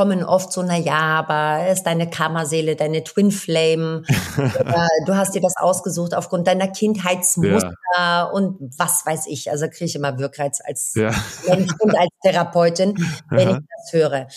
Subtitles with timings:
[0.00, 4.02] kommen oft so, na ja, aber ist deine Kammerseele, deine Twin Flame,
[5.06, 8.24] du hast dir das ausgesucht aufgrund deiner Kindheitsmuster ja.
[8.24, 9.50] und was weiß ich.
[9.50, 11.14] Also kriege ich immer Wirkreiz als ja.
[11.46, 12.94] Mensch und als Therapeutin,
[13.28, 13.58] wenn Aha.
[13.58, 14.28] ich das höre.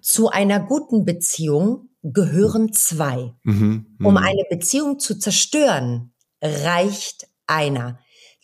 [0.00, 3.34] Zu einer guten Beziehung gehören zwei.
[3.42, 4.08] Mhm, mh.
[4.08, 7.98] Um eine Beziehung zu zerstören, reicht einer.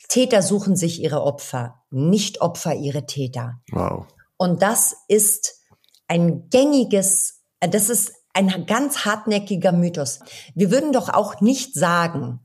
[0.09, 3.61] Täter suchen sich ihre Opfer, nicht Opfer ihre Täter.
[3.71, 4.07] Wow.
[4.37, 5.57] Und das ist
[6.09, 10.21] ein gängiges, das ist ein ganz hartnäckiger Mythos.
[10.55, 12.41] Wir würden doch auch nicht sagen,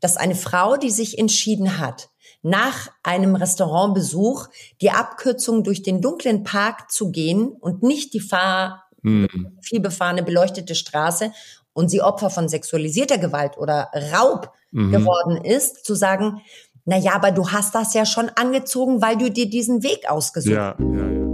[0.00, 2.10] dass eine Frau, die sich entschieden hat,
[2.42, 4.48] nach einem Restaurantbesuch
[4.80, 9.58] die Abkürzung durch den dunklen Park zu gehen und nicht die Fahr mhm.
[9.60, 11.32] vielbefahrene beleuchtete Straße
[11.72, 14.92] und sie Opfer von sexualisierter Gewalt oder Raub mhm.
[14.92, 16.40] geworden ist, zu sagen,
[16.84, 20.56] na ja, aber du hast das ja schon angezogen, weil du dir diesen Weg ausgesucht
[20.56, 20.78] hast.
[20.78, 21.25] Ja, ja, ja.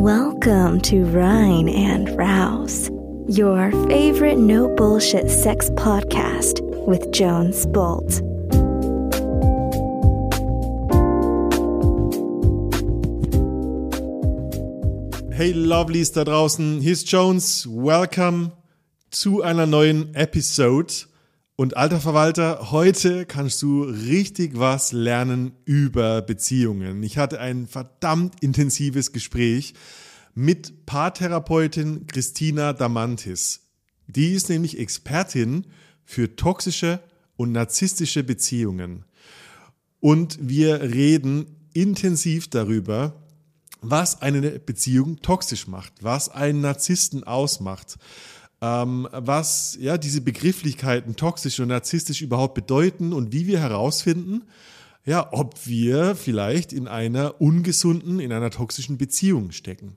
[0.00, 2.88] Welcome to Rhine and Rouse,
[3.28, 8.10] your favorite no bullshit sex podcast with Jones Bolt.
[15.34, 17.68] Hey Lovelies da draußen, hier ist Jones.
[17.70, 18.52] Welcome
[19.10, 21.09] zu einer neuen Episode.
[21.60, 27.02] Und alter Verwalter, heute kannst du richtig was lernen über Beziehungen.
[27.02, 29.74] Ich hatte ein verdammt intensives Gespräch
[30.34, 33.60] mit Paartherapeutin Christina Damantis.
[34.06, 35.66] Die ist nämlich Expertin
[36.02, 37.00] für toxische
[37.36, 39.04] und narzisstische Beziehungen.
[40.00, 41.44] Und wir reden
[41.74, 43.22] intensiv darüber,
[43.82, 47.98] was eine Beziehung toxisch macht, was einen Narzissten ausmacht
[48.60, 54.42] ähm, was ja diese Begrifflichkeiten toxisch und narzisstisch überhaupt bedeuten und wie wir herausfinden,
[55.06, 59.96] ja, ob wir vielleicht in einer ungesunden, in einer toxischen Beziehung stecken.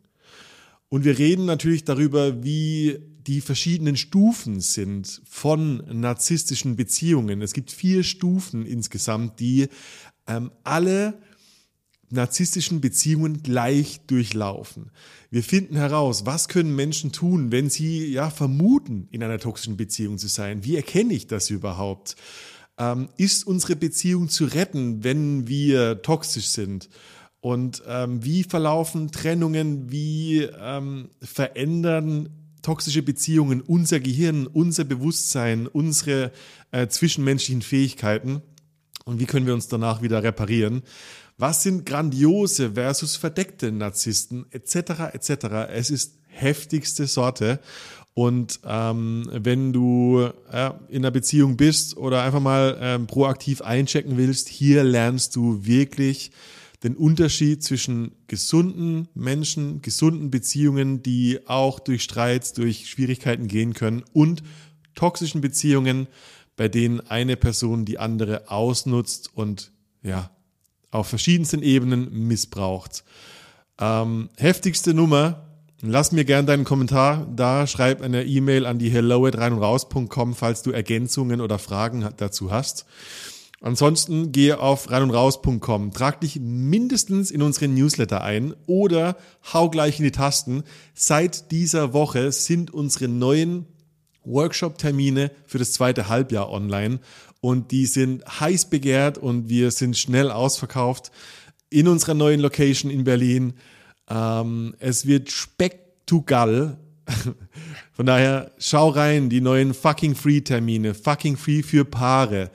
[0.90, 7.42] Und wir reden natürlich darüber, wie die verschiedenen Stufen sind von narzisstischen Beziehungen.
[7.42, 9.70] Es gibt vier Stufen insgesamt, die
[10.28, 11.16] ähm, alle
[12.14, 14.92] narzisstischen Beziehungen gleich durchlaufen.
[15.30, 20.18] Wir finden heraus, was können Menschen tun, wenn sie ja vermuten, in einer toxischen Beziehung
[20.18, 20.64] zu sein.
[20.64, 22.16] Wie erkenne ich das überhaupt?
[22.78, 26.90] Ähm, ist unsere Beziehung zu retten, wenn wir toxisch sind?
[27.40, 29.92] Und ähm, wie verlaufen Trennungen?
[29.92, 32.30] Wie ähm, verändern
[32.62, 36.32] toxische Beziehungen unser Gehirn, unser Bewusstsein, unsere
[36.72, 38.42] äh, zwischenmenschlichen Fähigkeiten?
[39.06, 40.84] Und wie können wir uns danach wieder reparieren?
[41.44, 45.12] Was sind grandiose versus verdeckte Narzissten etc.
[45.12, 45.46] etc.
[45.74, 47.60] Es ist heftigste Sorte.
[48.14, 54.16] Und ähm, wenn du äh, in einer Beziehung bist oder einfach mal ähm, proaktiv einchecken
[54.16, 56.32] willst, hier lernst du wirklich
[56.82, 64.06] den Unterschied zwischen gesunden Menschen, gesunden Beziehungen, die auch durch Streits, durch Schwierigkeiten gehen können
[64.14, 64.44] und
[64.96, 66.08] toxischen Beziehungen,
[66.56, 70.30] bei denen eine Person die andere ausnutzt und ja,
[70.94, 73.04] auf verschiedensten Ebenen missbraucht.
[73.80, 75.48] Ähm, heftigste Nummer,
[75.82, 79.60] lass mir gern deinen Kommentar da, schreib eine E-Mail an die hello at rein und
[79.60, 82.86] raus.com, falls du Ergänzungen oder Fragen dazu hast.
[83.62, 89.16] Ansonsten gehe auf rein und raus.com, trag dich mindestens in unseren Newsletter ein oder
[89.54, 90.64] hau gleich in die Tasten.
[90.94, 93.66] Seit dieser Woche sind unsere neuen
[94.26, 97.00] Workshop-Termine für das zweite Halbjahr online
[97.44, 101.12] und die sind heiß begehrt und wir sind schnell ausverkauft
[101.70, 103.56] in unserer neuen Location in Berlin.
[104.10, 106.78] Ähm, es wird spektugal.
[107.92, 112.50] Von daher schau rein, die neuen fucking free Termine, fucking free für Paare.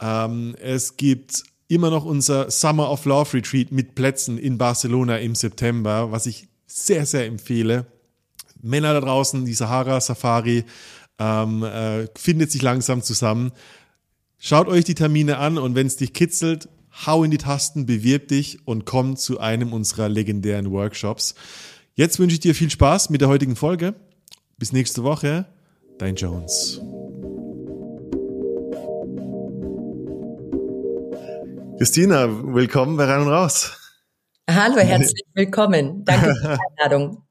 [0.00, 5.34] Ähm, es gibt immer noch unser Summer of Love Retreat mit Plätzen in Barcelona im
[5.34, 7.86] September, was ich sehr, sehr empfehle.
[8.62, 10.64] Männer da draußen, die Sahara Safari
[11.18, 13.50] ähm, äh, findet sich langsam zusammen.
[14.40, 16.68] Schaut euch die Termine an und wenn es dich kitzelt,
[17.04, 21.34] hau in die Tasten, bewirb dich und komm zu einem unserer legendären Workshops.
[21.94, 23.96] Jetzt wünsche ich dir viel Spaß mit der heutigen Folge.
[24.56, 25.46] Bis nächste Woche,
[25.98, 26.80] dein Jones.
[31.78, 33.76] Christina, willkommen bei Rein und Raus.
[34.48, 36.04] Hallo, herzlich willkommen.
[36.04, 37.24] Danke für die Einladung.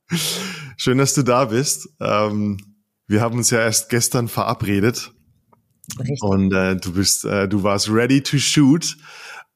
[0.75, 1.87] Schön, dass du da bist.
[2.01, 2.57] Ähm,
[3.07, 5.13] wir haben uns ja erst gestern verabredet
[5.99, 6.21] Richtig.
[6.21, 8.97] Und äh, du bist, äh, du warst ready to shoot,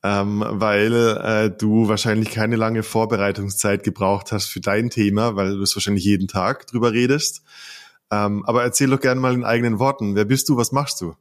[0.04, 5.62] ähm, weil äh, du wahrscheinlich keine lange Vorbereitungszeit gebraucht hast für dein Thema, weil du
[5.62, 7.44] es wahrscheinlich jeden Tag drüber redest.
[8.10, 10.16] Ähm, aber erzähl doch gerne mal in eigenen Worten.
[10.16, 10.58] Wer bist du?
[10.58, 11.16] Was machst du?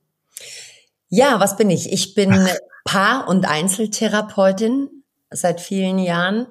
[1.09, 1.93] Ja, was bin ich?
[1.93, 2.49] Ich bin
[2.85, 4.89] Paar- und Einzeltherapeutin
[5.31, 6.47] seit vielen Jahren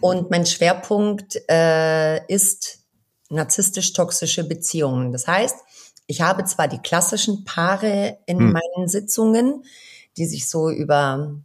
[0.00, 2.80] und mein Schwerpunkt äh, ist
[3.30, 5.12] narzisstisch-toxische Beziehungen.
[5.12, 5.56] Das heißt,
[6.10, 8.52] ich habe zwar die klassischen Paare in hm.
[8.52, 9.64] meinen Sitzungen,
[10.16, 11.36] die sich so über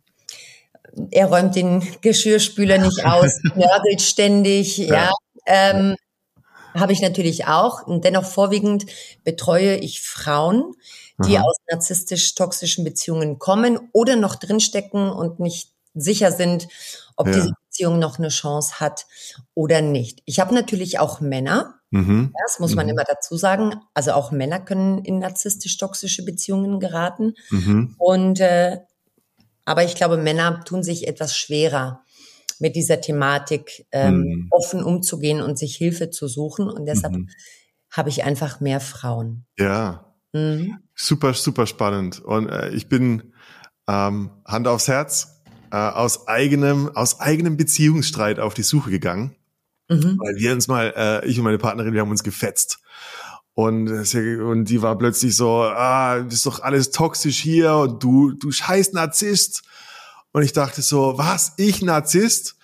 [1.11, 4.95] er räumt den Geschirrspüler nicht aus, nörgelt ständig, ja.
[4.95, 5.11] ja
[5.45, 5.95] ähm,
[6.73, 7.85] habe ich natürlich auch.
[7.85, 8.85] Und dennoch vorwiegend
[9.23, 10.73] betreue ich Frauen,
[11.19, 11.45] die Aha.
[11.45, 16.67] aus narzisstisch-toxischen Beziehungen kommen oder noch drinstecken und nicht sicher sind,
[17.15, 17.33] ob ja.
[17.33, 19.05] diese Beziehung noch eine Chance hat
[19.53, 20.23] oder nicht.
[20.25, 22.33] Ich habe natürlich auch Männer, mhm.
[22.45, 22.93] das muss man mhm.
[22.93, 23.75] immer dazu sagen.
[23.93, 27.33] Also auch Männer können in narzisstisch-toxische Beziehungen geraten.
[27.49, 27.95] Mhm.
[27.97, 28.79] Und äh,
[29.65, 32.03] aber ich glaube, Männer tun sich etwas schwerer
[32.59, 34.47] mit dieser Thematik ähm, mhm.
[34.51, 36.69] offen umzugehen und sich Hilfe zu suchen.
[36.69, 37.29] Und deshalb mhm.
[37.91, 39.45] habe ich einfach mehr Frauen.
[39.57, 40.13] Ja.
[40.33, 40.77] Mhm.
[40.93, 42.19] Super, super spannend.
[42.19, 43.33] Und äh, ich bin
[43.87, 49.35] ähm, Hand aufs Herz äh, aus eigenem, aus eigenem Beziehungsstreit auf die Suche gegangen.
[49.89, 50.17] Mhm.
[50.19, 52.79] Weil wir uns mal, äh, ich und meine Partnerin, wir haben uns gefetzt.
[53.53, 58.31] Und, und die war plötzlich so, ah, das ist doch alles toxisch hier und du,
[58.31, 59.63] du scheiß Narzisst.
[60.33, 62.57] Und ich dachte so, was, ich Narzisst?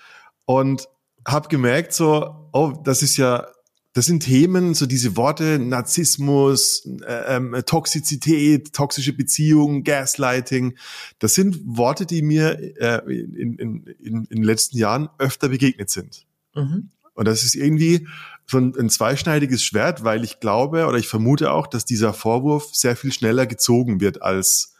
[0.45, 0.89] Und
[1.25, 3.47] hab gemerkt so, oh, das ist ja
[3.93, 10.77] das sind Themen, so diese Worte Narzissmus, äh, ähm, Toxizität, toxische Beziehungen, Gaslighting.
[11.19, 15.89] Das sind Worte, die mir äh, in, in, in, in den letzten Jahren öfter begegnet
[15.89, 16.25] sind.
[16.55, 16.89] Mhm.
[17.21, 18.07] Und das ist irgendwie
[18.47, 22.73] so ein, ein zweischneidiges Schwert, weil ich glaube oder ich vermute auch, dass dieser Vorwurf
[22.73, 24.73] sehr viel schneller gezogen wird als,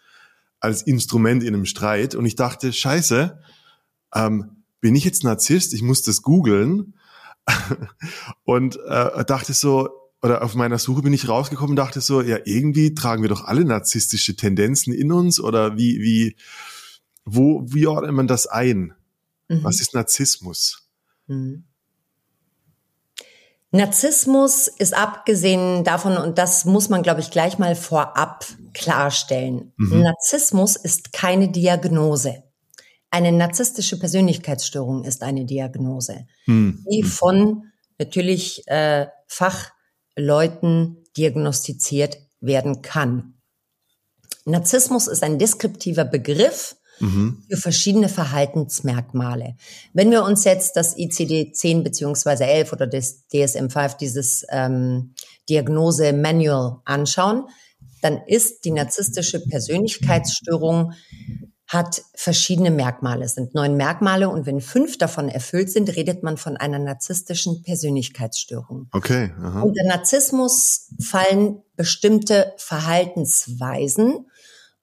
[0.60, 2.16] als Instrument in einem Streit.
[2.16, 3.40] Und ich dachte, scheiße,
[4.16, 5.76] ähm, bin ich jetzt Narzisst?
[5.76, 6.96] Ich muss das googeln
[8.44, 9.90] und äh, dachte so,
[10.24, 13.44] oder auf meiner Suche bin ich rausgekommen und dachte so, ja, irgendwie tragen wir doch
[13.44, 16.36] alle narzisstische Tendenzen in uns oder wie, wie,
[17.24, 18.96] wo, wie ordnet man das ein?
[19.48, 19.64] Mhm.
[19.64, 20.90] Was ist Narzissmus?
[21.28, 21.66] Mhm.
[23.72, 29.74] Narzissmus ist abgesehen davon, und das muss man, glaube ich, gleich mal vorab klarstellen.
[29.78, 30.02] Mhm.
[30.02, 32.44] Narzissmus ist keine Diagnose.
[33.10, 36.86] Eine narzisstische Persönlichkeitsstörung ist eine Diagnose, hm.
[36.90, 37.66] die von
[38.00, 43.42] natürlich äh, Fachleuten diagnostiziert werden kann.
[44.46, 47.44] Narzissmus ist ein deskriptiver Begriff mhm.
[47.50, 49.56] für verschiedene Verhaltensmerkmale.
[49.94, 55.14] Wenn wir uns jetzt das ICD-10 beziehungsweise 11 oder das DSM-5, dieses ähm,
[55.50, 57.46] Diagnose-Manual anschauen,
[58.02, 60.94] dann ist die narzisstische Persönlichkeitsstörung
[61.72, 63.24] hat verschiedene Merkmale.
[63.24, 67.64] Es sind neun Merkmale und wenn fünf davon erfüllt sind, redet man von einer narzisstischen
[67.64, 68.90] Persönlichkeitsstörung.
[68.92, 69.32] Okay.
[69.42, 69.62] Aha.
[69.62, 74.26] Unter Narzissmus fallen bestimmte Verhaltensweisen.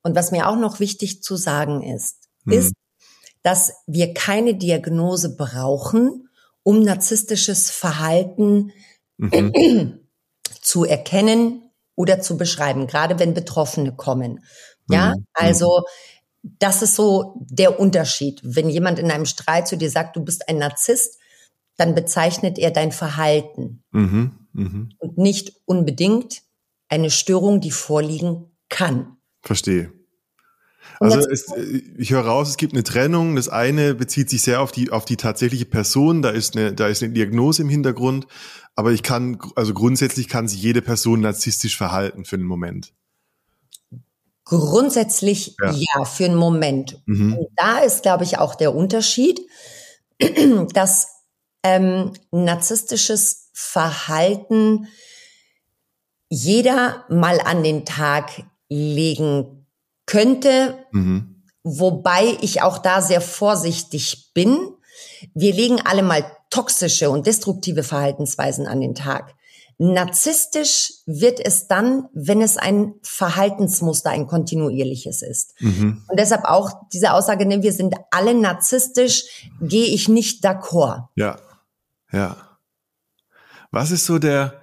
[0.08, 2.52] Und was mir auch noch wichtig zu sagen ist, hm.
[2.55, 2.72] ist,
[3.43, 6.31] dass wir keine Diagnose brauchen,
[6.62, 8.72] um narzisstisches Verhalten
[9.19, 10.00] mhm.
[10.62, 14.43] zu erkennen oder zu beschreiben, gerade wenn Betroffene kommen.
[14.88, 15.26] Ja, mhm.
[15.34, 15.82] also
[16.43, 18.40] das ist so der Unterschied.
[18.43, 21.19] Wenn jemand in einem Streit zu dir sagt, du bist ein Narzisst,
[21.76, 24.88] dann bezeichnet er dein Verhalten mhm, mh.
[24.96, 26.40] und nicht unbedingt
[26.88, 29.19] eine Störung, die vorliegen kann.
[29.43, 29.93] Verstehe.
[31.00, 31.46] Also es,
[31.96, 33.37] ich höre raus, es gibt eine Trennung.
[33.37, 36.23] Das eine bezieht sich sehr auf die auf die tatsächliche Person.
[36.23, 38.26] Da ist eine da ist eine Diagnose im Hintergrund.
[38.75, 42.93] Aber ich kann also grundsätzlich kann sich jede Person narzisstisch verhalten für einen Moment.
[44.44, 47.03] Grundsätzlich ja, ja für einen Moment.
[47.06, 47.36] Mhm.
[47.36, 49.41] Und da ist, glaube ich, auch der Unterschied,
[50.72, 51.08] dass
[51.63, 54.89] ähm, narzisstisches Verhalten
[56.31, 59.57] jeder mal an den Tag legen
[60.08, 61.44] könnte, mhm.
[61.62, 64.58] wobei ich auch da sehr vorsichtig bin.
[65.34, 69.34] Wir legen alle mal toxische und destruktive Verhaltensweisen an den Tag.
[69.81, 75.55] Narzisstisch wird es dann, wenn es ein Verhaltensmuster, ein kontinuierliches ist.
[75.60, 76.03] Mhm.
[76.08, 81.05] Und deshalb auch diese Aussage, ne, wir sind alle narzisstisch, gehe ich nicht d'accord.
[81.15, 81.38] Ja,
[82.10, 82.36] ja.
[83.70, 84.60] Was ist so der,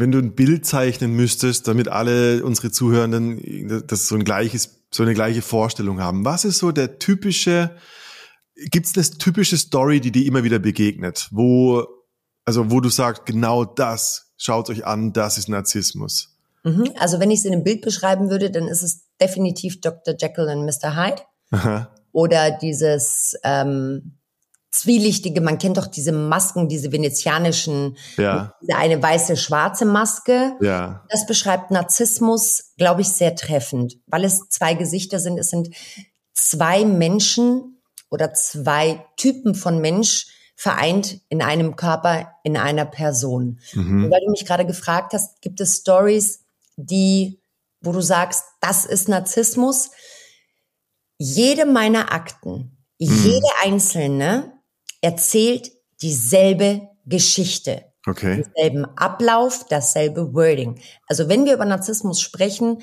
[0.00, 5.02] wenn du ein Bild zeichnen müsstest, damit alle unsere Zuhörenden das so ein gleiches, so
[5.02, 6.24] eine gleiche Vorstellung haben.
[6.24, 7.76] Was ist so der typische,
[8.56, 11.86] gibt es das typische Story, die dir immer wieder begegnet, wo
[12.44, 16.36] also wo du sagst, genau das, schaut euch an, das ist Narzissmus.
[16.64, 16.90] Mhm.
[16.98, 20.14] Also wenn ich es in einem Bild beschreiben würde, dann ist es definitiv Dr.
[20.18, 20.96] Jekyll und Mr.
[20.96, 21.22] Hyde.
[21.52, 21.94] Aha.
[22.12, 24.18] Oder dieses ähm,
[24.70, 28.54] zwielichtige, man kennt doch diese Masken, diese venezianischen, ja.
[28.62, 30.52] diese eine weiße, schwarze Maske.
[30.60, 31.04] Ja.
[31.08, 35.38] Das beschreibt Narzissmus, glaube ich, sehr treffend, weil es zwei Gesichter sind.
[35.38, 35.74] Es sind
[36.34, 43.60] zwei Menschen oder zwei Typen von Mensch, vereint in einem Körper, in einer Person.
[43.72, 44.04] Mhm.
[44.04, 46.44] Und weil du mich gerade gefragt hast, gibt es Stories,
[46.76, 47.40] die,
[47.80, 49.90] wo du sagst, das ist Narzissmus?
[51.16, 53.24] Jede meiner Akten, mhm.
[53.24, 54.59] jede einzelne
[55.00, 55.70] erzählt
[56.02, 57.84] dieselbe Geschichte.
[58.06, 58.42] Okay.
[58.42, 60.80] Denselben Ablauf, dasselbe Wording.
[61.06, 62.82] Also wenn wir über Narzissmus sprechen,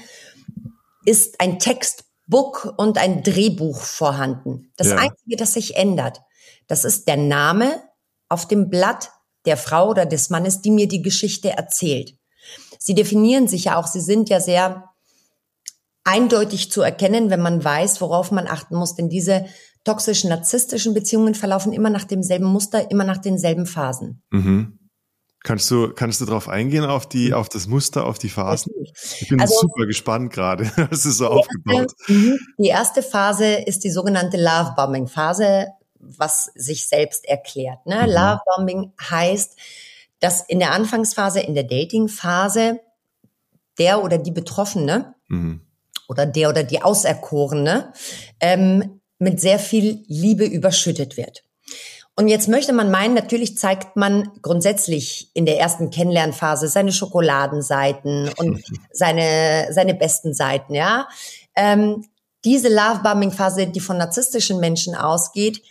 [1.06, 4.72] ist ein Textbook und ein Drehbuch vorhanden.
[4.78, 4.98] Das ja.
[4.98, 6.22] Einzige, das sich ändert,
[6.68, 7.82] das ist der Name
[8.30, 9.10] auf dem Blatt
[9.46, 12.16] der Frau oder des Mannes, die mir die Geschichte erzählt.
[12.78, 14.84] Sie definieren sich ja auch, sie sind ja sehr
[16.04, 18.96] eindeutig zu erkennen, wenn man weiß, worauf man achten muss.
[18.96, 19.46] Denn diese
[19.88, 24.22] toxischen, narzisstischen Beziehungen verlaufen immer nach demselben Muster, immer nach denselben Phasen.
[24.32, 24.80] Mhm.
[25.44, 28.74] Kannst du, kannst du darauf eingehen, auf die, auf das Muster, auf die Phasen?
[29.22, 30.70] Ich bin also, super gespannt gerade.
[30.90, 31.94] Das ist so aufgebaut.
[31.98, 32.40] Erste, mhm.
[32.58, 35.68] die erste Phase ist die sogenannte Love-Bombing-Phase,
[36.00, 37.86] was sich selbst erklärt.
[37.86, 37.96] Ne?
[37.96, 38.12] Mhm.
[38.12, 39.58] Love-Bombing heißt,
[40.20, 42.82] dass in der Anfangsphase, in der Dating-Phase,
[43.78, 45.62] der oder die Betroffene mhm.
[46.10, 47.94] oder der oder die Auserkorene
[48.42, 51.44] ähm, mit sehr viel Liebe überschüttet wird.
[52.16, 58.32] Und jetzt möchte man meinen, natürlich zeigt man grundsätzlich in der ersten Kennenlernphase seine Schokoladenseiten
[58.38, 61.08] und seine, seine besten Seiten, ja.
[61.56, 62.06] Ähm,
[62.44, 65.62] diese Love-Bombing-Phase, die von narzisstischen Menschen ausgeht,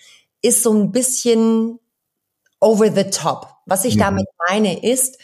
[0.42, 1.80] ist so ein bisschen
[2.60, 3.48] over the top.
[3.66, 4.00] Was ich mhm.
[4.00, 5.18] damit meine ist,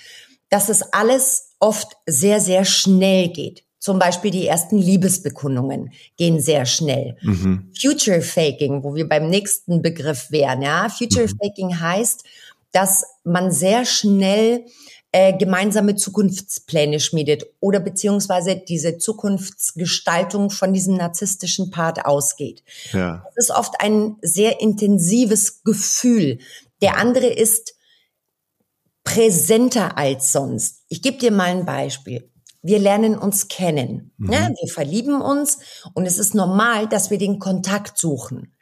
[0.50, 3.64] dass es alles oft sehr, sehr schnell geht.
[3.82, 7.16] Zum Beispiel die ersten Liebesbekundungen gehen sehr schnell.
[7.20, 7.72] Mhm.
[7.76, 10.88] Future Faking, wo wir beim nächsten Begriff wären, ja.
[10.88, 11.36] Future mhm.
[11.42, 12.22] Faking heißt,
[12.70, 14.66] dass man sehr schnell
[15.10, 22.62] äh, gemeinsame Zukunftspläne schmiedet oder beziehungsweise diese Zukunftsgestaltung von diesem narzisstischen Part ausgeht.
[22.92, 23.24] Ja.
[23.34, 26.38] Das ist oft ein sehr intensives Gefühl.
[26.82, 27.74] Der andere ist
[29.02, 30.84] präsenter als sonst.
[30.88, 32.28] Ich gebe dir mal ein Beispiel
[32.62, 34.12] wir lernen uns kennen.
[34.18, 34.32] Mhm.
[34.32, 35.58] Ja, wir verlieben uns
[35.94, 38.54] und es ist normal, dass wir den Kontakt suchen.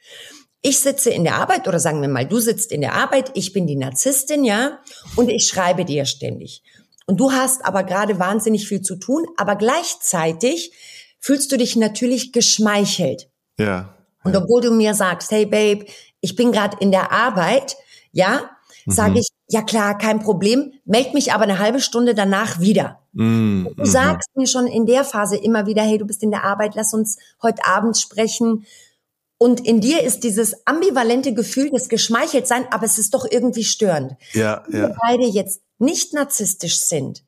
[0.63, 3.53] Ich sitze in der Arbeit oder sagen wir mal, du sitzt in der Arbeit, ich
[3.53, 4.79] bin die Narzisstin, ja,
[5.17, 6.63] und ich schreibe dir ständig.
[7.07, 10.73] Und du hast aber gerade wahnsinnig viel zu tun, aber gleichzeitig
[11.19, 13.31] fühlst du dich natürlich geschmeichelt.
[13.59, 13.97] Ja.
[14.23, 15.87] Und obwohl du mir sagst, hey Babe,
[16.21, 17.77] ich bin gerade in der Arbeit,
[18.13, 18.51] ja,
[18.85, 18.93] mhm.
[18.93, 23.00] sage ich, ja klar, kein Problem, meld mich aber eine halbe Stunde danach wieder.
[23.13, 26.45] Mm, du sagst mir schon in der Phase immer wieder, hey, du bist in der
[26.45, 28.67] Arbeit, lass uns heute Abend sprechen.
[29.39, 34.13] Und in dir ist dieses ambivalente Gefühl des Geschmeicheltsein, aber es ist doch irgendwie störend.
[34.33, 34.89] Ja, Wenn ja.
[34.89, 37.25] wir beide jetzt nicht narzisstisch sind,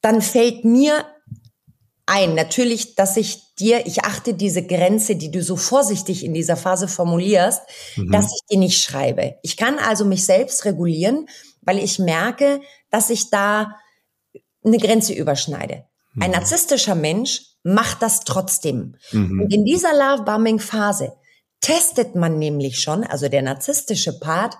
[0.00, 1.04] dann fällt mir
[2.06, 6.56] ein, natürlich, dass ich dir, ich achte diese Grenze, die du so vorsichtig in dieser
[6.56, 7.62] Phase formulierst,
[7.96, 8.10] mhm.
[8.10, 9.36] dass ich die nicht schreibe.
[9.42, 11.28] Ich kann also mich selbst regulieren,
[11.60, 12.60] weil ich merke,
[12.90, 13.76] dass ich da
[14.64, 15.84] eine Grenze überschneide.
[16.14, 16.22] Mhm.
[16.22, 18.96] Ein narzisstischer Mensch macht das trotzdem.
[19.12, 19.42] Mhm.
[19.42, 21.12] Und in dieser Love-Bombing-Phase
[21.60, 24.56] testet man nämlich schon, also der narzisstische Part,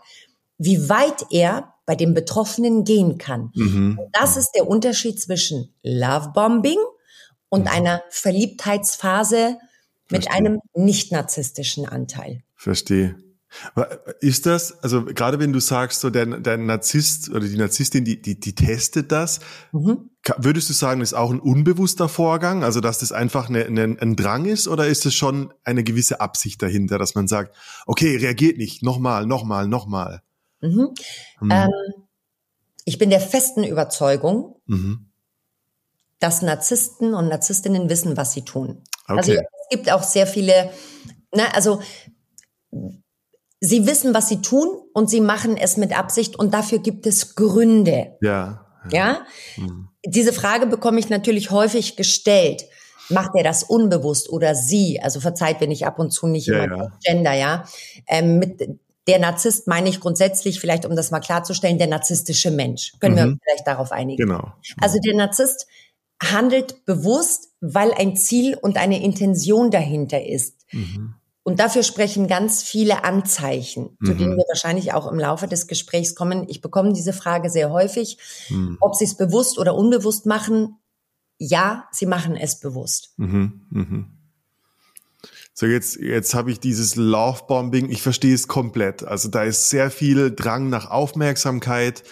[0.59, 3.51] wie weit er bei dem Betroffenen gehen kann.
[3.55, 3.99] Mhm.
[4.13, 6.79] das ist der Unterschied zwischen Love-Bombing
[7.49, 7.69] und mhm.
[7.69, 9.59] einer Verliebtheitsphase
[10.11, 10.33] mit Verstehe.
[10.33, 12.43] einem nicht narzisstischen Anteil.
[12.55, 13.17] Verstehe.
[14.21, 18.23] Ist das, also gerade wenn du sagst, so der, der Narzisst oder die Narzisstin, die,
[18.23, 19.41] die, die testet das,
[19.73, 20.11] mhm.
[20.37, 24.15] würdest du sagen, ist auch ein unbewusster Vorgang, also dass das einfach eine, eine, ein
[24.15, 28.57] Drang ist oder ist es schon eine gewisse Absicht dahinter, dass man sagt, okay, reagiert
[28.57, 30.23] nicht, nochmal, nochmal, nochmal?
[30.61, 30.95] Mhm.
[31.41, 31.51] Mhm.
[31.51, 31.71] Ähm,
[32.85, 35.11] ich bin der festen Überzeugung, mhm.
[36.21, 38.85] dass Narzissten und Narzisstinnen wissen, was sie tun.
[39.07, 39.39] Also okay.
[39.39, 40.71] Also es gibt auch sehr viele,
[41.35, 41.81] ne, also
[43.61, 47.35] Sie wissen, was sie tun und sie machen es mit Absicht und dafür gibt es
[47.35, 48.17] Gründe.
[48.23, 48.67] Ja.
[48.91, 48.99] Ja.
[48.99, 49.27] ja?
[49.57, 49.89] Mhm.
[50.05, 52.65] Diese Frage bekomme ich natürlich häufig gestellt.
[53.11, 55.01] Macht er das unbewusst oder sie?
[55.03, 56.93] Also verzeiht, wenn ich ab und zu nicht ja, immer ja.
[57.05, 57.65] Gender, ja.
[58.07, 58.61] Ähm, mit
[59.07, 62.93] der Narzisst meine ich grundsätzlich, vielleicht um das mal klarzustellen, der narzisstische Mensch.
[63.01, 63.19] Können mhm.
[63.19, 64.23] wir uns vielleicht darauf einigen?
[64.23, 64.53] Genau.
[64.81, 65.67] Also der Narzisst
[66.23, 70.67] handelt bewusst, weil ein Ziel und eine Intention dahinter ist.
[70.73, 71.15] Mhm.
[71.43, 74.19] Und dafür sprechen ganz viele Anzeichen, zu mhm.
[74.19, 76.47] denen wir wahrscheinlich auch im Laufe des Gesprächs kommen.
[76.49, 78.19] Ich bekomme diese Frage sehr häufig,
[78.51, 78.77] mhm.
[78.81, 80.77] ob sie es bewusst oder unbewusst machen.
[81.39, 83.15] Ja, sie machen es bewusst.
[83.17, 83.63] Mhm.
[83.71, 84.07] mhm.
[85.53, 87.91] So, jetzt, jetzt habe ich dieses Love-Bombing.
[87.91, 89.03] Ich verstehe es komplett.
[89.03, 92.03] Also da ist sehr viel Drang nach Aufmerksamkeit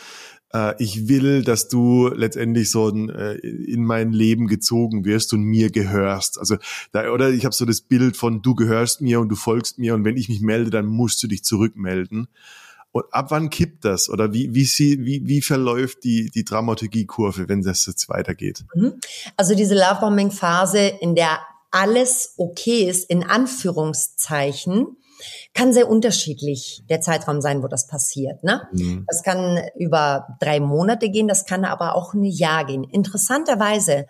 [0.52, 5.42] äh, ich will, dass du letztendlich so ein, äh, in mein Leben gezogen wirst und
[5.42, 6.38] mir gehörst.
[6.38, 6.56] Also
[6.92, 9.94] da, oder ich habe so das Bild von du gehörst mir und du folgst mir
[9.94, 12.28] und wenn ich mich melde, dann musst du dich zurückmelden.
[12.90, 14.08] Und ab wann kippt das?
[14.08, 18.64] Oder wie, wie, sie, wie, wie verläuft die, die Dramaturgiekurve, wenn das jetzt weitergeht?
[18.74, 18.94] Mhm.
[19.36, 21.38] Also diese Lovebombing-Phase, in der
[21.70, 24.96] alles okay ist, in Anführungszeichen,
[25.54, 28.44] kann sehr unterschiedlich der Zeitraum sein, wo das passiert.
[28.44, 28.62] Ne?
[28.72, 29.04] Mhm.
[29.08, 32.84] Das kann über drei Monate gehen, das kann aber auch ein Jahr gehen.
[32.84, 34.06] Interessanterweise,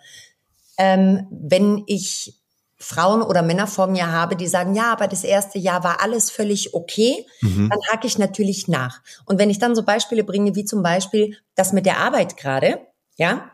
[0.77, 2.35] ähm, wenn ich
[2.81, 6.31] Frauen oder Männer vor mir habe, die sagen, ja, aber das erste Jahr war alles
[6.31, 7.69] völlig okay, mhm.
[7.69, 9.01] dann hake ich natürlich nach.
[9.25, 12.79] Und wenn ich dann so Beispiele bringe, wie zum Beispiel das mit der Arbeit gerade,
[13.17, 13.51] ja,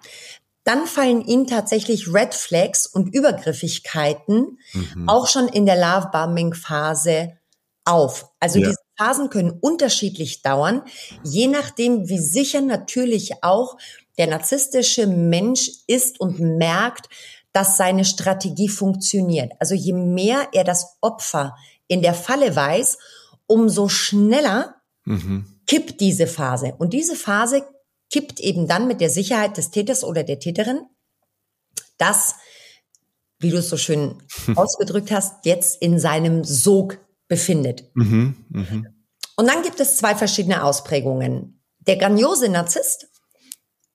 [0.63, 5.09] dann fallen ihnen tatsächlich Red Flags und Übergriffigkeiten mhm.
[5.09, 7.33] auch schon in der Love-Bombing-Phase
[7.85, 8.31] auf.
[8.39, 8.67] Also ja.
[8.67, 10.83] diese Phasen können unterschiedlich dauern,
[11.23, 13.77] je nachdem, wie sicher natürlich auch
[14.17, 17.09] der narzisstische Mensch ist und merkt,
[17.53, 19.53] dass seine Strategie funktioniert.
[19.59, 21.55] Also je mehr er das Opfer
[21.87, 22.97] in der Falle weiß,
[23.47, 24.75] umso schneller
[25.05, 25.45] mhm.
[25.67, 26.73] kippt diese Phase.
[26.77, 27.63] Und diese Phase
[28.11, 30.81] kippt eben dann mit der Sicherheit des Täters oder der Täterin,
[31.97, 32.35] dass,
[33.39, 34.21] wie du es so schön
[34.55, 37.89] ausgedrückt hast, jetzt in seinem Sog befindet.
[37.93, 38.83] Mhm, mh.
[39.35, 41.61] Und dann gibt es zwei verschiedene Ausprägungen.
[41.79, 43.07] Der grandiose Narzisst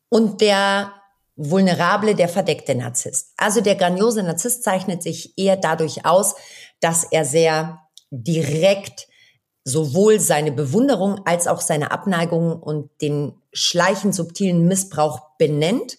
[0.08, 0.92] und der
[1.36, 3.32] vulnerable, der verdeckte Narzisst.
[3.36, 6.34] Also der grandiose Narzisst zeichnet sich eher dadurch aus,
[6.80, 9.08] dass er sehr direkt
[9.64, 15.96] sowohl seine Bewunderung als auch seine Abneigung und den schleichend subtilen Missbrauch benennt.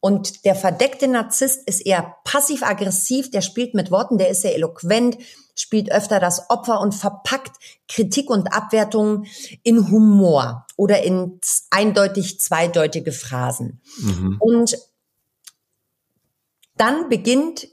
[0.00, 5.16] Und der verdeckte Narzisst ist eher passiv-aggressiv, der spielt mit Worten, der ist sehr eloquent,
[5.54, 7.56] spielt öfter das Opfer und verpackt
[7.88, 9.24] Kritik und Abwertung
[9.62, 13.80] in Humor oder in eindeutig zweideutige Phrasen.
[13.98, 14.36] Mhm.
[14.40, 14.76] Und
[16.76, 17.68] dann beginnt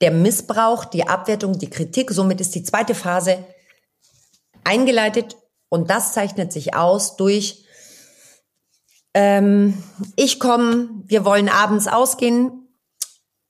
[0.00, 2.10] der Missbrauch, die Abwertung, die Kritik.
[2.10, 3.44] Somit ist die zweite Phase
[4.64, 5.36] eingeleitet
[5.68, 7.66] und das zeichnet sich aus durch
[9.16, 9.82] ähm,
[10.14, 12.68] ich komme, wir wollen abends ausgehen.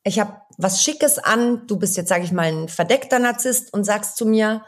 [0.05, 3.85] Ich habe was Schickes an, du bist jetzt, sage ich mal, ein verdeckter Narzisst und
[3.85, 4.65] sagst zu mir,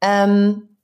[0.00, 0.76] ähm,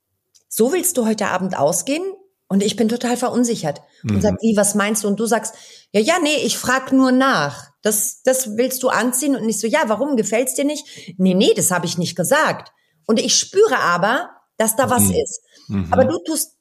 [0.49, 2.03] so willst du heute Abend ausgehen?
[2.47, 4.15] Und ich bin total verunsichert mhm.
[4.15, 5.07] und sag, wie, was meinst du?
[5.07, 5.55] Und du sagst,
[5.91, 7.71] ja, ja, nee, ich frag nur nach.
[7.81, 10.85] Das, das willst du anziehen und nicht so, ja, warum gefällt's dir nicht?
[11.17, 12.71] Nee, nee, das habe ich nicht gesagt.
[13.07, 15.15] Und ich spüre aber, dass da was mhm.
[15.15, 15.41] ist.
[15.67, 15.87] Mhm.
[15.91, 16.55] Aber du tust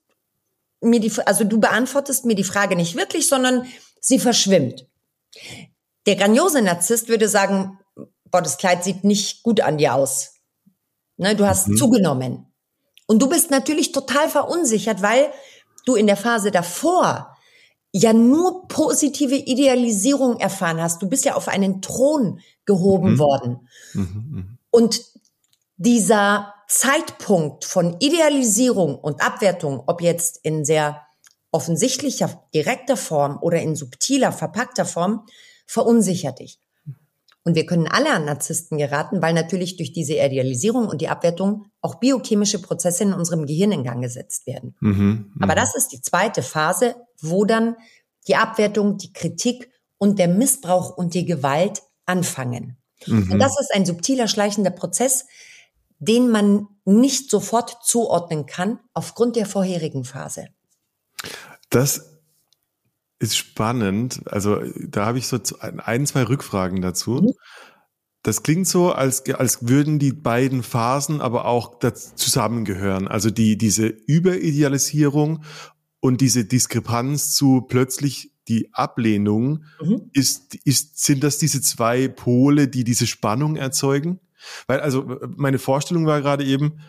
[0.81, 3.66] mir die, also du beantwortest mir die Frage nicht wirklich, sondern
[4.01, 4.87] sie verschwimmt.
[6.07, 7.79] Der grandiose Narzisst würde sagen,
[8.31, 10.35] boah, das Kleid sieht nicht gut an dir aus.
[11.17, 11.77] Ne, du hast mhm.
[11.77, 12.47] zugenommen.
[13.07, 15.31] Und du bist natürlich total verunsichert, weil
[15.85, 17.37] du in der Phase davor
[17.93, 21.03] ja nur positive Idealisierung erfahren hast.
[21.03, 23.19] Du bist ja auf einen Thron gehoben mhm.
[23.19, 23.69] worden.
[23.93, 24.03] Mhm.
[24.03, 24.59] mhm.
[24.71, 25.03] Und
[25.77, 31.03] dieser Zeitpunkt von Idealisierung und Abwertung, ob jetzt in sehr
[31.51, 35.27] offensichtlicher, direkter Form oder in subtiler, verpackter Form,
[35.72, 36.58] verunsichert dich.
[37.44, 41.66] Und wir können alle an Narzissten geraten, weil natürlich durch diese Idealisierung und die Abwertung
[41.80, 44.76] auch biochemische Prozesse in unserem Gehirn in Gang gesetzt werden.
[44.80, 47.76] Mhm, Aber das ist die zweite Phase, wo dann
[48.28, 52.76] die Abwertung, die Kritik und der Missbrauch und die Gewalt anfangen.
[53.06, 53.32] Mhm.
[53.32, 55.24] Und das ist ein subtiler, schleichender Prozess,
[55.98, 60.48] den man nicht sofort zuordnen kann aufgrund der vorherigen Phase.
[61.70, 62.12] Das
[63.22, 64.22] ist spannend.
[64.26, 67.12] Also da habe ich so ein, zwei Rückfragen dazu.
[67.12, 67.32] Mhm.
[68.22, 73.08] Das klingt so, als, als würden die beiden Phasen aber auch zusammengehören.
[73.08, 75.44] Also die, diese Überidealisierung
[76.00, 80.11] und diese Diskrepanz zu plötzlich die Ablehnung, mhm.
[80.12, 84.18] ist, ist, sind das diese zwei Pole, die diese Spannung erzeugen?
[84.66, 86.80] Weil also meine Vorstellung war gerade eben,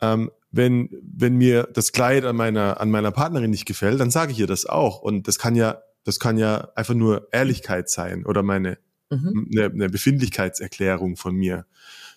[0.00, 4.32] ähm, wenn, wenn mir das Kleid an meiner, an meiner Partnerin nicht gefällt, dann sage
[4.32, 5.00] ich ihr das auch.
[5.00, 8.78] Und das kann ja, das kann ja einfach nur Ehrlichkeit sein oder meine,
[9.10, 9.48] mhm.
[9.52, 11.66] eine, eine Befindlichkeitserklärung von mir.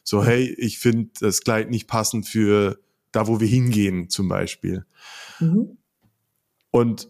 [0.03, 2.79] So, hey, ich finde das Kleid nicht passend für
[3.11, 4.85] da, wo wir hingehen, zum Beispiel.
[5.39, 5.77] Mhm.
[6.71, 7.07] Und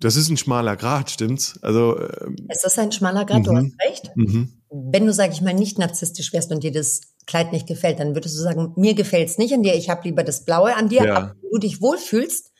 [0.00, 1.58] das ist ein schmaler Grad, stimmt's?
[1.62, 3.56] Also ähm, es ist ein schmaler Grad, du mhm.
[3.56, 4.16] hast recht.
[4.16, 4.52] Mhm.
[4.70, 8.14] Wenn du, sag ich mal, nicht narzisstisch wärst und dir das Kleid nicht gefällt, dann
[8.14, 11.04] würdest du sagen, mir gefällt's nicht an dir, ich habe lieber das Blaue an dir,
[11.04, 11.16] ja.
[11.16, 12.52] aber wenn du dich wohlfühlst,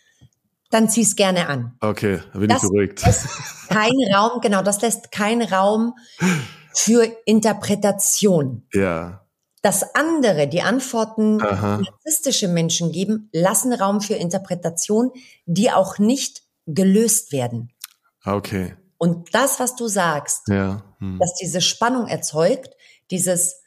[0.71, 1.77] dann zieh's gerne an.
[1.81, 3.03] Okay, da bin das ich beruhigt.
[3.69, 5.95] Keinen Raum, genau, das lässt keinen Raum
[6.75, 8.67] für Interpretation.
[8.73, 9.27] Ja.
[9.63, 11.79] Das andere, die Antworten, Aha.
[11.79, 15.11] die narzisstische Menschen geben, lassen Raum für Interpretation,
[15.47, 17.73] die auch nicht gelöst werden.
[18.25, 18.77] Okay.
[18.99, 20.83] Und das, was du sagst, ja.
[20.99, 21.19] Hm.
[21.19, 22.75] dass diese Spannung erzeugt,
[23.11, 23.63] dieses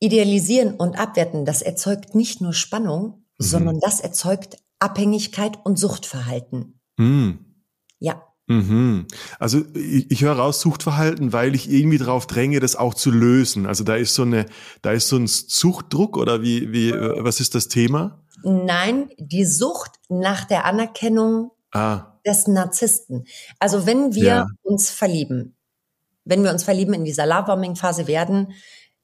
[0.00, 3.44] Idealisieren und Abwerten, das erzeugt nicht nur Spannung, mhm.
[3.44, 6.80] sondern das erzeugt Abhängigkeit und Suchtverhalten.
[6.98, 7.38] Mhm.
[8.00, 8.22] Ja.
[8.46, 9.06] Mhm.
[9.38, 13.64] Also ich, ich höre raus Suchtverhalten, weil ich irgendwie darauf dränge, das auch zu lösen.
[13.66, 14.44] Also da ist so eine,
[14.82, 18.22] da ist so ein Suchtdruck oder wie, wie, was ist das Thema?
[18.42, 22.18] Nein, die Sucht nach der Anerkennung ah.
[22.26, 23.24] des Narzissten.
[23.58, 24.46] Also wenn wir ja.
[24.62, 25.56] uns verlieben,
[26.24, 28.52] wenn wir uns verlieben in dieser Love-Bombing-Phase werden,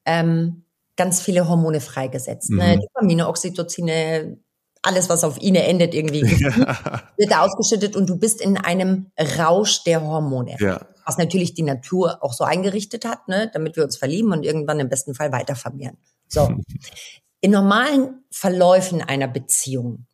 [0.05, 2.49] ähm, ganz viele Hormone freigesetzt.
[2.49, 2.55] Ne?
[2.55, 2.69] Mhm.
[2.69, 2.79] Ne?
[2.79, 4.37] Dopamine, Oxytocine,
[4.81, 6.55] alles, was auf Ine endet, irgendwie ja.
[7.17, 10.55] wird da ausgeschüttet und du bist in einem Rausch der Hormone.
[10.59, 10.87] Ja.
[11.05, 13.49] Was natürlich die Natur auch so eingerichtet hat, ne?
[13.53, 15.97] damit wir uns verlieben und irgendwann im besten Fall weiter vermehren.
[16.27, 16.49] So.
[17.43, 20.05] In normalen Verläufen einer Beziehung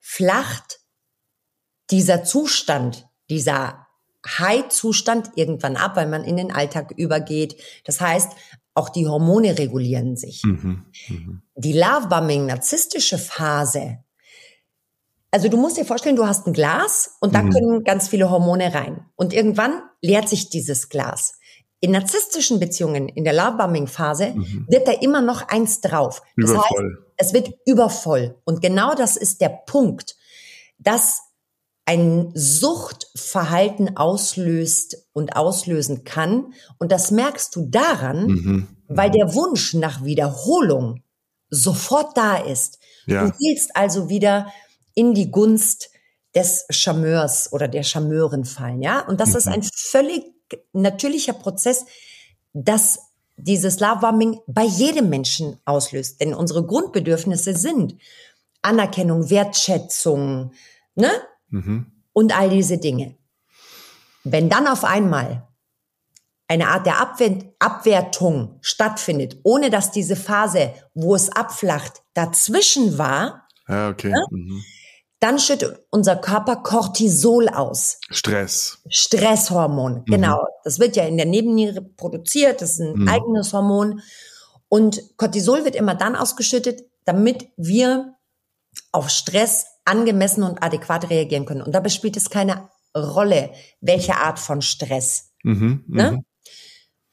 [0.00, 0.80] flacht
[1.90, 3.83] dieser Zustand, dieser
[4.26, 7.56] High-Zustand irgendwann ab, weil man in den Alltag übergeht.
[7.84, 8.32] Das heißt,
[8.74, 10.42] auch die Hormone regulieren sich.
[10.44, 11.40] Mhm, mh.
[11.56, 13.98] Die Love-Bombing-narzisstische Phase,
[15.34, 17.50] also du musst dir vorstellen, du hast ein Glas und da mhm.
[17.50, 19.04] können ganz viele Hormone rein.
[19.16, 21.40] Und irgendwann leert sich dieses Glas.
[21.80, 24.66] In narzisstischen Beziehungen, in der Love-Bombing-Phase, mhm.
[24.68, 26.22] wird da immer noch eins drauf.
[26.36, 26.84] Das übervoll.
[26.84, 28.40] heißt, es wird übervoll.
[28.44, 30.14] Und genau das ist der Punkt,
[30.78, 31.22] dass
[31.86, 36.54] ein Suchtverhalten auslöst und auslösen kann.
[36.78, 38.68] Und das merkst du daran, mhm.
[38.88, 41.02] weil der Wunsch nach Wiederholung
[41.50, 42.78] sofort da ist.
[43.06, 43.26] Ja.
[43.26, 44.52] Du willst also wieder
[44.94, 45.90] in die Gunst
[46.34, 49.06] des Charmeurs oder der Charmeurin fallen, ja?
[49.06, 49.36] Und das mhm.
[49.36, 50.24] ist ein völlig
[50.72, 51.84] natürlicher Prozess,
[52.52, 52.98] dass
[53.36, 56.20] dieses Love-Bombing bei jedem Menschen auslöst.
[56.20, 57.96] Denn unsere Grundbedürfnisse sind
[58.62, 60.52] Anerkennung, Wertschätzung,
[60.94, 61.10] ne?
[61.54, 61.86] Mhm.
[62.12, 63.16] Und all diese Dinge.
[64.24, 65.48] Wenn dann auf einmal
[66.48, 73.88] eine Art der Abwertung stattfindet, ohne dass diese Phase, wo es abflacht, dazwischen war, ja,
[73.88, 74.10] okay.
[74.10, 74.24] Ne?
[74.30, 74.64] Mhm.
[75.20, 77.98] dann schüttet unser Körper Cortisol aus.
[78.10, 78.78] Stress.
[78.88, 80.04] Stresshormon, mhm.
[80.04, 80.46] genau.
[80.64, 83.08] Das wird ja in der Nebenniere produziert, das ist ein mhm.
[83.08, 84.02] eigenes Hormon.
[84.68, 88.14] Und Cortisol wird immer dann ausgeschüttet, damit wir
[88.92, 91.62] auf Stress angemessen und adäquat reagieren können.
[91.62, 95.32] Und dabei spielt es keine Rolle, welche Art von Stress.
[95.42, 96.12] Mhm, ne?
[96.12, 96.24] Mhm.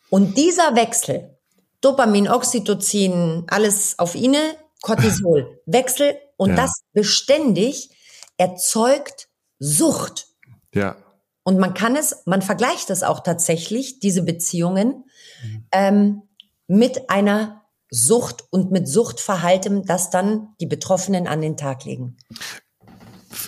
[0.10, 1.38] Und dieser Wechsel,
[1.82, 6.56] Dopamin, Oxytocin, alles auf Ine, Cortisol, Wechsel und ja.
[6.58, 7.90] das beständig
[8.38, 9.30] erzeugt
[9.60, 10.28] Sucht.
[10.74, 10.98] Ja.
[11.44, 15.06] Und man kann es, man vergleicht es auch tatsächlich, diese Beziehungen,
[15.44, 15.68] mhm.
[15.72, 16.22] ähm,
[16.68, 17.61] mit einer
[17.92, 22.18] Sucht und mit Suchtverhalten, das dann die Betroffenen an den Tag legen.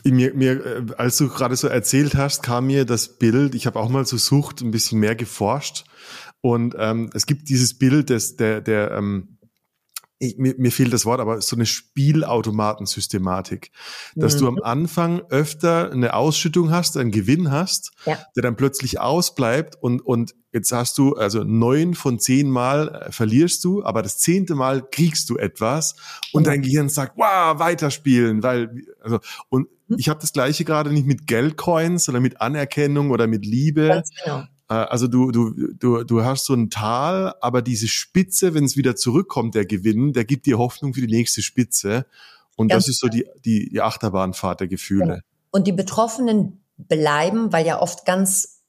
[0.04, 3.80] Mir, mir, äh, als du gerade so erzählt hast, kam mir das Bild, ich habe
[3.80, 5.86] auch mal zu Sucht ein bisschen mehr geforscht.
[6.42, 9.33] Und ähm, es gibt dieses Bild des, der, der ähm,
[10.24, 13.72] ich, mir, mir fehlt das Wort, aber so eine Spielautomatensystematik,
[14.16, 14.40] dass mhm.
[14.40, 14.64] du am mhm.
[14.64, 18.18] Anfang öfter eine Ausschüttung hast, einen Gewinn hast, ja.
[18.36, 23.12] der dann plötzlich ausbleibt und, und jetzt hast du, also neun von zehn Mal äh,
[23.12, 25.96] verlierst du, aber das zehnte Mal kriegst du etwas
[26.32, 28.70] und dein Gehirn sagt, wow, weiterspielen, weil,
[29.02, 29.98] also, und mhm.
[30.00, 33.88] ich habe das gleiche gerade nicht mit Geldcoins, sondern mit Anerkennung oder mit Liebe.
[33.88, 34.46] Ganz genau.
[34.74, 38.76] Äh, also du, du, du, du hast so ein Tal, aber diese Spitze, wenn es
[38.78, 42.06] wieder zurückkommt, der Gewinn, der gibt dir Hoffnung für die nächste Spitze.
[42.56, 45.06] Und Ganz das ist so die, die, die Achterbahnfahrt der Gefühle.
[45.06, 45.18] Genau.
[45.52, 48.62] Und die Betroffenen bleiben, weil ja oft ganz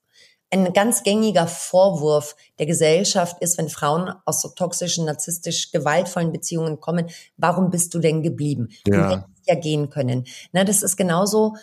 [0.51, 6.79] ein ganz gängiger Vorwurf der Gesellschaft ist, wenn Frauen aus so toxischen, narzisstisch gewaltvollen Beziehungen
[6.79, 8.69] kommen, warum bist du denn geblieben?
[8.87, 8.95] Ja.
[8.95, 10.27] Du hättest ja gehen können.
[10.53, 11.57] Na, das ist genauso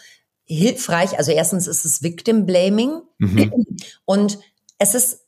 [0.55, 1.17] hilfreich.
[1.17, 3.77] Also erstens ist es Victim Blaming mhm.
[4.05, 4.39] und
[4.77, 5.21] es ist,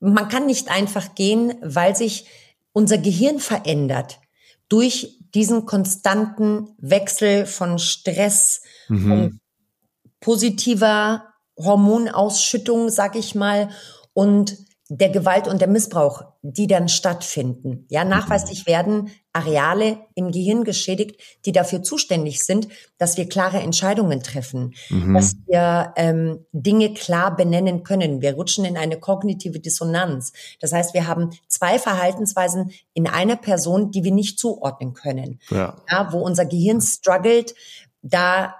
[0.00, 2.26] man kann nicht einfach gehen, weil sich
[2.72, 4.20] unser Gehirn verändert
[4.68, 9.08] durch diesen konstanten Wechsel von Stress, mhm.
[9.08, 9.40] von
[10.20, 11.24] positiver
[11.56, 13.70] Hormonausschüttung, sag ich mal,
[14.12, 14.56] und
[14.92, 17.86] der Gewalt und der Missbrauch, die dann stattfinden.
[17.90, 22.66] Ja, nachweislich werden Areale im Gehirn geschädigt, die dafür zuständig sind,
[22.98, 25.14] dass wir klare Entscheidungen treffen, mhm.
[25.14, 28.20] dass wir ähm, Dinge klar benennen können.
[28.20, 30.32] Wir rutschen in eine kognitive Dissonanz.
[30.60, 35.38] Das heißt, wir haben zwei Verhaltensweisen in einer Person, die wir nicht zuordnen können.
[35.50, 35.76] Ja.
[35.88, 37.54] ja wo unser Gehirn struggelt,
[38.02, 38.56] da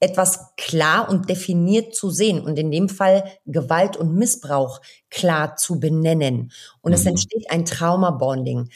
[0.00, 4.80] etwas klar und definiert zu sehen und in dem Fall Gewalt und Missbrauch
[5.10, 6.52] klar zu benennen.
[6.82, 6.96] Und mhm.
[6.96, 8.68] es entsteht ein Trauma-Bonding.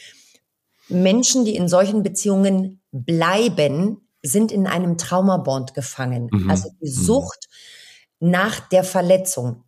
[0.89, 6.29] Menschen, die in solchen Beziehungen bleiben, sind in einem Traumabond gefangen.
[6.31, 6.51] Mhm.
[6.51, 6.95] Also die mhm.
[6.95, 7.49] Sucht
[8.19, 8.31] mhm.
[8.31, 9.65] nach der Verletzung.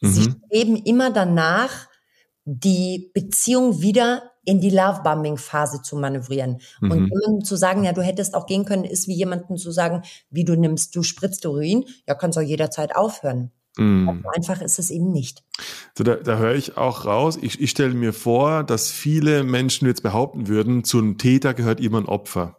[0.00, 0.36] Sie mhm.
[0.46, 1.88] streben immer danach,
[2.44, 6.60] die Beziehung wieder in die Love-Bombing-Phase zu manövrieren.
[6.80, 6.90] Mhm.
[6.90, 10.02] Und jemandem zu sagen, ja, du hättest auch gehen können, ist wie jemandem zu sagen,
[10.30, 13.50] wie du nimmst, du spritzt Urin, ja, kannst auch jederzeit aufhören.
[13.76, 14.08] Mm.
[14.08, 15.42] Also einfach ist es eben nicht.
[15.98, 19.86] So, da, da höre ich auch raus, ich, ich stelle mir vor, dass viele Menschen
[19.86, 22.56] jetzt behaupten würden, zu einem Täter gehört immer ein Opfer.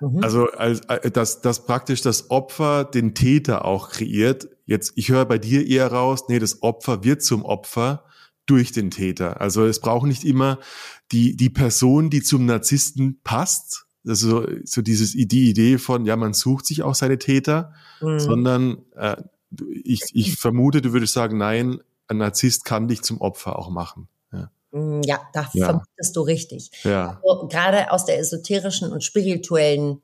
[0.00, 0.22] Mhm.
[0.22, 4.48] Also, als, äh, dass, dass praktisch das Opfer den Täter auch kreiert.
[4.66, 8.04] Jetzt, ich höre bei dir eher raus, nee, das Opfer wird zum Opfer
[8.50, 9.40] durch den Täter.
[9.40, 10.58] Also es braucht nicht immer
[11.12, 16.32] die, die Person, die zum Narzissten passt, also so dieses die Idee von ja man
[16.32, 18.18] sucht sich auch seine Täter, mhm.
[18.18, 19.16] sondern äh,
[19.84, 24.08] ich, ich vermute, du würdest sagen, nein, ein Narzisst kann dich zum Opfer auch machen.
[24.32, 24.50] Ja,
[25.04, 25.66] ja da ja.
[25.66, 26.70] vermutest du richtig.
[26.84, 27.20] Ja.
[27.24, 30.02] Also, gerade aus der esoterischen und spirituellen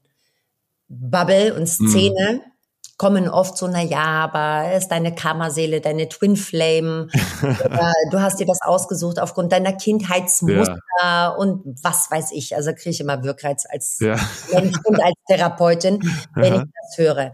[0.88, 2.53] Bubble und Szene mm.
[2.96, 7.08] Kommen oft so, na ja, aber ist deine Kammerseele, deine Twin Flame,
[8.10, 11.28] du hast dir das ausgesucht aufgrund deiner Kindheitsmuster ja.
[11.30, 12.54] und was weiß ich.
[12.54, 14.16] Also kriege ich immer Wirkreiz als ja.
[14.52, 16.00] Mensch und als Therapeutin,
[16.34, 17.32] wenn ich das höre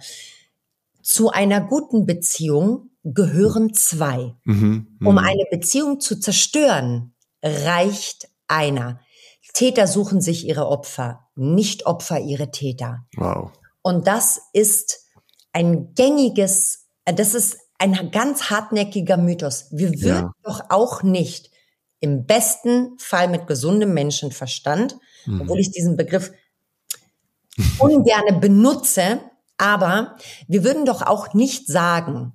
[1.02, 4.34] zu einer guten Beziehung gehören zwei.
[4.44, 5.18] Mhm, um mhm.
[5.18, 9.00] eine Beziehung zu zerstören, reicht einer.
[9.52, 13.06] Täter suchen sich ihre Opfer, nicht Opfer ihre Täter.
[13.16, 13.50] Wow.
[13.82, 14.99] Und das ist
[15.52, 19.66] ein gängiges, das ist ein ganz hartnäckiger Mythos.
[19.70, 20.32] Wir würden ja.
[20.42, 21.50] doch auch nicht
[22.00, 25.42] im besten Fall mit gesundem Menschenverstand, mhm.
[25.42, 26.32] obwohl ich diesen Begriff
[27.78, 29.20] ungerne benutze,
[29.58, 30.16] aber
[30.48, 32.32] wir würden doch auch nicht sagen,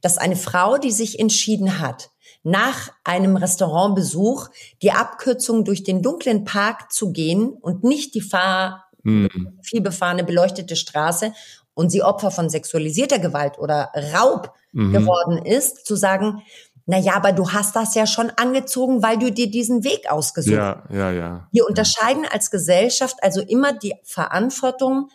[0.00, 2.10] dass eine Frau, die sich entschieden hat,
[2.42, 4.48] nach einem Restaurantbesuch
[4.82, 9.58] die Abkürzung durch den dunklen Park zu gehen und nicht die fahr mhm.
[9.62, 11.32] vielbefahrene beleuchtete Straße
[11.78, 14.92] und sie Opfer von sexualisierter Gewalt oder Raub mhm.
[14.92, 16.42] geworden ist, zu sagen,
[16.86, 20.58] na ja, aber du hast das ja schon angezogen, weil du dir diesen Weg ausgesucht
[20.58, 20.90] hast.
[20.90, 21.48] Ja, ja, ja.
[21.52, 25.08] Wir unterscheiden als Gesellschaft also immer die Verantwortung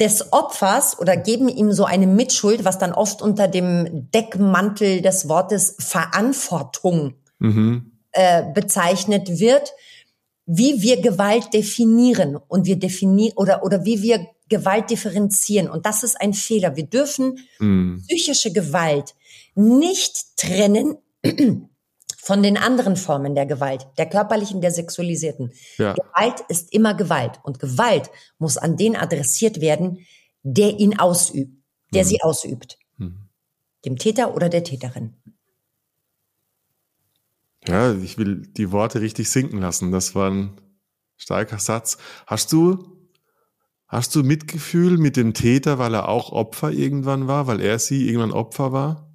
[0.00, 5.28] des Opfers oder geben ihm so eine Mitschuld, was dann oft unter dem Deckmantel des
[5.28, 7.92] Wortes Verantwortung mhm.
[8.10, 9.74] äh, bezeichnet wird,
[10.46, 16.02] wie wir Gewalt definieren und wir definieren oder oder wie wir Gewalt differenzieren und das
[16.02, 16.76] ist ein Fehler.
[16.76, 18.02] Wir dürfen mhm.
[18.06, 19.14] psychische Gewalt
[19.54, 20.96] nicht trennen
[22.18, 25.52] von den anderen Formen der Gewalt, der körperlichen, der sexualisierten.
[25.78, 25.94] Ja.
[25.94, 30.06] Gewalt ist immer Gewalt und Gewalt muss an den adressiert werden,
[30.42, 31.52] der ihn ausübt,
[31.94, 32.08] der mhm.
[32.08, 32.78] sie ausübt.
[32.98, 33.28] Mhm.
[33.86, 35.14] Dem Täter oder der Täterin.
[37.66, 39.90] Ja, ich will die Worte richtig sinken lassen.
[39.90, 40.60] Das war ein
[41.16, 41.96] starker Satz.
[42.26, 42.98] Hast du,
[43.88, 48.06] hast du Mitgefühl mit dem Täter, weil er auch Opfer irgendwann war, weil er sie
[48.06, 49.10] irgendwann Opfer war?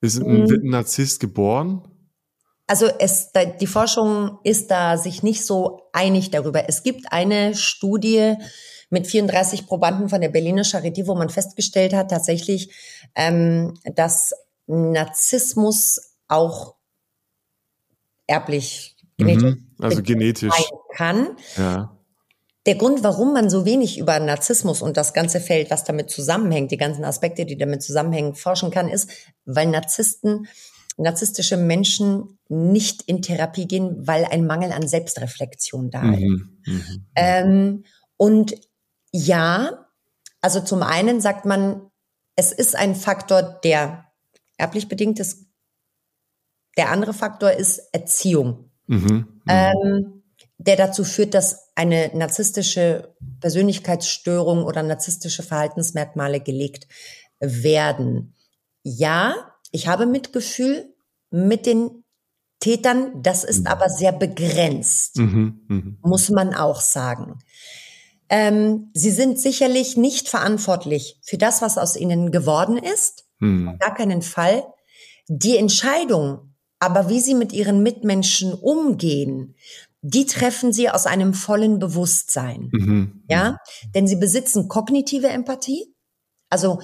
[0.00, 0.50] Ist ein, mhm.
[0.50, 1.82] wird ein Narzisst geboren?
[2.66, 6.68] Also es, die Forschung ist da sich nicht so einig darüber.
[6.68, 8.34] Es gibt eine Studie
[8.90, 12.72] mit 34 Probanden von der Berliner Charité, wo man festgestellt hat tatsächlich,
[13.14, 14.32] ähm, dass
[14.66, 16.75] Narzissmus auch
[18.26, 20.54] erblich genetisch, mhm, also genetisch
[20.94, 21.36] kann.
[21.56, 21.96] Ja.
[22.66, 26.72] Der Grund, warum man so wenig über Narzissmus und das ganze Feld, was damit zusammenhängt,
[26.72, 29.08] die ganzen Aspekte, die damit zusammenhängen, forschen kann, ist,
[29.44, 30.48] weil Narzissten
[30.98, 36.20] narzisstische Menschen nicht in Therapie gehen, weil ein Mangel an Selbstreflexion da ist.
[36.20, 37.06] Mhm, mhm.
[37.14, 37.84] Ähm,
[38.16, 38.56] und
[39.12, 39.86] ja,
[40.40, 41.90] also zum einen sagt man,
[42.34, 44.06] es ist ein Faktor, der
[44.56, 45.45] erblich bedingt ist.
[46.76, 50.22] Der andere Faktor ist Erziehung, mhm, ähm,
[50.58, 56.88] der dazu führt, dass eine narzisstische Persönlichkeitsstörung oder narzisstische Verhaltensmerkmale gelegt
[57.40, 58.34] werden.
[58.82, 59.34] Ja,
[59.70, 60.94] ich habe Mitgefühl
[61.30, 62.04] mit den
[62.60, 63.66] Tätern, das ist mhm.
[63.66, 65.82] aber sehr begrenzt, mhm, mh.
[66.02, 67.38] muss man auch sagen.
[68.28, 73.78] Ähm, sie sind sicherlich nicht verantwortlich für das, was aus ihnen geworden ist, mhm.
[73.78, 74.64] gar keinen Fall.
[75.28, 76.54] Die Entscheidung,
[76.86, 79.56] aber wie sie mit ihren Mitmenschen umgehen,
[80.02, 82.68] die treffen sie aus einem vollen Bewusstsein.
[82.70, 83.24] Mhm.
[83.28, 83.58] Ja,
[83.94, 85.92] denn sie besitzen kognitive Empathie,
[86.48, 86.78] also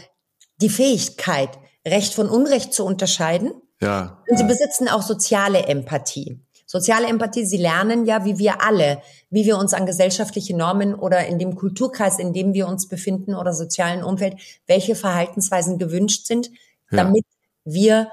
[0.60, 1.50] die Fähigkeit,
[1.86, 3.52] Recht von Unrecht zu unterscheiden.
[3.80, 4.22] Ja.
[4.28, 6.40] Und sie besitzen auch soziale Empathie.
[6.66, 11.26] Soziale Empathie, sie lernen ja, wie wir alle, wie wir uns an gesellschaftliche Normen oder
[11.26, 14.34] in dem Kulturkreis, in dem wir uns befinden oder sozialen Umfeld,
[14.66, 16.48] welche Verhaltensweisen gewünscht sind,
[16.90, 17.04] ja.
[17.04, 17.24] damit
[17.64, 18.08] wir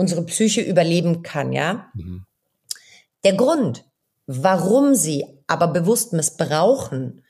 [0.00, 1.90] unsere Psyche überleben kann, ja.
[1.94, 2.24] Mhm.
[3.22, 3.84] Der Grund,
[4.26, 7.22] warum sie aber bewusst missbrauchen,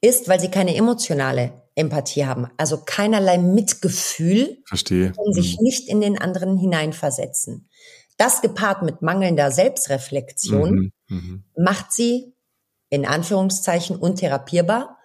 [0.00, 5.12] ist, weil sie keine emotionale Empathie haben, also keinerlei Mitgefühl Verstehe.
[5.16, 5.62] und sich mhm.
[5.62, 7.68] nicht in den anderen hineinversetzen.
[8.16, 10.92] Das gepaart mit mangelnder Selbstreflexion Mhm.
[11.08, 11.44] Mhm.
[11.56, 12.34] macht sie
[12.90, 14.98] in Anführungszeichen untherapierbar.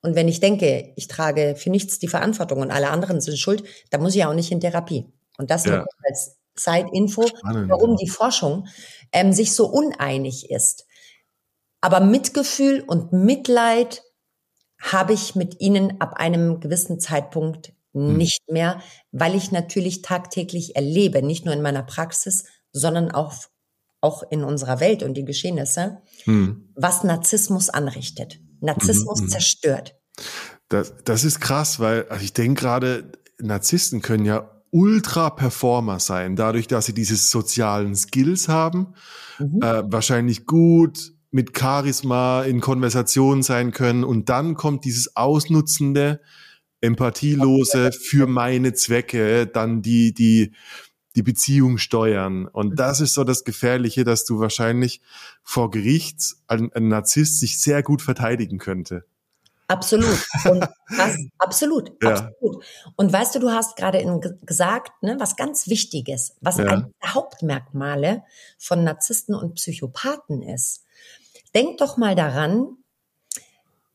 [0.00, 3.64] Und wenn ich denke, ich trage für nichts die Verantwortung und alle anderen sind schuld,
[3.90, 5.06] dann muss ich ja auch nicht in Therapie.
[5.38, 5.78] Und das Ja.
[5.78, 8.68] nur als Zeitinfo, warum die Forschung
[9.12, 10.86] ähm, sich so uneinig ist.
[11.80, 14.02] Aber Mitgefühl und Mitleid
[14.80, 18.16] habe ich mit ihnen ab einem gewissen Zeitpunkt Hm.
[18.16, 18.80] nicht mehr,
[19.12, 23.32] weil ich natürlich tagtäglich erlebe, nicht nur in meiner Praxis, sondern auch,
[24.00, 26.72] auch in unserer Welt und die Geschehnisse, Mhm.
[26.74, 28.40] was Narzissmus anrichtet.
[28.60, 29.28] Narzissmus mhm.
[29.28, 29.96] zerstört.
[30.68, 36.66] Das, das ist krass, weil also ich denke gerade, Narzissten können ja Ultra-Performer sein, dadurch,
[36.66, 38.94] dass sie diese sozialen Skills haben,
[39.38, 39.62] Mhm.
[39.62, 46.20] äh, wahrscheinlich gut mit Charisma in Konversation sein können und dann kommt dieses ausnutzende,
[46.80, 50.52] empathielose für meine Zwecke, dann die, die,
[51.16, 52.46] die Beziehung steuern.
[52.46, 55.00] Und das ist so das Gefährliche, dass du wahrscheinlich
[55.42, 59.04] vor Gericht ein, ein Narzisst sich sehr gut verteidigen könnte.
[59.68, 60.18] Absolut.
[60.44, 60.62] Und
[60.96, 62.10] was, absolut, Ja.
[62.10, 62.64] absolut.
[62.96, 64.04] Und weißt du, du hast gerade
[64.42, 66.66] gesagt, ne, was ganz Wichtiges, was Ja.
[66.66, 68.22] eines der Hauptmerkmale
[68.58, 70.82] von Narzissten und Psychopathen ist.
[71.54, 72.76] Denk doch mal daran,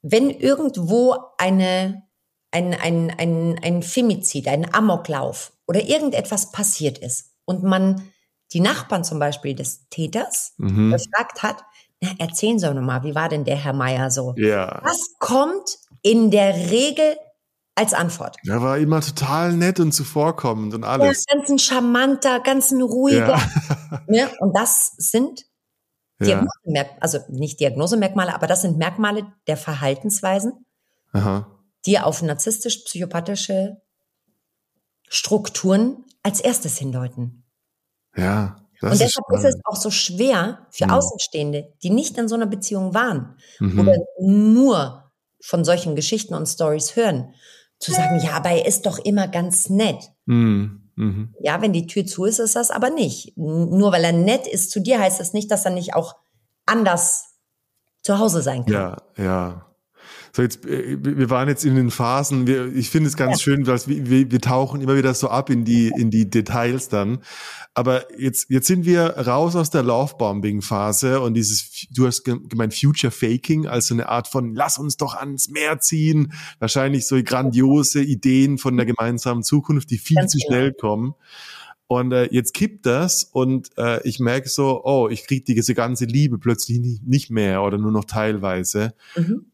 [0.02, 2.04] wenn irgendwo eine,
[2.52, 8.10] ein, ein, ein, ein Femizid, ein Amoklauf oder irgendetwas passiert ist und man
[8.54, 10.92] die Nachbarn zum Beispiel des Täters Mhm.
[10.92, 11.64] gefragt hat,
[12.02, 14.34] na, erzählen Sie doch mal, wie war denn der Herr Meier so?
[14.38, 14.80] Ja.
[14.84, 17.18] Was kommt in der Regel
[17.76, 18.38] als Antwort?
[18.48, 21.26] Er war immer total nett und zuvorkommend und Ja, alles.
[21.26, 23.38] ganz ein charmanter, ganz ein ruhiger.
[23.38, 23.42] Ja.
[24.08, 24.30] Ne?
[24.40, 25.42] Und das sind
[26.20, 26.26] Ja.
[26.66, 30.66] Diagnosemerkmale, also nicht Diagnosemerkmale, aber das sind Merkmale der Verhaltensweisen,
[31.12, 31.48] Aha.
[31.86, 33.78] die auf narzisstisch-psychopathische
[35.08, 37.46] Strukturen als erstes hindeuten.
[38.16, 38.58] Ja.
[38.82, 39.66] Das Und ist deshalb ist, es spannend.
[39.66, 40.92] auch so schwer für Mhm.
[40.92, 43.80] Außenstehende, die nicht in so einer Beziehung waren Mhm.
[43.80, 45.12] oder nur
[45.42, 47.34] von solchen Geschichten und Stories hören,
[47.80, 50.04] zu sagen, ja, aber er ist doch immer ganz nett.
[50.26, 50.90] Mhm.
[50.96, 51.34] Mhm.
[51.42, 53.38] Ja, wenn die Tür zu ist, ist das aber nicht.
[53.38, 56.16] Nur weil er nett ist zu dir, heißt das nicht, dass er nicht auch
[56.66, 57.36] anders
[58.02, 58.74] zu Hause sein kann.
[58.74, 59.66] Ja, ja.
[60.32, 62.48] So jetzt, äh, wir waren jetzt in den Phasen.
[62.48, 65.66] Wir, ich finde es ganz schön, dass wir, wir, tauchen immer wieder so ab in
[65.66, 67.20] die in die Details dann.
[67.74, 72.74] Aber jetzt jetzt sind wir raus aus der Lovebombing-Phase und dieses, du hast ge- gemeint
[72.74, 76.34] Future Faking, also eine Art von Lass uns doch ans Meer ziehen.
[76.60, 80.50] Wahrscheinlich so grandiose Ideen von der gemeinsamen Zukunft, die viel Ganz zu genau.
[80.50, 81.14] schnell kommen.
[81.88, 86.06] Und äh, jetzt kippt das und äh, ich merke so, oh, ich kriege diese ganze
[86.06, 88.94] Liebe plötzlich nicht, nicht mehr oder nur noch teilweise.
[89.16, 89.46] Mhm.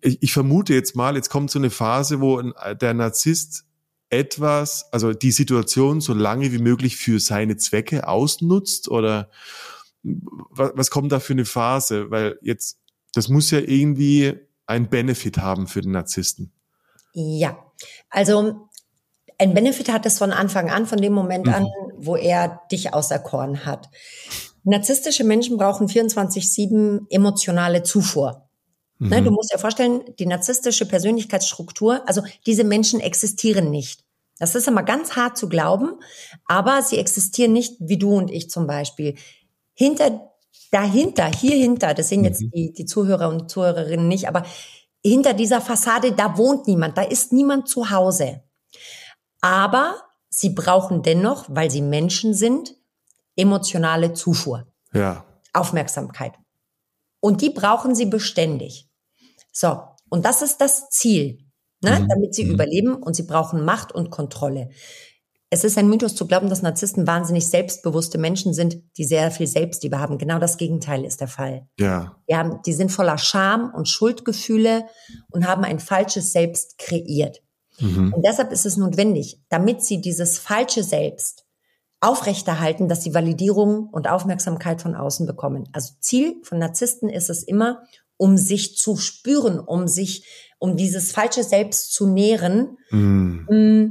[0.00, 3.64] Ich, ich vermute jetzt mal, jetzt kommt so eine Phase, wo ein, der Narzisst
[4.10, 9.30] etwas, also die Situation so lange wie möglich für seine Zwecke ausnutzt oder
[10.02, 12.10] was, was kommt da für eine Phase?
[12.10, 12.78] Weil jetzt,
[13.12, 14.34] das muss ja irgendwie
[14.66, 16.52] ein Benefit haben für den Narzissten.
[17.12, 17.58] Ja,
[18.10, 18.68] also
[19.38, 21.54] ein Benefit hat es von Anfang an, von dem Moment Mhm.
[21.54, 23.88] an, wo er dich auserkoren hat.
[24.64, 28.47] Narzisstische Menschen brauchen 24-7 emotionale Zufuhr.
[29.00, 29.24] Ne, Mhm.
[29.26, 34.04] du musst dir vorstellen, die narzisstische Persönlichkeitsstruktur, also diese Menschen existieren nicht.
[34.38, 35.94] Das ist immer ganz hart zu glauben,
[36.46, 39.16] aber sie existieren nicht wie du und ich zum Beispiel.
[39.74, 40.32] Hinter,
[40.72, 42.50] dahinter, hier hinter, das sehen jetzt Mhm.
[42.52, 44.44] die, die Zuhörer und Zuhörerinnen nicht, aber
[45.04, 48.42] hinter dieser Fassade, da wohnt niemand, da ist niemand zu Hause.
[49.40, 49.94] Aber
[50.28, 52.74] sie brauchen dennoch, weil sie Menschen sind,
[53.36, 54.66] emotionale Zufuhr.
[54.92, 55.24] Ja.
[55.52, 56.32] Aufmerksamkeit.
[57.20, 58.87] Und die brauchen sie beständig.
[59.60, 61.38] So, und das ist das Ziel,
[61.82, 61.98] ne?
[61.98, 62.08] Mhm.
[62.08, 62.52] damit sie Mhm.
[62.52, 64.68] überleben und sie brauchen Macht und Kontrolle.
[65.50, 69.48] Es ist ein Mythos zu glauben, dass Narzissten wahnsinnig selbstbewusste Menschen sind, die sehr viel
[69.48, 70.16] Selbstliebe haben.
[70.18, 71.66] Genau das Gegenteil ist der Fall.
[71.80, 72.16] Ja.
[72.28, 74.86] Die, haben, die sind voller Scham und Schuldgefühle
[75.32, 77.42] und haben ein falsches Selbst kreiert.
[77.80, 78.12] Mhm.
[78.12, 81.46] Und deshalb ist es notwendig, damit sie dieses falsche Selbst
[82.00, 85.68] aufrechterhalten, dass sie Validierung und Aufmerksamkeit von außen bekommen.
[85.72, 87.82] Also Ziel von Narzissten ist es immer,
[88.18, 90.26] um sich zu spüren, um sich,
[90.58, 93.46] um dieses falsche Selbst zu nähren, Mhm.
[93.48, 93.90] mh,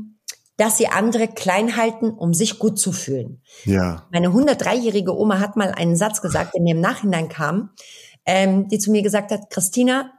[0.58, 3.42] dass sie andere klein halten, um sich gut zu fühlen.
[3.66, 4.08] Ja.
[4.12, 7.72] Meine 103-jährige Oma hat mal einen Satz gesagt, der mir im Nachhinein kam,
[8.26, 10.12] ähm, die zu mir gesagt hat, Christina,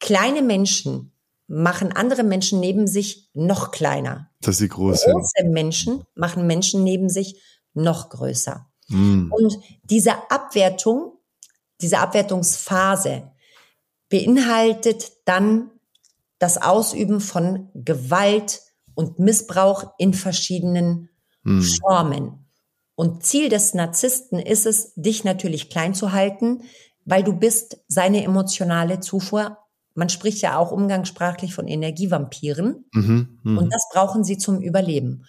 [0.00, 1.12] kleine Menschen
[1.46, 4.28] machen andere Menschen neben sich noch kleiner.
[4.40, 5.12] Dass sie groß sind.
[5.12, 7.40] Große Menschen machen Menschen neben sich
[7.72, 8.66] noch größer.
[8.88, 9.32] Mhm.
[9.32, 11.12] Und diese Abwertung,
[11.80, 13.30] diese Abwertungsphase
[14.08, 15.70] beinhaltet dann
[16.38, 18.62] das Ausüben von Gewalt
[18.94, 21.08] und Missbrauch in verschiedenen
[21.46, 21.62] Mhm.
[21.62, 22.46] Formen.
[22.96, 26.62] Und Ziel des Narzissten ist es, dich natürlich klein zu halten,
[27.04, 29.58] weil du bist seine emotionale Zufuhr.
[29.94, 32.84] Man spricht ja auch umgangssprachlich von Energievampiren.
[32.92, 33.60] Mhm, mh.
[33.60, 35.24] Und das brauchen sie zum Überleben.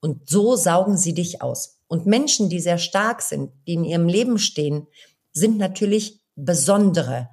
[0.00, 1.78] Und so saugen sie dich aus.
[1.88, 4.86] Und Menschen, die sehr stark sind, die in ihrem Leben stehen,
[5.32, 7.28] sind natürlich besondere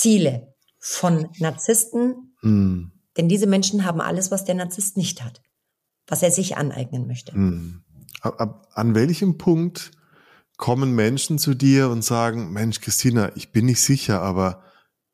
[0.00, 2.36] Ziele von Narzissten.
[2.42, 2.92] Mhm.
[3.16, 5.40] Denn diese Menschen haben alles, was der Narzisst nicht hat,
[6.06, 7.36] was er sich aneignen möchte.
[7.36, 7.84] Mhm.
[8.20, 9.90] An welchem Punkt
[10.56, 14.62] kommen Menschen zu dir und sagen, Mensch, Christina, ich bin nicht sicher, aber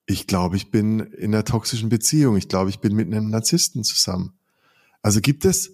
[0.06, 2.36] ich glaube, ich bin in einer toxischen Beziehung.
[2.36, 4.38] Ich glaube, ich bin mit einem Narzissten zusammen.
[5.02, 5.72] Also gibt es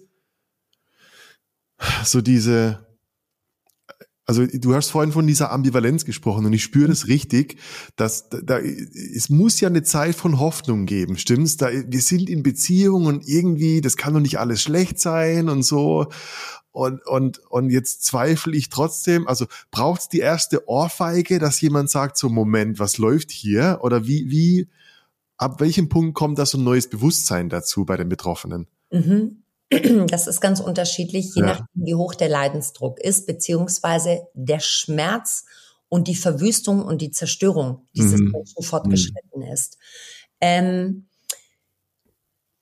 [2.03, 2.86] so diese,
[4.27, 7.57] also du hast vorhin von dieser Ambivalenz gesprochen und ich spüre das richtig,
[7.95, 11.57] dass da, es muss ja eine Zeit von Hoffnung geben, stimmt's?
[11.57, 15.63] Da wir sind in Beziehung und irgendwie das kann doch nicht alles schlecht sein und
[15.63, 16.07] so
[16.77, 21.89] und, und, und jetzt zweifle ich trotzdem, also braucht es die erste Ohrfeige, dass jemand
[21.89, 23.79] sagt, so Moment, was läuft hier?
[23.81, 24.67] Oder wie, wie,
[25.37, 28.67] ab welchem Punkt kommt da so ein neues Bewusstsein dazu bei den Betroffenen?
[28.91, 29.41] Mhm.
[30.07, 31.47] Das ist ganz unterschiedlich, je ja.
[31.47, 35.45] nachdem, wie hoch der Leidensdruck ist, beziehungsweise der Schmerz
[35.89, 38.31] und die Verwüstung und die Zerstörung dieses mhm.
[38.31, 39.51] Menschen fortgeschritten mhm.
[39.51, 39.77] ist.
[40.39, 41.07] Ähm,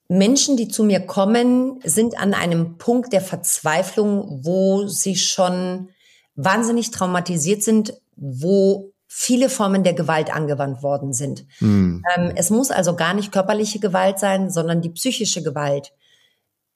[0.08, 5.89] Menschen, die zu mir kommen, sind an einem Punkt der Verzweiflung, wo sie schon
[6.36, 11.45] wahnsinnig traumatisiert sind, wo viele Formen der Gewalt angewandt worden sind.
[11.60, 12.03] Mhm.
[12.16, 15.91] Ähm, es muss also gar nicht körperliche Gewalt sein, sondern die psychische Gewalt.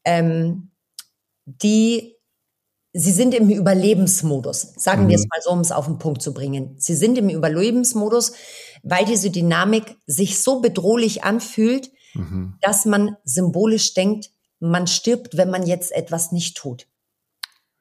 [0.05, 0.71] Ähm,
[1.45, 2.15] die,
[2.93, 5.09] sie sind im Überlebensmodus, sagen mhm.
[5.09, 6.75] wir es mal so, um es auf den Punkt zu bringen.
[6.77, 8.33] Sie sind im Überlebensmodus,
[8.83, 12.55] weil diese Dynamik sich so bedrohlich anfühlt, mhm.
[12.61, 14.29] dass man symbolisch denkt,
[14.59, 16.87] man stirbt, wenn man jetzt etwas nicht tut.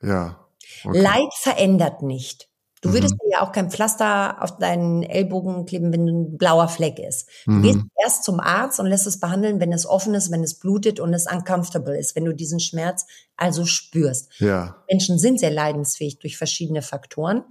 [0.03, 0.49] Ja.
[0.85, 1.01] Okay.
[1.01, 2.49] Leid verändert nicht.
[2.81, 3.31] Du würdest mhm.
[3.33, 7.29] ja auch kein Pflaster auf deinen Ellbogen kleben, wenn ein blauer Fleck ist.
[7.45, 7.63] Du mhm.
[7.63, 11.01] gehst erst zum Arzt und lässt es behandeln, wenn es offen ist, wenn es blutet
[11.01, 13.07] und es uncomfortable ist, wenn du diesen Schmerz
[13.37, 14.31] also spürst.
[14.39, 14.77] Ja.
[14.89, 17.45] Menschen sind sehr leidensfähig durch verschiedene Faktoren.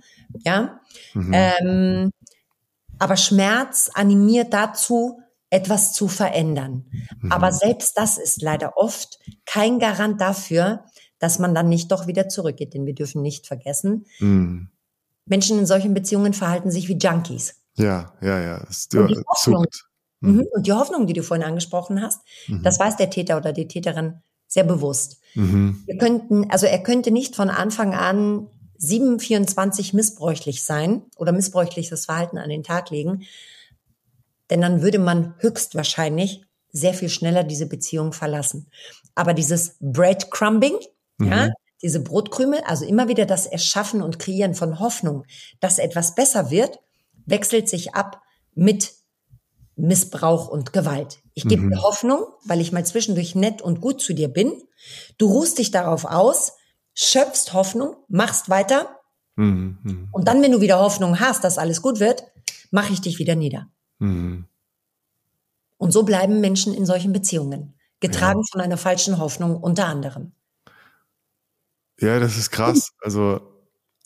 [0.46, 0.80] Ja.
[1.14, 1.32] Mhm.
[1.34, 2.12] Ähm,
[3.00, 5.20] aber Schmerz animiert dazu,
[5.50, 6.86] etwas zu verändern.
[7.22, 7.32] Mhm.
[7.32, 10.86] Aber selbst das ist leider oft kein Garant dafür,
[11.20, 12.74] dass man dann nicht doch wieder zurückgeht.
[12.74, 14.70] Denn wir dürfen nicht vergessen, mhm.
[15.28, 17.56] Menschen in solchen Beziehungen verhalten sich wie Junkies.
[17.76, 18.56] Ja, ja, ja.
[18.58, 19.66] und, die Hoffnung,
[20.20, 20.32] mhm.
[20.32, 20.48] mhm.
[20.52, 22.64] und die Hoffnung, die du vorhin angesprochen hast, mhm.
[22.64, 25.22] das weiß der Täter oder die Täterin sehr bewusst.
[25.36, 25.84] Mhm.
[25.86, 28.48] Wir könnten, also er könnte nicht von Anfang an
[28.78, 33.24] 724 missbräuchlich sein oder missbräuchliches Verhalten an den Tag legen,
[34.50, 38.70] denn dann würde man höchstwahrscheinlich sehr viel schneller diese Beziehung verlassen.
[39.16, 40.78] Aber dieses Breadcrumbing,
[41.18, 41.28] mhm.
[41.28, 41.50] ja,
[41.82, 45.26] diese Brotkrümel, also immer wieder das Erschaffen und Kreieren von Hoffnung,
[45.60, 46.80] dass etwas besser wird,
[47.26, 48.22] wechselt sich ab
[48.56, 48.94] mit
[49.76, 51.20] Missbrauch und Gewalt.
[51.36, 51.70] Ich gebe mhm.
[51.72, 54.52] dir Hoffnung, weil ich mal zwischendurch nett und gut zu dir bin.
[55.20, 56.54] Du ruhst dich darauf aus,
[56.96, 58.90] schöpfst Hoffnung, machst weiter.
[59.36, 60.10] Mhm.
[60.12, 62.24] Und dann, wenn du wieder Hoffnung hast, dass alles gut wird,
[62.72, 63.68] mache ich dich wieder nieder.
[64.00, 64.46] Mhm.
[65.78, 68.46] Und so bleiben Menschen in solchen Beziehungen, getragen ja.
[68.52, 70.32] von einer falschen Hoffnung unter anderem.
[72.00, 72.92] Ja, das ist krass.
[73.02, 73.42] Also,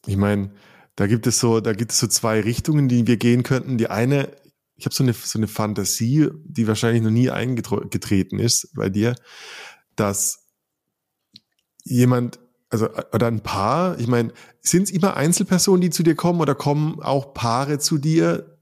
[0.06, 0.52] ich meine,
[0.96, 3.78] da gibt es so, da gibt es so zwei Richtungen, die wir gehen könnten.
[3.78, 4.30] Die eine,
[4.76, 9.16] ich habe so eine, so eine Fantasie, die wahrscheinlich noch nie eingetreten ist bei dir,
[9.96, 10.48] dass
[11.84, 12.39] jemand,
[12.70, 14.32] also oder ein Paar, ich meine,
[14.62, 18.58] sind es immer Einzelpersonen, die zu dir kommen oder kommen auch Paare zu dir,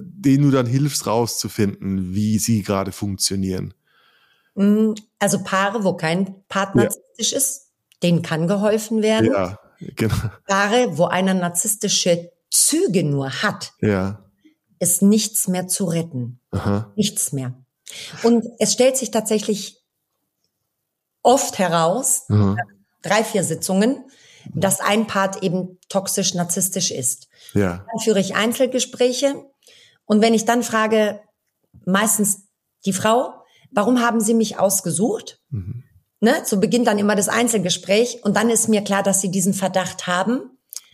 [0.00, 3.74] denen du dann hilfst rauszufinden, wie sie gerade funktionieren?
[4.54, 6.90] Mm, also Paare, wo kein Partner ja.
[7.16, 7.67] ist,
[8.02, 9.32] denen kann geholfen werden.
[9.32, 10.14] Ja, genau.
[10.46, 14.24] Paare, wo einer narzisstische Züge nur hat, ja.
[14.78, 16.40] ist nichts mehr zu retten.
[16.50, 16.92] Aha.
[16.96, 17.54] Nichts mehr.
[18.22, 19.78] Und es stellt sich tatsächlich
[21.22, 22.56] oft heraus, Aha.
[23.02, 24.04] drei, vier Sitzungen,
[24.54, 27.28] dass ein Part eben toxisch narzisstisch ist.
[27.54, 27.84] Ja.
[27.90, 29.44] Dann führe ich Einzelgespräche
[30.04, 31.20] und wenn ich dann frage,
[31.84, 32.46] meistens
[32.86, 33.34] die Frau,
[33.70, 35.40] warum haben Sie mich ausgesucht?
[35.50, 35.84] Mhm.
[36.20, 39.54] Ne, so beginnt dann immer das Einzelgespräch und dann ist mir klar, dass sie diesen
[39.54, 40.40] Verdacht haben.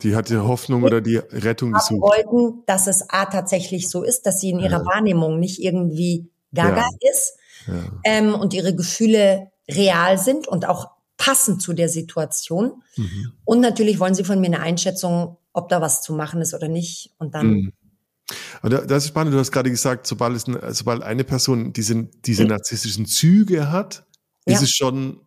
[0.02, 2.02] Die hat die Hoffnung oder die Rettung gesucht.
[2.02, 4.84] wollten, dass es A tatsächlich so ist, dass sie in ihrer ja.
[4.84, 7.10] Wahrnehmung nicht irgendwie gaga ja.
[7.10, 7.74] ist ja.
[8.04, 12.82] Ähm, und ihre Gefühle real sind und auch passend zu der Situation.
[12.96, 13.32] Mhm.
[13.44, 16.68] Und natürlich wollen sie von mir eine Einschätzung, ob da was zu machen ist oder
[16.68, 17.12] nicht.
[17.18, 17.72] Und dann mhm.
[18.62, 20.46] Und das ist spannend, du hast gerade gesagt, sobald, es,
[20.78, 24.06] sobald eine Person diese, diese narzisstischen Züge hat,
[24.46, 24.54] ja.
[24.54, 25.20] ist es schon,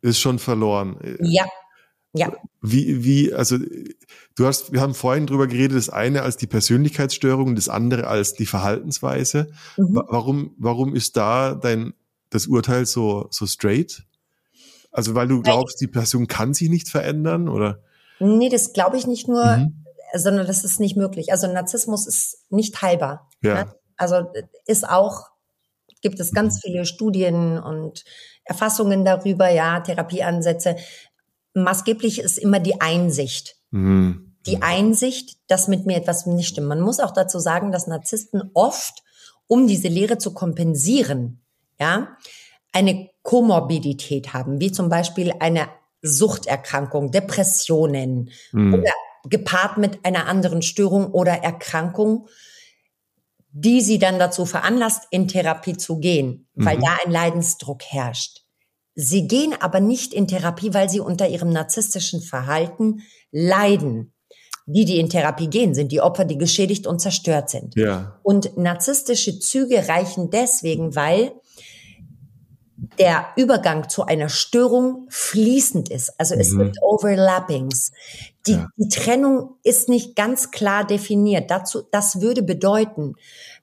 [0.00, 0.98] ist schon verloren.
[1.20, 1.44] Ja.
[2.16, 2.32] Ja.
[2.62, 3.58] Wie, wie, also
[4.36, 8.34] du hast, wir haben vorhin drüber geredet, das eine als die Persönlichkeitsstörung, das andere als
[8.34, 9.50] die Verhaltensweise.
[9.76, 10.00] Mhm.
[10.08, 11.92] Warum, warum ist da dein
[12.30, 14.04] das Urteil so, so straight?
[14.92, 17.82] Also weil du glaubst, die Person kann sich nicht verändern, oder?
[18.20, 19.84] Nee, das glaube ich nicht nur, mhm.
[20.14, 21.32] sondern das ist nicht möglich.
[21.32, 23.28] Also Narzissmus ist nicht heilbar.
[23.42, 23.64] Ja.
[23.64, 23.74] Ne?
[23.96, 24.32] Also
[24.66, 25.30] ist auch,
[26.04, 26.60] gibt es ganz mhm.
[26.60, 28.04] viele Studien und
[28.44, 30.76] Erfassungen darüber, ja, Therapieansätze.
[31.54, 33.56] Maßgeblich ist immer die Einsicht.
[33.72, 34.36] Mhm.
[34.46, 36.68] Die Einsicht, dass mit mir etwas nicht stimmt.
[36.68, 39.02] Man muss auch dazu sagen, dass Narzissten oft,
[39.46, 41.40] um diese Lehre zu kompensieren,
[41.80, 42.16] ja,
[42.72, 45.68] eine Komorbidität haben, wie zum Beispiel eine
[46.02, 48.74] Suchterkrankung, Depressionen mhm.
[48.74, 48.92] oder
[49.30, 52.28] gepaart mit einer anderen Störung oder Erkrankung,
[53.56, 56.82] die sie dann dazu veranlasst, in Therapie zu gehen, weil mhm.
[56.82, 58.40] da ein Leidensdruck herrscht.
[58.96, 64.12] Sie gehen aber nicht in Therapie, weil sie unter ihrem narzisstischen Verhalten leiden.
[64.66, 67.76] Die, die in Therapie gehen, sind die Opfer, die geschädigt und zerstört sind.
[67.76, 68.18] Ja.
[68.22, 71.32] Und narzisstische Züge reichen deswegen, weil
[72.98, 76.18] der Übergang zu einer Störung fließend ist.
[76.18, 76.64] Also es mhm.
[76.64, 77.92] gibt Overlappings.
[78.46, 78.68] Die, ja.
[78.76, 81.50] die Trennung ist nicht ganz klar definiert.
[81.50, 83.14] Dazu, das würde bedeuten,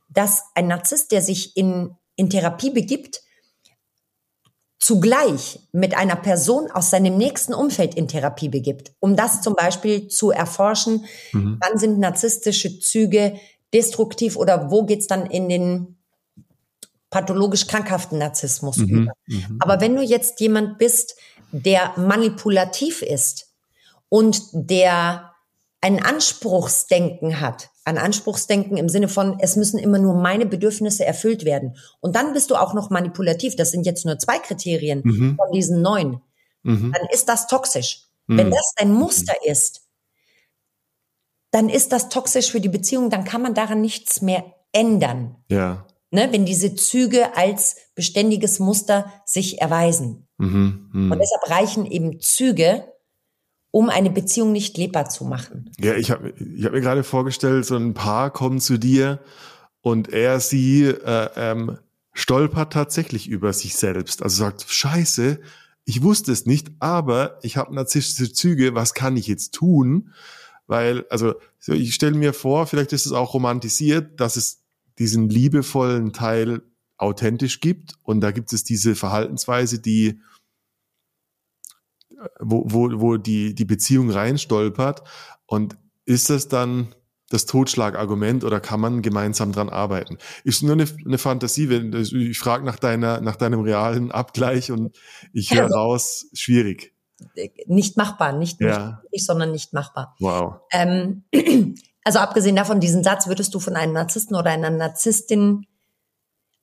[0.10, 3.22] dass ein Narzisst, der sich in, in Therapie begibt,
[4.80, 10.08] zugleich mit einer Person aus seinem nächsten Umfeld in Therapie begibt, um das zum Beispiel
[10.08, 11.60] zu erforschen, mhm.
[11.62, 13.36] wann sind narzisstische Züge
[13.74, 16.01] destruktiv oder wo geht's dann in den
[17.12, 19.14] pathologisch krankhaften Narzissmus mhm, über.
[19.28, 19.58] Mhm.
[19.60, 21.16] Aber wenn du jetzt jemand bist,
[21.52, 23.52] der manipulativ ist
[24.10, 25.32] und der
[25.82, 31.44] ein Anspruchsdenken hat, ein Anspruchsdenken im Sinne von, es müssen immer nur meine Bedürfnisse erfüllt
[31.44, 31.76] werden.
[32.00, 33.56] Und dann bist du auch noch manipulativ.
[33.56, 35.36] Das sind jetzt nur zwei Kriterien mhm.
[35.36, 36.22] von diesen neun.
[36.64, 36.94] Mhm.
[36.94, 38.04] Dann ist das toxisch.
[38.28, 38.38] Mhm.
[38.38, 39.82] Wenn das dein Muster ist,
[41.50, 45.36] dann ist das toxisch für die Beziehung, dann kann man daran nichts mehr ändern.
[45.50, 50.28] Ja ne, wenn diese Züge als beständiges Muster sich erweisen.
[50.38, 51.14] Mhm, mh.
[51.14, 52.86] Und deshalb reichen eben Züge,
[53.72, 55.72] um eine Beziehung nicht lebbar zu machen.
[55.80, 59.20] Ja, ich habe ich hab mir gerade vorgestellt, so ein Paar kommt zu dir
[59.80, 61.78] und er, sie äh, ähm,
[62.14, 64.22] stolpert tatsächlich über sich selbst.
[64.22, 65.40] Also sagt, scheiße,
[65.86, 70.14] ich wusste es nicht, aber ich habe narzisstische Züge, was kann ich jetzt tun?
[70.68, 71.36] Weil, also
[71.66, 74.61] ich stelle mir vor, vielleicht ist es auch romantisiert, dass es
[75.00, 76.62] diesen liebevollen Teil
[76.98, 80.20] authentisch gibt und da gibt es diese Verhaltensweise, die
[82.40, 85.04] wo, wo, wo die, die Beziehung reinstolpert
[85.46, 86.94] und ist das dann
[87.30, 90.18] das Totschlagargument oder kann man gemeinsam dran arbeiten?
[90.44, 94.98] Ist nur eine, eine Fantasie, wenn ich frage nach deiner, nach deinem realen Abgleich und
[95.32, 96.94] ich höre raus, schwierig.
[97.68, 99.02] Nicht machbar, nicht, ja.
[99.12, 100.16] nicht sondern nicht machbar.
[100.20, 100.56] Wow.
[100.72, 101.24] Ähm,
[102.04, 105.68] also abgesehen davon, diesen Satz würdest du von einem Narzissten oder einer Narzisstin,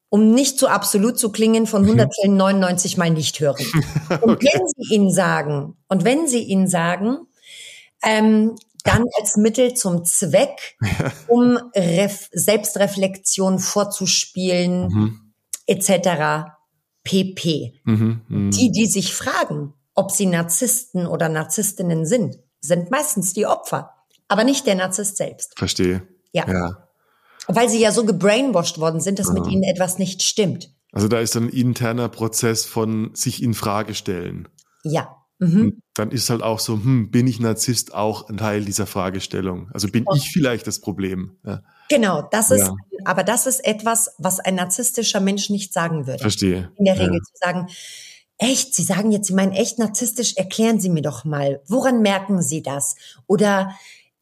[0.08, 3.64] um nicht zu absolut zu klingen, von 100 Fällen 99 mal nicht hören.
[4.22, 4.50] Und okay.
[4.52, 7.18] wenn sie ihn sagen, und wenn sie ihn sagen,
[8.02, 10.76] ähm, dann als Mittel zum Zweck,
[11.26, 15.32] um Ref Selbstreflexion vorzuspielen, mhm.
[15.66, 16.52] etc.
[17.04, 17.74] pp.
[17.84, 18.50] Mhm, mh.
[18.50, 23.97] Die, die sich fragen, ob sie Narzissten oder Narzisstinnen sind, sind meistens die Opfer
[24.28, 25.58] aber nicht der Narzisst selbst.
[25.58, 26.06] Verstehe.
[26.32, 26.46] Ja.
[26.48, 26.88] ja.
[27.46, 29.34] Weil sie ja so gebrainwashed worden sind, dass ja.
[29.34, 30.70] mit ihnen etwas nicht stimmt.
[30.92, 34.48] Also da ist ein interner Prozess von sich in Frage stellen.
[34.84, 35.14] Ja.
[35.40, 35.82] Mhm.
[35.94, 39.70] dann ist halt auch so, hm, bin ich Narzisst auch ein Teil dieser Fragestellung?
[39.72, 40.14] Also bin oh.
[40.16, 41.38] ich vielleicht das Problem?
[41.46, 41.62] Ja.
[41.88, 42.74] Genau, das ist, ja.
[43.04, 46.18] aber das ist etwas, was ein narzisstischer Mensch nicht sagen würde.
[46.18, 46.72] Verstehe.
[46.76, 47.22] In der Regel ja.
[47.22, 47.68] zu sagen,
[48.38, 52.42] echt, Sie sagen jetzt, Sie meinen echt narzisstisch, erklären Sie mir doch mal, woran merken
[52.42, 52.96] Sie das?
[53.28, 53.72] Oder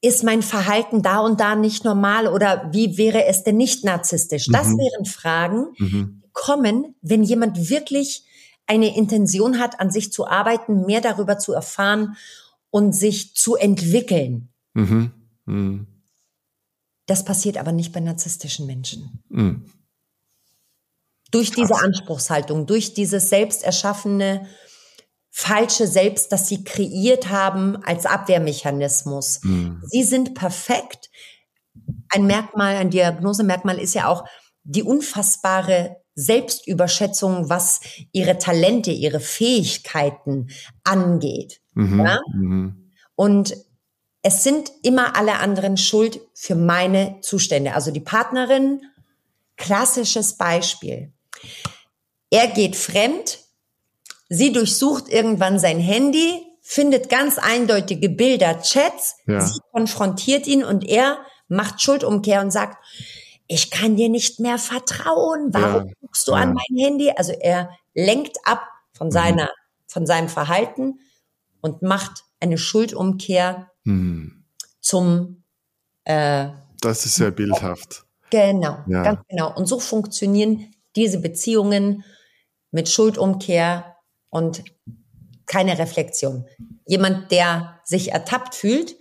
[0.01, 4.49] ist mein Verhalten da und da nicht normal oder wie wäre es denn nicht narzisstisch?
[4.51, 4.79] Das mhm.
[4.79, 6.23] wären Fragen, mhm.
[6.25, 8.25] die kommen, wenn jemand wirklich
[8.67, 12.17] eine Intention hat, an sich zu arbeiten, mehr darüber zu erfahren
[12.71, 14.49] und sich zu entwickeln.
[14.75, 15.13] Mhm.
[15.47, 15.87] mhm.
[17.09, 19.23] Das passiert aber nicht bei narzisstischen Menschen.
[19.29, 19.71] Mhm.
[21.31, 24.49] Durch diese Anspruchshaltung, durch dieses selbst erschaffene
[25.39, 29.41] falsche Selbst, das sie kreiert haben als Abwehrmechanismus.
[29.43, 29.83] Mhm.
[29.85, 31.11] Sie sind perfekt.
[32.09, 34.25] Ein Merkmal, ein Diagnosemerkmal ist ja auch
[34.65, 37.81] die unfassbare Selbstüberschätzung, was
[38.13, 40.49] ihre Talente, ihre Fähigkeiten
[40.85, 41.61] angeht.
[41.75, 42.01] Mhm.
[42.01, 42.21] Ja?
[42.33, 42.93] Mhm.
[43.15, 43.55] Und
[44.23, 47.75] es sind immer alle anderen schuld für meine Zustände.
[47.75, 48.81] Also die Partnerin,
[49.59, 51.13] klassisches Beispiel.
[52.31, 53.46] Er geht fremd,
[54.29, 59.41] Sie durchsucht irgendwann sein Handy, findet ganz eindeutige Bilder, Chats, Ja.
[59.41, 61.19] sie konfrontiert ihn und er
[61.49, 62.77] macht Schuldumkehr und sagt,
[63.47, 65.55] ich kann dir nicht mehr vertrauen.
[65.55, 65.93] Warum Ja.
[66.01, 66.39] guckst du Ja.
[66.39, 67.13] an mein Handy?
[67.17, 69.49] Also er lenkt ab von seiner,
[69.87, 70.99] von seinem Verhalten
[71.61, 74.45] und macht eine Schuldumkehr Hm.
[74.81, 75.45] zum
[76.05, 76.49] äh,
[76.81, 78.05] Das ist sehr bildhaft.
[78.31, 79.55] Genau, ganz genau.
[79.55, 82.05] Und so funktionieren diese Beziehungen
[82.73, 83.96] mit Schuldumkehr
[84.37, 84.63] und
[85.47, 86.45] keine Reflexion.
[86.87, 88.97] Jemand, der sich ertappt fühlt,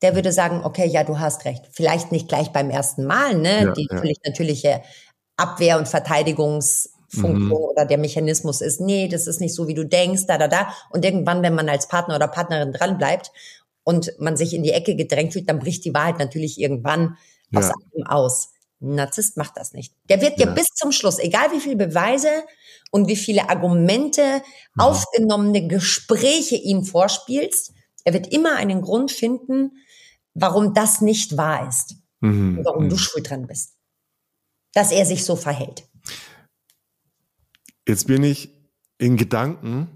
[0.00, 1.64] der würde sagen, okay, ja, du hast recht.
[1.72, 3.64] Vielleicht nicht gleich beim ersten Mal, ne?
[3.64, 4.02] Ja, Die ja.
[4.24, 4.82] natürliche
[5.36, 7.52] Abwehr- und Verteidigungsfunktion Mhm.
[7.52, 10.72] oder der Mechanismus ist, nee, das ist nicht so, wie du denkst, da, da, da.
[10.90, 13.30] Und irgendwann, wenn man als Partner oder Partnerin dranbleibt
[13.84, 17.16] und man sich in die Ecke gedrängt fühlt, dann bricht die Wahrheit natürlich irgendwann
[17.54, 17.74] aus Ja.
[17.94, 18.52] einem aus.
[18.82, 19.94] Ein Narzisst macht das nicht.
[20.08, 20.52] Der wird dir Ja.
[20.54, 22.28] bis zum Schluss, egal wie viele Beweise
[22.90, 24.42] und wie viele Argumente,
[24.74, 24.80] Mhm.
[24.82, 27.72] aufgenommene Gespräche ihm vorspielst,
[28.04, 29.70] er wird immer einen Grund finden,
[30.34, 32.58] warum das nicht wahr ist Mhm.
[32.58, 33.76] und warum du schuld dran bist.
[34.74, 35.84] Dass er sich so verhält.
[37.86, 38.50] Jetzt bin ich
[38.98, 39.88] in Gedanken,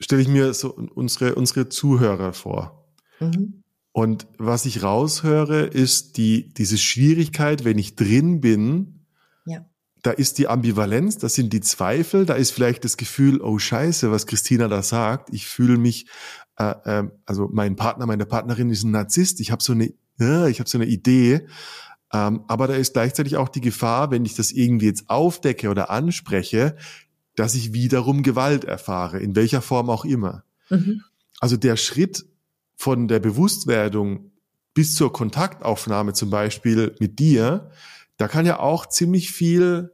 [0.00, 2.92] stelle ich mir so unsere, unsere Zuhörer vor.
[3.20, 3.63] Mhm.
[3.96, 9.06] Und was ich raushöre, ist die, diese Schwierigkeit, wenn ich drin bin,
[9.46, 9.64] Ja.
[10.02, 14.10] da ist die Ambivalenz, das sind die Zweifel, da ist vielleicht das Gefühl, oh Scheiße,
[14.10, 16.08] was Christina da sagt, ich fühle mich,
[16.58, 20.50] äh, äh, also mein Partner, meine Partnerin ist ein Narzisst, ich habe so eine, äh,
[20.50, 21.46] ich habe so eine Idee,
[22.12, 25.90] ähm, aber da ist gleichzeitig auch die Gefahr, wenn ich das irgendwie jetzt aufdecke oder
[25.90, 26.74] anspreche,
[27.36, 30.42] dass ich wiederum Gewalt erfahre, in welcher Form auch immer.
[30.68, 31.02] Mhm.
[31.38, 32.26] Also der Schritt
[32.84, 34.30] von der Bewusstwerdung
[34.74, 37.70] bis zur Kontaktaufnahme zum Beispiel mit dir,
[38.18, 39.90] da kann ja auch ziemlich viel,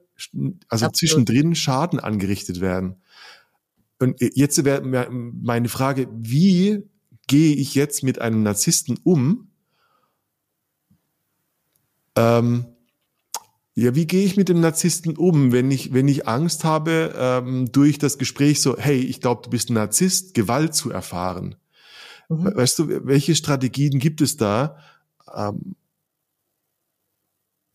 [0.67, 0.97] also Absolut.
[0.97, 2.97] zwischendrin Schaden angerichtet werden.
[4.01, 6.83] Und jetzt wäre meine Frage, wie
[7.29, 9.53] gehe ich jetzt mit einem Narzissten um?
[12.17, 12.65] Ähm,
[13.77, 17.71] ja, wie gehe ich mit dem Narzissten um, wenn ich, wenn ich Angst habe, ähm,
[17.71, 21.55] durch das Gespräch so, hey, ich glaube, du bist ein Narzisst, Gewalt zu erfahren?
[22.31, 22.57] Mhm.
[22.57, 24.79] Weißt du, welche Strategien gibt es da,
[25.35, 25.77] ähm,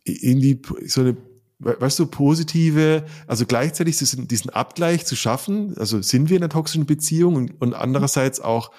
[0.04, 1.18] in die, so eine,
[1.60, 6.50] weißt du, positive, also gleichzeitig diesen, diesen Abgleich zu schaffen, also sind wir in einer
[6.50, 8.72] toxischen Beziehung und, und andererseits auch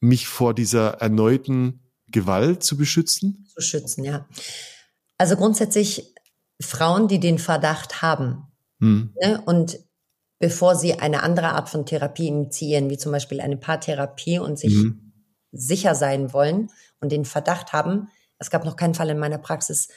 [0.00, 3.46] mich vor dieser erneuten Gewalt zu beschützen?
[3.54, 4.28] Zu schützen, ja.
[5.18, 6.14] Also grundsätzlich
[6.60, 8.46] Frauen, die den Verdacht haben,
[8.80, 9.14] Hm.
[9.20, 9.42] Ne?
[9.46, 9.78] Und
[10.38, 14.74] bevor sie eine andere Art von Therapie initiieren, wie zum Beispiel eine Paartherapie und sich
[14.74, 15.05] Mhm.
[15.56, 19.88] Sicher sein wollen und den Verdacht haben, es gab noch keinen Fall in meiner Praxis,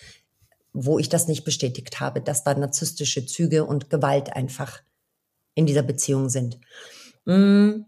[0.74, 4.82] wo ich das nicht bestätigt habe, dass da narzisstische Züge und Gewalt einfach
[5.56, 6.60] in dieser Beziehung sind.
[7.26, 7.82] Mm,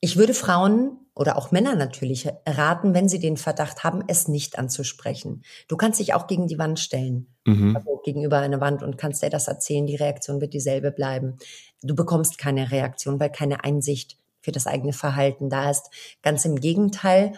[0.00, 4.58] Ich würde Frauen oder auch Männer natürlich raten, wenn sie den Verdacht haben, es nicht
[4.58, 5.42] anzusprechen.
[5.66, 7.74] Du kannst dich auch gegen die Wand stellen Mhm.
[7.76, 11.38] also gegenüber einer Wand und kannst dir das erzählen, die Reaktion wird dieselbe bleiben.
[11.82, 15.90] Du bekommst keine Reaktion, weil keine Einsicht für das eigene Verhalten da ist.
[16.22, 17.32] Ganz im Gegenteil,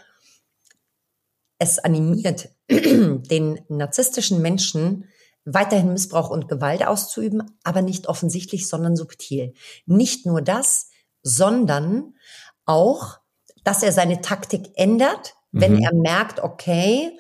[1.59, 5.07] es animiert den narzisstischen Menschen,
[5.47, 9.55] weiterhin Missbrauch und Gewalt auszuüben, aber nicht offensichtlich, sondern subtil.
[9.87, 10.91] Nicht nur das,
[11.23, 12.15] sondern
[12.67, 13.21] auch,
[13.65, 15.83] dass er seine Taktik ändert, wenn Mhm.
[15.85, 17.19] er merkt, okay,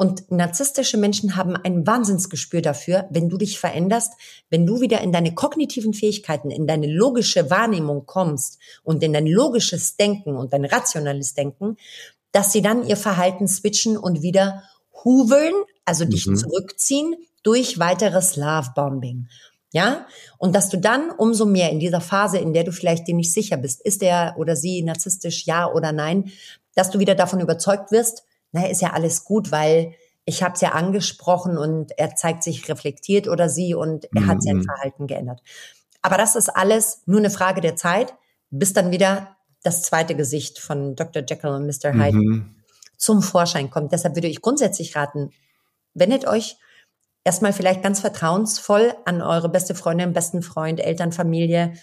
[0.00, 4.14] und narzisstische Menschen haben ein Wahnsinnsgespür dafür, wenn du dich veränderst,
[4.48, 9.26] wenn du wieder in deine kognitiven Fähigkeiten, in deine logische Wahrnehmung kommst und in dein
[9.26, 11.76] logisches Denken und dein rationales Denken,
[12.32, 14.62] dass sie dann ihr Verhalten switchen und wieder
[15.04, 15.52] hoovern,
[15.84, 16.36] also dich Mhm.
[16.36, 19.28] zurückziehen durch weiteres Love-Bombing.
[19.70, 20.06] Ja?
[20.38, 23.34] Und dass du dann umso mehr in dieser Phase, in der du vielleicht dir nicht
[23.34, 26.32] sicher bist, ist er oder sie narzisstisch, ja oder nein,
[26.74, 28.22] dass du wieder davon überzeugt wirst,
[28.52, 29.94] naja, ist ja alles gut, weil
[30.24, 34.42] ich habe es ja angesprochen und er zeigt sich reflektiert oder sie und er hat
[34.42, 34.64] sein Mhm.
[34.64, 35.42] Verhalten geändert.
[36.02, 38.14] Aber das ist alles nur eine Frage der Zeit,
[38.50, 41.22] bis dann wieder das zweite Gesicht von Dr.
[41.26, 41.92] Jekyll und Mr.
[41.92, 42.54] Hyde Mhm.
[42.96, 43.92] zum Vorschein kommt.
[43.92, 45.32] Deshalb würde ich grundsätzlich raten,
[45.94, 46.56] wendet euch
[47.24, 51.74] erstmal vielleicht ganz vertrauensvoll an eure beste Freundin, besten Freund, Eltern, Familie,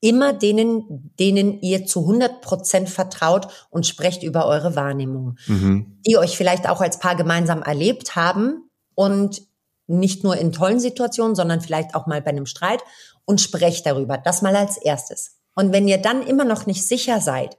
[0.00, 6.00] immer denen, denen ihr zu 100 Prozent vertraut und sprecht über eure Wahrnehmung, Mhm.
[6.06, 9.42] die euch vielleicht auch als Paar gemeinsam erlebt haben und
[9.86, 12.82] nicht nur in tollen Situationen, sondern vielleicht auch mal bei einem Streit
[13.24, 14.18] und sprecht darüber.
[14.18, 15.38] Das mal als erstes.
[15.54, 17.56] Und wenn ihr dann immer noch nicht sicher seid,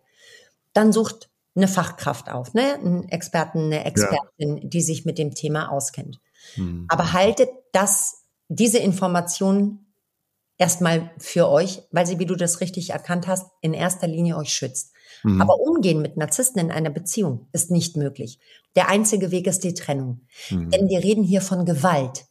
[0.74, 2.76] dann sucht eine Fachkraft auf, ne?
[2.76, 6.20] Einen Experten, eine Expertin, die sich mit dem Thema auskennt.
[6.56, 6.86] Mhm.
[6.88, 9.89] Aber haltet das, diese Information
[10.60, 14.54] erstmal für euch, weil sie, wie du das richtig erkannt hast, in erster Linie euch
[14.54, 14.94] schützt.
[15.24, 15.42] Mhm.
[15.42, 18.40] Aber umgehen mit Narzissten in einer Beziehung ist nicht möglich.
[18.76, 20.22] Der einzige Weg ist die Trennung.
[20.52, 20.70] Mhm.
[20.70, 22.26] Denn wir reden hier von Gewalt.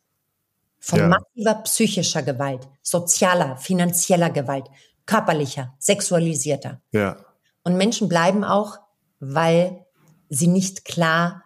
[0.79, 1.09] Von ja.
[1.09, 4.67] massiver psychischer Gewalt, sozialer, finanzieller Gewalt,
[5.07, 6.81] körperlicher, sexualisierter.
[6.93, 7.17] Ja.
[7.65, 8.79] Und Menschen bleiben auch,
[9.19, 9.85] weil
[10.29, 11.43] sie nicht klar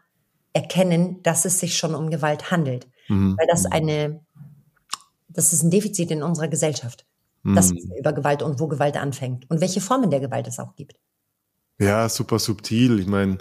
[0.53, 2.89] erkennen, dass es sich schon um Gewalt handelt.
[3.09, 3.37] Mhm.
[3.39, 4.21] Weil das eine,
[5.35, 7.07] das ist ein Defizit in unserer Gesellschaft.
[7.43, 7.55] Mhm.
[7.55, 10.97] Das über Gewalt und wo Gewalt anfängt und welche Formen der Gewalt es auch gibt.
[11.79, 13.01] Ja, super subtil.
[13.01, 13.39] Ich meine,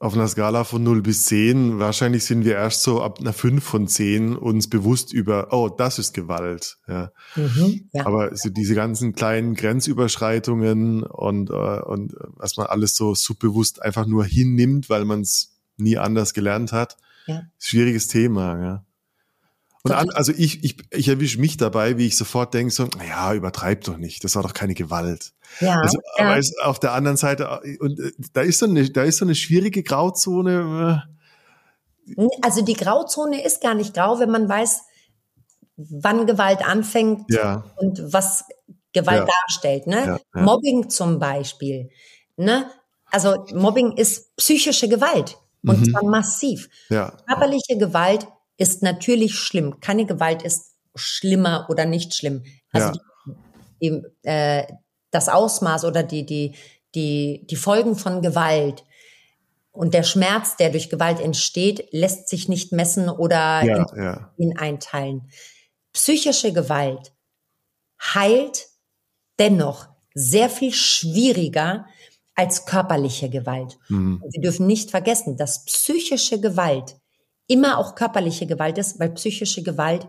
[0.00, 3.64] auf einer Skala von 0 bis 10, wahrscheinlich sind wir erst so ab einer 5
[3.64, 6.76] von 10 uns bewusst über, oh, das ist Gewalt.
[6.86, 7.10] Ja.
[7.36, 8.04] Mhm, ja.
[8.04, 14.06] Aber so diese ganzen kleinen Grenzüberschreitungen und, äh, und was man alles so subbewusst einfach
[14.06, 17.44] nur hinnimmt, weil man es nie anders gelernt hat, ja.
[17.58, 18.62] schwieriges Thema.
[18.62, 18.84] Ja.
[19.86, 23.34] Und an, also ich, ich, ich erwische mich dabei, wie ich sofort denke, so, naja,
[23.34, 25.34] übertreib doch nicht, das war doch keine Gewalt.
[25.60, 26.24] Ja, also, ja.
[26.24, 29.26] aber es, auf der anderen Seite, und äh, da ist so eine, da ist so
[29.26, 31.04] eine schwierige Grauzone.
[32.16, 32.24] Äh.
[32.40, 34.80] Also die Grauzone ist gar nicht grau, wenn man weiß,
[35.76, 37.64] wann Gewalt anfängt ja.
[37.76, 38.44] und was
[38.94, 39.34] Gewalt ja.
[39.42, 39.86] darstellt.
[39.86, 40.18] Ne?
[40.32, 41.90] Mobbing zum Beispiel.
[42.36, 42.70] Ne?
[43.10, 45.36] Also Mobbing ist psychische Gewalt.
[45.66, 45.90] Und mhm.
[45.90, 46.68] zwar massiv.
[46.88, 48.26] Körperliche Gewalt
[48.56, 49.80] ist natürlich schlimm.
[49.80, 52.44] Keine Gewalt ist schlimmer oder nicht schlimm.
[52.72, 53.34] Also ja.
[53.80, 54.66] die, die, äh,
[55.10, 56.54] das Ausmaß oder die, die,
[56.94, 58.84] die, die Folgen von Gewalt
[59.72, 64.32] und der Schmerz, der durch Gewalt entsteht, lässt sich nicht messen oder ja, in, ja.
[64.36, 65.28] in einteilen.
[65.92, 67.12] Psychische Gewalt
[68.00, 68.68] heilt
[69.38, 71.86] dennoch sehr viel schwieriger
[72.36, 73.78] als körperliche Gewalt.
[73.88, 74.22] Mhm.
[74.30, 76.96] Wir dürfen nicht vergessen, dass psychische Gewalt
[77.46, 80.06] immer auch körperliche Gewalt ist, weil psychische Gewalt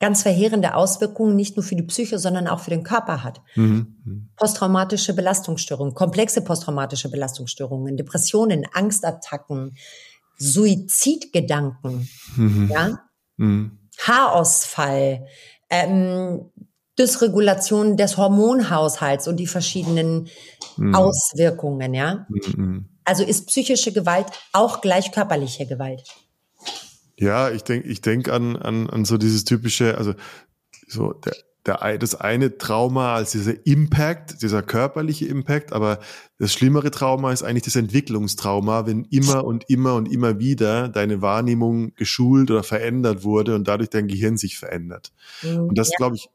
[0.00, 3.40] ganz verheerende Auswirkungen nicht nur für die Psyche, sondern auch für den Körper hat.
[3.54, 4.28] Mhm.
[4.36, 9.76] Posttraumatische Belastungsstörungen, komplexe posttraumatische Belastungsstörungen, Depressionen, Angstattacken,
[10.36, 12.70] Suizidgedanken, mhm.
[12.70, 12.98] ja,
[13.36, 13.78] mhm.
[13.98, 15.26] Haarausfall,
[15.70, 16.50] ähm,
[16.98, 20.28] Dysregulation des Hormonhaushalts und die verschiedenen
[20.76, 20.94] mhm.
[20.94, 22.26] Auswirkungen, ja.
[22.28, 22.93] Mhm.
[23.04, 26.02] Also ist psychische Gewalt auch gleich körperliche Gewalt?
[27.16, 30.14] Ja, ich denke ich denk an, an, an so dieses typische, also
[30.88, 31.34] so der,
[31.66, 36.00] der, das eine Trauma als dieser Impact, dieser körperliche Impact, aber
[36.38, 41.22] das schlimmere Trauma ist eigentlich das Entwicklungstrauma, wenn immer und immer und immer wieder deine
[41.22, 45.12] Wahrnehmung geschult oder verändert wurde und dadurch dein Gehirn sich verändert.
[45.42, 45.96] Mhm, und das ja.
[45.98, 46.28] glaube ich,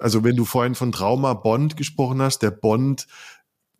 [0.00, 3.06] also wenn du vorhin von Trauma Bond gesprochen hast, der Bond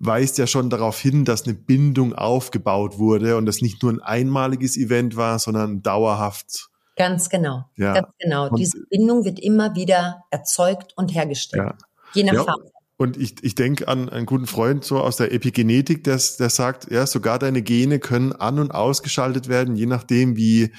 [0.04, 4.00] weist ja schon darauf hin, dass eine Bindung aufgebaut wurde und das nicht nur ein
[4.00, 6.68] einmaliges Event war, sondern dauerhaft.
[6.96, 7.64] Ganz genau.
[7.76, 7.94] Ja.
[7.94, 8.48] Ganz genau.
[8.48, 11.62] Und Diese Bindung wird immer wieder erzeugt und hergestellt.
[11.64, 11.74] Ja.
[12.14, 12.44] Je nach ja.
[12.44, 12.72] Phase.
[12.98, 16.90] Und ich, ich denke an einen guten Freund so aus der Epigenetik, der, der sagt,
[16.90, 20.72] ja, sogar deine Gene können an- und ausgeschaltet werden, je nachdem, wie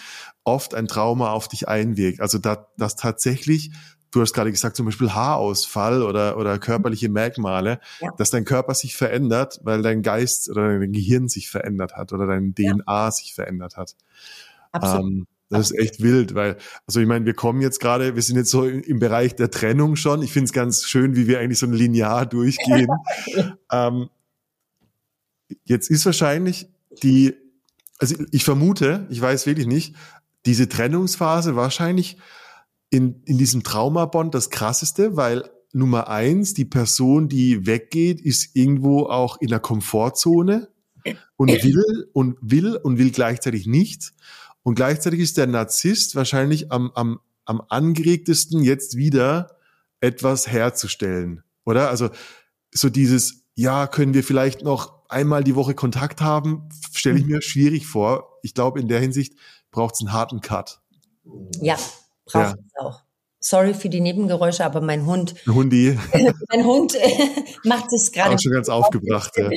[0.45, 2.21] oft ein Trauma auf dich einwirkt.
[2.21, 3.71] Also da, dass tatsächlich
[4.14, 8.11] du hast gerade gesagt, zum Beispiel Haarausfall oder, oder körperliche Merkmale, ja.
[8.18, 12.28] dass dein Körper sich verändert, weil dein Geist oder dein Gehirn sich verändert hat oder
[12.28, 13.11] dein DNA ja.
[13.11, 13.95] sich verändert hat.
[14.72, 15.05] Absolut.
[15.05, 16.57] Ähm, das ist echt wild, weil,
[16.88, 19.95] also ich meine, wir kommen jetzt gerade, wir sind jetzt so im Bereich der Trennung
[19.95, 20.24] schon.
[20.24, 22.88] Ich finde es ganz schön, wie wir eigentlich so ein Linear durchgehen.
[23.72, 24.09] ähm,
[25.66, 26.70] jetzt ist wahrscheinlich
[27.03, 27.36] die,
[27.99, 29.95] also ich vermute, ich weiß wirklich nicht,
[30.45, 32.18] diese Trennungsphase wahrscheinlich
[32.94, 39.08] in, in diesem Traumabond das Krasseste, weil Nummer eins, die Person, die weggeht, ist irgendwo
[39.08, 40.70] auch in der Komfortzone
[41.36, 44.14] und will und will und will gleichzeitig nicht.
[44.62, 49.58] Und gleichzeitig ist der Narzisst wahrscheinlich am, am, am angeregtesten, jetzt wieder
[50.00, 51.44] etwas herzustellen.
[51.66, 51.89] Oder?
[51.89, 52.12] Also
[52.72, 57.41] so dieses, ja, können wir vielleicht noch einmal die Woche Kontakt haben, stelle ich mir
[57.41, 58.39] schwierig vor.
[58.44, 59.34] Ich glaube, in der Hinsicht
[59.72, 60.80] braucht es einen harten Cut.
[61.60, 61.78] Ja,
[62.26, 62.63] braucht ja.
[62.65, 63.01] es auch.
[63.39, 65.36] Sorry für die Nebengeräusche, aber mein Hund.
[65.45, 65.99] Hundi.
[66.49, 66.95] mein Hund
[67.65, 68.41] macht sich gerade.
[68.41, 69.49] Schon ganz aufgebracht, ja.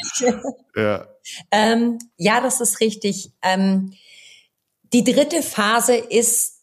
[0.74, 1.08] Ja.
[1.50, 3.32] Ähm, ja, das ist richtig.
[3.42, 3.94] Ähm,
[4.92, 6.62] die dritte Phase ist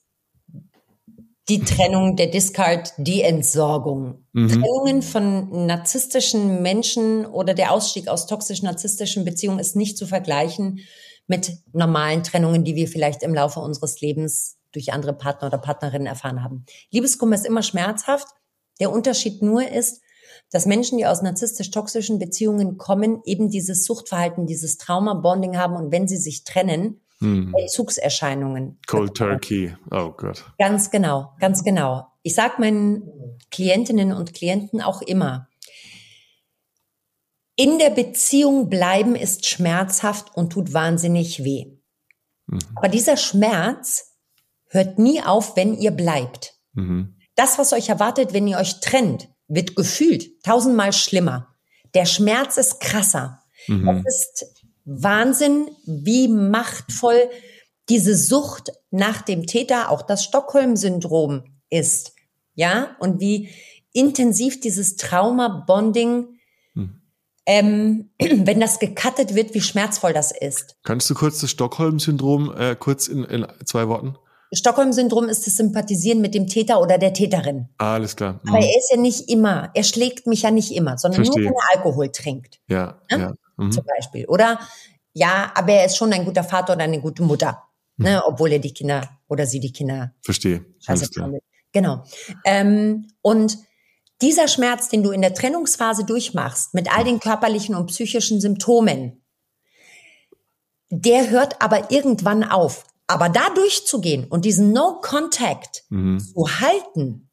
[1.49, 4.25] die Trennung, der Discard, die Entsorgung.
[4.31, 4.49] Mhm.
[4.49, 10.79] Trennungen von narzisstischen Menschen oder der Ausstieg aus toxisch-narzisstischen Beziehungen ist nicht zu vergleichen
[11.27, 16.07] mit normalen Trennungen, die wir vielleicht im Laufe unseres Lebens durch andere Partner oder Partnerinnen
[16.07, 16.65] erfahren haben.
[16.91, 18.27] Liebeskummer ist immer schmerzhaft.
[18.79, 20.01] Der Unterschied nur ist,
[20.51, 26.07] dass Menschen, die aus narzisstisch-toxischen Beziehungen kommen, eben dieses Suchtverhalten, dieses Trauma-Bonding haben und wenn
[26.07, 27.53] sie sich trennen, hm.
[27.57, 28.79] Entzugserscheinungen.
[28.85, 30.43] Cold Turkey, oh Gott.
[30.59, 32.07] Ganz genau, ganz genau.
[32.21, 33.03] Ich sage meinen
[33.49, 35.47] Klientinnen und Klienten auch immer,
[37.55, 41.77] in der Beziehung bleiben ist schmerzhaft und tut wahnsinnig weh.
[42.47, 42.59] Mhm.
[42.75, 44.12] Aber dieser Schmerz
[44.73, 46.55] hört nie auf, wenn ihr bleibt.
[46.73, 47.15] Mhm.
[47.35, 51.47] Das, was euch erwartet, wenn ihr euch trennt, wird gefühlt tausendmal schlimmer.
[51.93, 53.43] Der Schmerz ist krasser.
[53.67, 54.03] Mhm.
[54.05, 54.45] Es ist
[54.85, 57.29] Wahnsinn, wie machtvoll
[57.89, 62.13] diese Sucht nach dem Täter, auch das Stockholm-Syndrom ist.
[62.55, 63.49] Ja, und wie
[63.93, 66.39] intensiv dieses Trauma-Bonding,
[66.73, 67.01] hm.
[67.45, 70.75] ähm, wenn das gecuttet wird, wie schmerzvoll das ist.
[70.83, 74.17] Kannst du kurz das Stockholm-Syndrom äh, kurz in, in zwei Worten?
[74.53, 77.69] Stockholm-Syndrom ist das Sympathisieren mit dem Täter oder der Täterin.
[77.77, 78.39] Ah, alles klar.
[78.43, 78.49] Mhm.
[78.49, 81.43] Aber er ist ja nicht immer, er schlägt mich ja nicht immer, sondern Verstehe.
[81.43, 82.59] nur, wenn er Alkohol trinkt.
[82.67, 83.17] Ja, ja.
[83.17, 83.33] ja.
[83.57, 83.71] Mhm.
[83.71, 84.25] Zum Beispiel.
[84.27, 84.59] Oder,
[85.13, 87.63] ja, aber er ist schon ein guter Vater oder eine gute Mutter.
[87.97, 88.05] Mhm.
[88.05, 90.13] Ne, obwohl er die Kinder oder sie die Kinder.
[90.21, 90.65] Verstehe.
[90.87, 91.31] Alles klar.
[91.71, 92.03] Genau.
[92.45, 93.57] Ähm, und
[94.21, 99.21] dieser Schmerz, den du in der Trennungsphase durchmachst, mit all den körperlichen und psychischen Symptomen,
[100.89, 102.85] der hört aber irgendwann auf.
[103.07, 106.19] Aber da durchzugehen und diesen No-Contact mhm.
[106.19, 107.29] zu halten,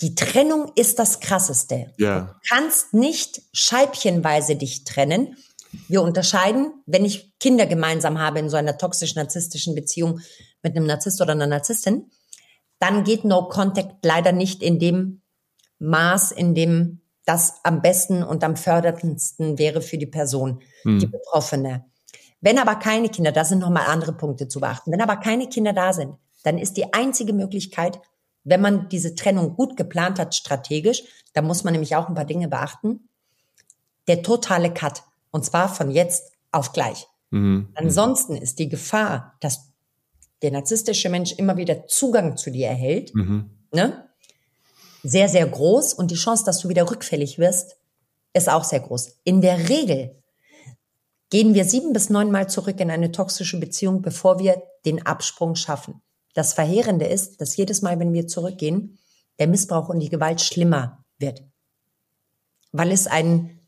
[0.00, 1.92] die Trennung ist das Krasseste.
[1.98, 2.20] Ja.
[2.20, 5.36] Du kannst nicht scheibchenweise dich trennen.
[5.88, 10.20] Wir unterscheiden, wenn ich Kinder gemeinsam habe in so einer toxisch-narzisstischen Beziehung
[10.62, 12.10] mit einem Narzisst oder einer Narzisstin,
[12.78, 15.22] dann geht No Contact leider nicht in dem
[15.78, 20.98] Maß, in dem das am besten und am förderndsten wäre für die Person, hm.
[20.98, 21.84] die Betroffene.
[22.40, 25.72] Wenn aber keine Kinder, da sind nochmal andere Punkte zu beachten, wenn aber keine Kinder
[25.72, 26.14] da sind,
[26.44, 28.00] dann ist die einzige Möglichkeit,
[28.44, 31.02] wenn man diese Trennung gut geplant hat, strategisch,
[31.34, 33.08] da muss man nämlich auch ein paar Dinge beachten,
[34.06, 35.02] der totale Cut.
[35.30, 37.06] Und zwar von jetzt auf gleich.
[37.30, 37.68] Mhm.
[37.74, 39.68] Ansonsten ist die Gefahr, dass
[40.42, 43.50] der narzisstische Mensch immer wieder Zugang zu dir erhält, mhm.
[43.72, 44.08] ne?
[45.02, 45.94] sehr, sehr groß.
[45.94, 47.76] Und die Chance, dass du wieder rückfällig wirst,
[48.32, 49.18] ist auch sehr groß.
[49.24, 50.17] In der Regel
[51.30, 55.54] gehen wir sieben bis neun Mal zurück in eine toxische Beziehung, bevor wir den Absprung
[55.54, 56.00] schaffen.
[56.34, 58.98] Das Verheerende ist, dass jedes Mal, wenn wir zurückgehen,
[59.38, 61.42] der Missbrauch und die Gewalt schlimmer wird.
[62.72, 63.60] Weil es ein,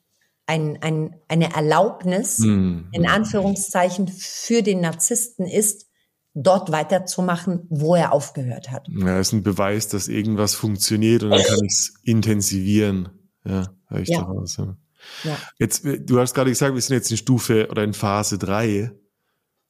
[0.46, 2.88] ein, ein, eine Erlaubnis, mhm.
[2.92, 5.86] in Anführungszeichen, für den Narzissten ist,
[6.34, 8.86] dort weiterzumachen, wo er aufgehört hat.
[8.88, 13.08] Ja, ist ein Beweis, dass irgendwas funktioniert und dann kann ich es intensivieren.
[13.44, 14.20] Ja, höre ich ja.
[14.20, 14.56] daraus.
[14.56, 14.76] Ja.
[15.24, 15.36] Ja.
[15.58, 18.92] Jetzt, du hast gerade gesagt, wir sind jetzt in Stufe oder in Phase drei.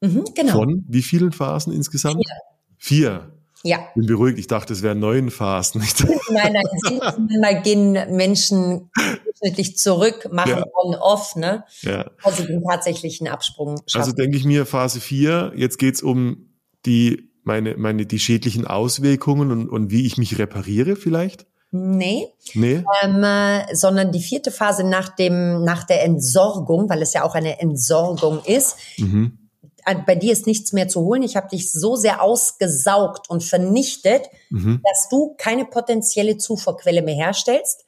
[0.00, 0.52] Mhm, genau.
[0.52, 2.16] Von wie vielen Phasen insgesamt?
[2.16, 2.36] Vier.
[2.78, 3.32] Vier.
[3.62, 3.88] Ja.
[3.94, 5.82] Bin beruhigt, ich dachte, es wären neun Phasen.
[6.30, 8.90] nein, nein, mal gehen Menschen
[9.24, 10.64] durchschnittlich zurück, machen ja.
[10.72, 11.64] on-off, ne?
[11.82, 12.10] Ja.
[12.22, 14.00] Also den tatsächlichen Absprung schaffen.
[14.00, 15.52] Also denke ich mir, Phase vier.
[15.56, 16.54] jetzt geht's um
[16.86, 21.46] die, meine, meine, die schädlichen Auswirkungen und, und wie ich mich repariere vielleicht?
[21.72, 22.28] Nee.
[22.54, 22.84] Nee.
[23.02, 27.34] Ähm, äh, sondern die vierte Phase nach dem, nach der Entsorgung, weil es ja auch
[27.34, 28.76] eine Entsorgung ist.
[28.98, 29.38] Mhm.
[29.86, 31.22] Äh, bei dir ist nichts mehr zu holen.
[31.22, 34.80] Ich habe dich so sehr ausgesaugt und vernichtet, mhm.
[34.82, 37.84] dass du keine potenzielle Zufuhrquelle mehr herstellst.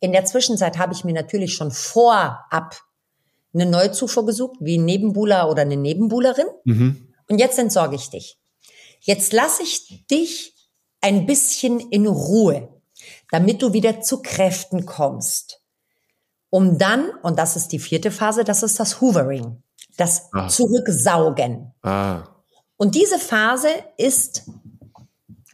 [0.00, 2.82] In der Zwischenzeit habe ich mir natürlich schon vorab
[3.54, 6.46] eine neue Zufuhr gesucht, wie ein Nebenbuhler oder eine Nebenbuhlerin.
[6.64, 7.12] Mhm.
[7.28, 8.38] Und jetzt entsorge ich dich.
[9.00, 10.54] Jetzt lasse ich dich
[11.00, 12.68] ein bisschen in Ruhe,
[13.32, 15.62] damit du wieder zu Kräften kommst.
[16.50, 19.62] Um dann, und das ist die vierte Phase, das ist das Hoovering,
[19.96, 20.48] das ah.
[20.48, 21.72] Zurücksaugen.
[21.82, 22.24] Ah.
[22.76, 24.42] Und diese Phase ist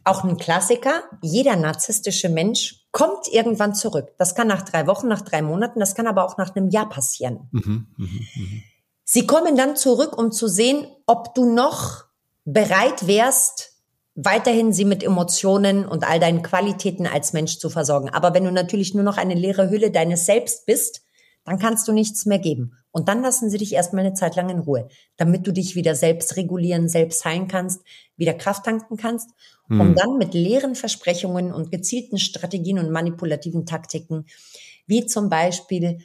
[0.03, 1.03] auch ein Klassiker.
[1.21, 4.09] Jeder narzisstische Mensch kommt irgendwann zurück.
[4.17, 6.89] Das kann nach drei Wochen, nach drei Monaten, das kann aber auch nach einem Jahr
[6.89, 7.47] passieren.
[7.51, 8.61] Mhm, mh, mh.
[9.05, 12.03] Sie kommen dann zurück, um zu sehen, ob du noch
[12.43, 13.78] bereit wärst,
[14.15, 18.09] weiterhin sie mit Emotionen und all deinen Qualitäten als Mensch zu versorgen.
[18.09, 21.01] Aber wenn du natürlich nur noch eine leere Hülle deines Selbst bist,
[21.45, 22.73] dann kannst du nichts mehr geben.
[22.91, 25.95] Und dann lassen sie dich erstmal eine Zeit lang in Ruhe, damit du dich wieder
[25.95, 27.81] selbst regulieren, selbst heilen kannst,
[28.17, 29.29] wieder Kraft tanken kannst,
[29.69, 29.95] um hm.
[29.95, 34.25] dann mit leeren Versprechungen und gezielten Strategien und manipulativen Taktiken,
[34.87, 35.99] wie zum Beispiel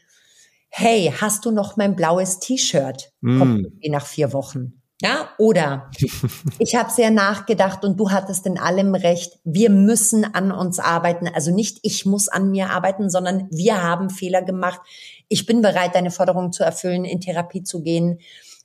[0.76, 3.12] hey, hast du noch mein blaues T-Shirt?
[3.20, 3.38] Mm.
[3.38, 4.82] Kommt nach vier Wochen.
[5.04, 5.90] Ja, oder
[6.58, 9.38] ich habe sehr nachgedacht und du hattest in allem recht.
[9.44, 11.28] Wir müssen an uns arbeiten.
[11.28, 14.80] Also nicht ich muss an mir arbeiten, sondern wir haben Fehler gemacht.
[15.28, 18.20] Ich bin bereit, deine Forderung zu erfüllen, in Therapie zu gehen.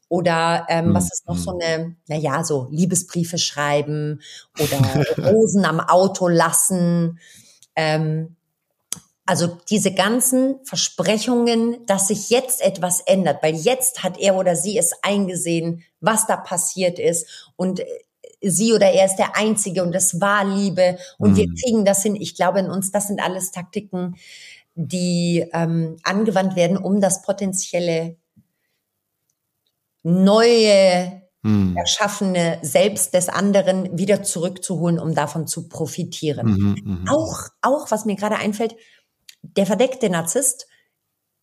[0.08, 1.60] Oder ähm, was ist noch so mm.
[1.62, 4.22] eine, naja, so Liebesbriefe schreiben
[4.58, 7.20] oder Rosen am Auto lassen.
[7.76, 8.38] Ähm,
[9.30, 14.76] Also diese ganzen Versprechungen, dass sich jetzt etwas ändert, weil jetzt hat er oder sie
[14.76, 17.80] es eingesehen, was da passiert ist und
[18.42, 21.36] sie oder er ist der Einzige und es war Liebe und mhm.
[21.36, 22.16] wir kriegen das hin.
[22.16, 24.16] Ich glaube in uns, das sind alles Taktiken,
[24.74, 28.18] die ähm, angewandt werden, um das potenzielle
[30.02, 31.78] neue mhm.
[31.78, 36.48] erschaffene Selbst des anderen wieder zurückzuholen, um davon zu profitieren.
[36.48, 37.12] Mhm, mh.
[37.12, 38.76] Auch, auch, was mir gerade einfällt,
[39.42, 40.68] der verdeckte Narzisst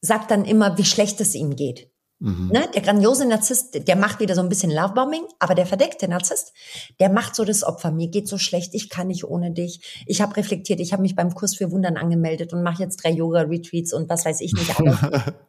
[0.01, 1.91] sagt dann immer, wie schlecht es ihm geht.
[2.19, 2.49] Mhm.
[2.51, 2.67] Ne?
[2.75, 6.55] Der grandiose Narzisst, der macht wieder so ein bisschen Lovebombing, aber der verdeckte Narzisst,
[6.99, 7.91] der macht so das Opfer.
[7.91, 10.05] Mir geht so schlecht, ich kann nicht ohne dich.
[10.07, 13.11] Ich habe reflektiert, ich habe mich beim Kurs für Wundern angemeldet und mache jetzt drei
[13.11, 14.97] Yoga-Retreats und was weiß ich nicht alles,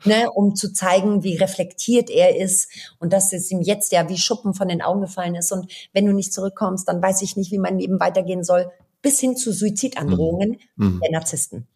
[0.04, 0.30] ne?
[0.34, 2.70] um zu zeigen, wie reflektiert er ist
[3.00, 5.54] und dass es ihm jetzt ja wie Schuppen von den Augen gefallen ist.
[5.54, 8.70] Und wenn du nicht zurückkommst, dann weiß ich nicht, wie mein Leben weitergehen soll.
[9.02, 11.00] Bis hin zu Suizidandrohungen mhm.
[11.02, 11.68] der Narzissten.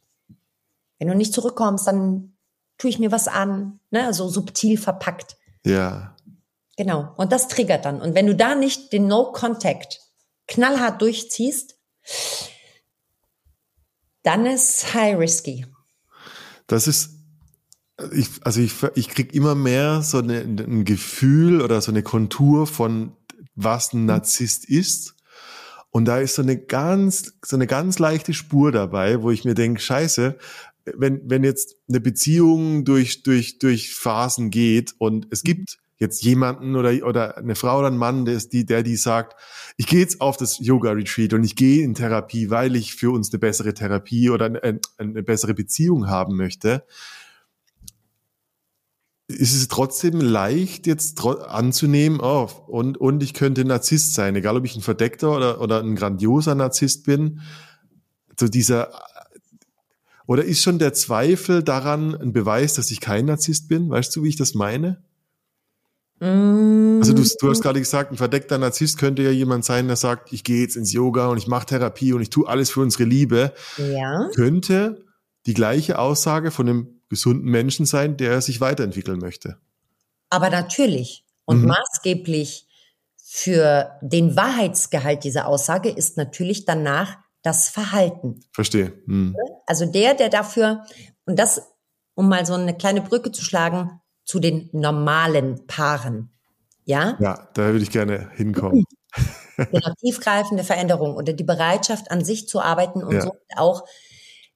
[1.01, 2.37] Wenn du nicht zurückkommst, dann
[2.77, 5.35] tue ich mir was an, ne, so subtil verpackt.
[5.65, 6.15] Ja.
[6.77, 7.11] Genau.
[7.17, 7.99] Und das triggert dann.
[7.99, 9.99] Und wenn du da nicht den No Contact
[10.47, 11.75] knallhart durchziehst,
[14.21, 15.65] dann ist high risky.
[16.67, 17.15] Das ist,
[18.11, 22.67] ich, also ich, ich krieg immer mehr so eine, ein Gefühl oder so eine Kontur
[22.67, 23.17] von,
[23.55, 25.15] was ein Narzisst ist.
[25.89, 29.55] Und da ist so eine ganz, so eine ganz leichte Spur dabei, wo ich mir
[29.55, 30.37] denke, scheiße,
[30.85, 36.75] wenn, wenn jetzt eine Beziehung durch, durch, durch Phasen geht und es gibt jetzt jemanden
[36.75, 39.39] oder, oder eine Frau oder ein Mann, der, ist die, der die sagt,
[39.77, 43.31] ich gehe jetzt auf das Yoga-Retreat und ich gehe in Therapie, weil ich für uns
[43.31, 46.83] eine bessere Therapie oder eine, eine bessere Beziehung haben möchte,
[49.27, 54.65] ist es trotzdem leicht jetzt anzunehmen, oh, und, und ich könnte Narzisst sein, egal ob
[54.65, 57.41] ich ein verdeckter oder, oder ein grandioser Narzisst bin.
[58.39, 58.91] So dieser
[60.27, 63.89] oder ist schon der Zweifel daran ein Beweis, dass ich kein Narzisst bin?
[63.89, 65.03] Weißt du, wie ich das meine?
[66.19, 66.99] Mm.
[66.99, 70.31] Also du, du hast gerade gesagt, ein verdeckter Narzisst könnte ja jemand sein, der sagt,
[70.31, 73.05] ich gehe jetzt ins Yoga und ich mache Therapie und ich tue alles für unsere
[73.05, 73.53] Liebe.
[73.77, 74.29] Ja.
[74.35, 75.03] Könnte
[75.47, 79.57] die gleiche Aussage von einem gesunden Menschen sein, der sich weiterentwickeln möchte.
[80.29, 81.69] Aber natürlich und mhm.
[81.69, 82.67] maßgeblich
[83.17, 88.41] für den Wahrheitsgehalt dieser Aussage ist natürlich danach das Verhalten.
[88.51, 88.93] Verstehe.
[89.05, 89.35] Hm.
[89.65, 90.85] Also der, der dafür,
[91.25, 91.61] und das,
[92.13, 96.31] um mal so eine kleine Brücke zu schlagen, zu den normalen Paaren.
[96.85, 97.17] Ja?
[97.19, 98.85] Ja, da würde ich gerne hinkommen.
[99.57, 103.21] Genau, tiefgreifende Veränderung oder die Bereitschaft an sich zu arbeiten und ja.
[103.21, 103.85] somit auch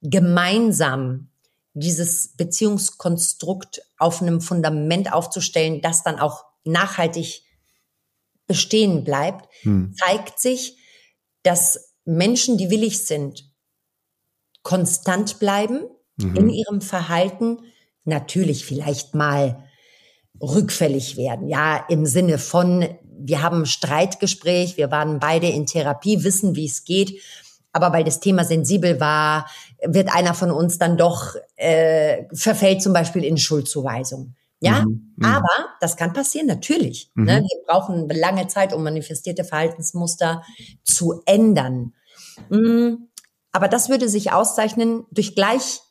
[0.01, 1.29] gemeinsam
[1.73, 7.43] dieses Beziehungskonstrukt auf einem Fundament aufzustellen, das dann auch nachhaltig
[8.47, 9.93] bestehen bleibt, hm.
[9.95, 10.77] zeigt sich,
[11.43, 13.51] dass Menschen, die willig sind,
[14.63, 15.81] konstant bleiben
[16.17, 16.35] mhm.
[16.35, 17.59] in ihrem Verhalten,
[18.03, 19.63] natürlich vielleicht mal
[20.41, 21.47] rückfällig werden.
[21.47, 26.65] Ja, im Sinne von, wir haben ein Streitgespräch, wir waren beide in Therapie, wissen, wie
[26.65, 27.21] es geht.
[27.71, 29.49] Aber weil das Thema sensibel war,
[29.85, 34.35] wird einer von uns dann doch äh, verfällt zum Beispiel in Schuldzuweisung.
[34.65, 35.25] Ja, mhm, mhm.
[35.25, 37.11] aber das kann passieren, natürlich.
[37.13, 37.21] Ne?
[37.21, 37.27] Mhm.
[37.27, 37.41] Ne?
[37.41, 40.43] Wir brauchen lange Zeit, um manifestierte Verhaltensmuster
[40.83, 41.93] zu ändern.
[42.49, 43.09] Mhm.
[43.51, 45.81] Aber das würde sich auszeichnen durch gleich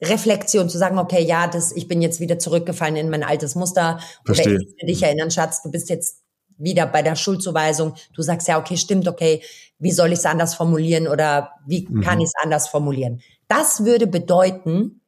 [0.00, 3.98] Reflexion, zu sagen, okay, ja, das, ich bin jetzt wieder zurückgefallen in mein altes Muster.
[4.24, 4.54] Verstehe.
[4.54, 6.22] Oder ich dich erinnern, Schatz, du bist jetzt
[6.56, 7.94] wieder bei der Schuldzuweisung.
[8.14, 9.42] Du sagst ja, okay, stimmt, okay,
[9.78, 12.02] wie soll ich es anders formulieren oder wie mhm.
[12.02, 13.22] kann ich es anders formulieren?
[13.48, 15.00] Das würde bedeuten,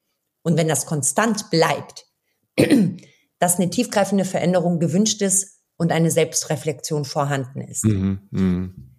[0.42, 2.06] und wenn das konstant bleibt,
[3.38, 7.84] dass eine tiefgreifende Veränderung gewünscht ist und eine Selbstreflexion vorhanden ist.
[7.84, 8.20] Mhm.
[8.30, 8.90] Mhm.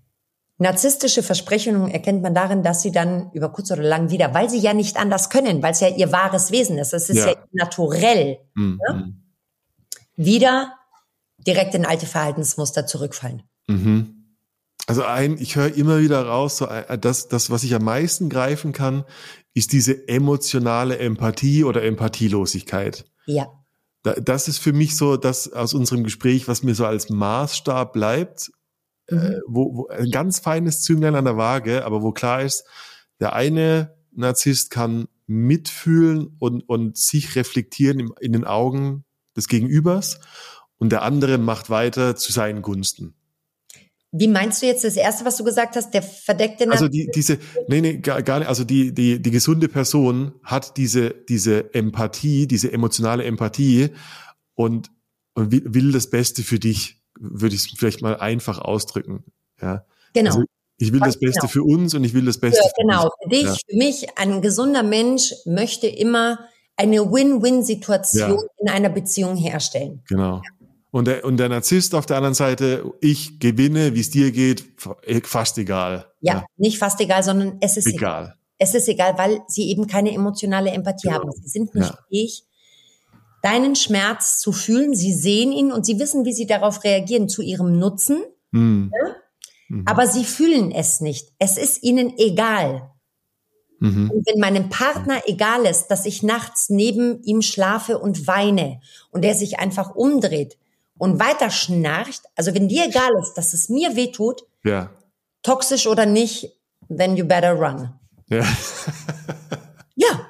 [0.57, 4.59] Narzisstische Versprechungen erkennt man darin, dass sie dann über kurz oder lang wieder, weil sie
[4.59, 7.35] ja nicht anders können, weil es ja ihr wahres Wesen ist, es ist ja, ja
[7.51, 8.79] naturell, mhm.
[8.87, 9.13] ne?
[10.15, 10.73] wieder
[11.37, 13.43] direkt in alte Verhaltensmuster zurückfallen.
[13.67, 14.35] Mhm.
[14.87, 18.29] Also ein, ich höre immer wieder raus, so äh, das, das, was ich am meisten
[18.29, 19.05] greifen kann,
[19.53, 23.05] ist diese emotionale Empathie oder Empathielosigkeit.
[23.31, 23.47] Ja.
[24.03, 28.51] Das ist für mich so das aus unserem Gespräch, was mir so als Maßstab bleibt
[29.11, 29.41] äh, mhm.
[29.47, 32.65] wo, wo ein ganz feines Zünglein an der Waage, aber wo klar ist,
[33.19, 39.05] der eine Narzisst kann mitfühlen und, und sich reflektieren in, in den Augen
[39.37, 40.19] des Gegenübers
[40.77, 43.13] und der andere macht weiter zu seinen Gunsten.
[44.11, 46.83] Wie meinst du jetzt das erste, was du gesagt hast, der verdeckte Narzisst?
[46.83, 47.37] Also die, diese,
[47.67, 52.45] nee, nee, gar, gar nicht, also die, die, die gesunde Person hat diese, diese Empathie,
[52.45, 53.89] diese emotionale Empathie
[54.53, 54.91] und,
[55.33, 59.23] und will, will das Beste für dich würde ich es vielleicht mal einfach ausdrücken.
[59.61, 59.85] Ja.
[60.13, 60.31] Genau.
[60.31, 60.43] Also
[60.77, 61.51] Ich will das Beste genau.
[61.51, 63.53] für uns und ich will das Beste ja, für Genau, für dich, ja.
[63.53, 64.17] für mich.
[64.17, 66.39] Ein gesunder Mensch möchte immer
[66.75, 68.43] eine Win-Win-Situation ja.
[68.57, 70.01] in einer Beziehung herstellen.
[70.07, 70.41] Genau.
[70.91, 74.65] Und der, und der Narzisst auf der anderen Seite, ich gewinne, wie es dir geht,
[75.23, 76.11] fast egal.
[76.19, 78.23] Ja, ja, nicht fast egal, sondern es ist egal.
[78.23, 78.35] egal.
[78.57, 81.21] Es ist egal, weil sie eben keine emotionale Empathie genau.
[81.21, 81.31] haben.
[81.31, 82.43] Sie sind nicht fähig,
[83.41, 84.93] deinen Schmerz zu fühlen.
[84.93, 88.21] Sie sehen ihn und sie wissen, wie sie darauf reagieren zu ihrem Nutzen.
[88.51, 88.91] Mhm.
[88.93, 89.15] Ja?
[89.69, 89.83] Mhm.
[89.87, 91.29] Aber sie fühlen es nicht.
[91.39, 92.91] Es ist ihnen egal.
[93.79, 94.11] Mhm.
[94.11, 99.23] Und wenn meinem Partner egal ist, dass ich nachts neben ihm schlafe und weine und
[99.23, 100.57] er sich einfach umdreht
[101.01, 104.91] und weiter schnarcht, also wenn dir egal ist, dass es mir wehtut, ja.
[105.41, 106.55] toxisch oder nicht,
[106.95, 107.91] then you better run.
[108.27, 108.45] Ja.
[109.95, 110.29] ja.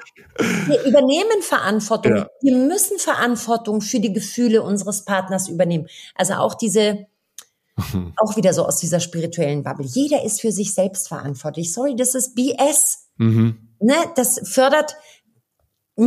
[0.67, 2.15] Wir übernehmen Verantwortung.
[2.15, 2.29] Ja.
[2.39, 5.87] Wir müssen Verantwortung für die Gefühle unseres Partners übernehmen.
[6.15, 7.05] Also auch diese,
[8.15, 9.85] auch wieder so aus dieser spirituellen Bubble.
[9.85, 11.73] Jeder ist für sich selbst verantwortlich.
[11.73, 13.09] Sorry, das ist BS.
[13.17, 13.75] Mhm.
[13.81, 14.95] Ne, das fördert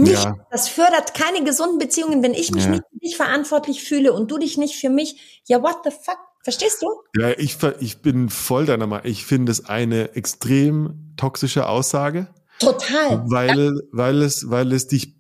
[0.03, 0.35] nicht, ja.
[0.51, 2.71] das fördert keine gesunden Beziehungen, wenn ich mich ja.
[2.71, 5.43] nicht für dich verantwortlich fühle und du dich nicht für mich.
[5.47, 6.19] Ja, what the fuck?
[6.43, 6.89] Verstehst du?
[7.19, 9.07] Ja, ich, ich bin voll deiner Meinung.
[9.07, 12.29] Ich finde es eine extrem toxische Aussage.
[12.59, 13.23] Total.
[13.31, 13.81] Weil, ja.
[13.93, 15.15] weil es, weil es dich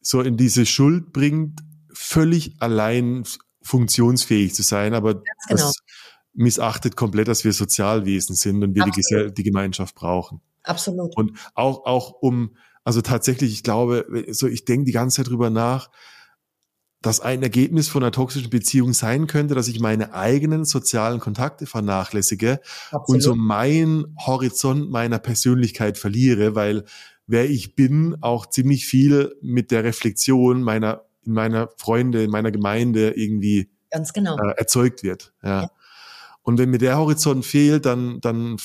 [0.00, 1.60] so in diese Schuld bringt,
[1.92, 3.24] völlig allein
[3.62, 5.24] funktionsfähig zu sein, aber genau.
[5.48, 5.74] das
[6.34, 10.40] missachtet komplett, dass wir Sozialwesen sind und wir die, die, Gemeinschaft brauchen.
[10.62, 11.16] Absolut.
[11.16, 12.56] Und auch, auch um,
[12.88, 15.90] also tatsächlich, ich glaube, so ich denke die ganze Zeit drüber nach,
[17.02, 21.66] dass ein Ergebnis von einer toxischen Beziehung sein könnte, dass ich meine eigenen sozialen Kontakte
[21.66, 22.60] vernachlässige
[22.90, 23.08] Absolut.
[23.08, 26.84] und so meinen Horizont meiner Persönlichkeit verliere, weil
[27.26, 32.52] wer ich bin auch ziemlich viel mit der Reflexion meiner in meiner Freunde, in meiner
[32.52, 34.38] Gemeinde irgendwie Ganz genau.
[34.38, 35.34] äh, erzeugt wird.
[35.42, 35.64] Ja.
[35.64, 35.70] ja.
[36.40, 38.56] Und wenn mir der Horizont fehlt, dann, dann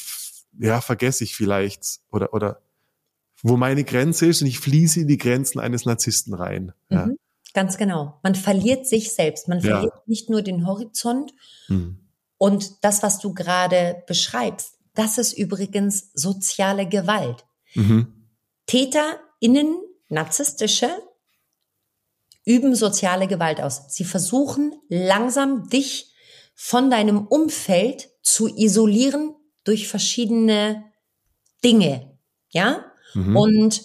[0.57, 2.62] ja, vergesse ich vielleicht oder, oder
[3.43, 6.71] wo meine Grenze ist und ich fließe in die Grenzen eines Narzissten rein.
[6.89, 7.05] Ja.
[7.07, 7.17] Mhm.
[7.53, 8.19] Ganz genau.
[8.23, 9.47] Man verliert sich selbst.
[9.47, 10.01] Man verliert ja.
[10.07, 11.33] nicht nur den Horizont.
[11.67, 11.99] Mhm.
[12.39, 17.45] Und das, was du gerade beschreibst, das ist übrigens soziale Gewalt.
[17.75, 18.07] Mhm.
[18.65, 19.75] TäterInnen,
[20.09, 20.89] narzisstische,
[22.45, 23.83] üben soziale Gewalt aus.
[23.89, 26.13] Sie versuchen langsam dich
[26.55, 30.83] von deinem Umfeld zu isolieren durch verschiedene
[31.63, 32.17] Dinge.
[32.49, 32.85] Ja?
[33.13, 33.35] Mhm.
[33.35, 33.81] Und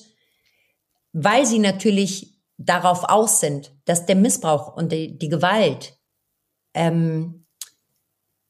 [1.13, 5.99] weil sie natürlich darauf aus sind, dass der Missbrauch und die, die Gewalt,
[6.75, 7.47] ähm,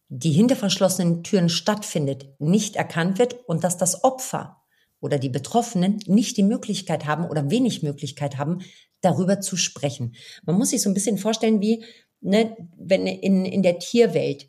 [0.08, 4.62] die hinter verschlossenen Türen stattfindet, nicht erkannt wird und dass das Opfer
[5.00, 8.62] oder die Betroffenen nicht die Möglichkeit haben oder wenig Möglichkeit haben,
[9.00, 10.14] darüber zu sprechen.
[10.44, 11.84] Man muss sich so ein bisschen vorstellen, wie
[12.20, 14.48] ne, wenn in, in der Tierwelt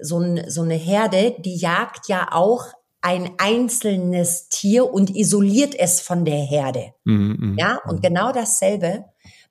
[0.00, 2.66] so, ein, so eine Herde, die jagt ja auch
[3.00, 6.94] ein einzelnes Tier und isoliert es von der Herde.
[7.04, 8.02] Mhm, mhm ja, und mhm.
[8.02, 9.04] genau dasselbe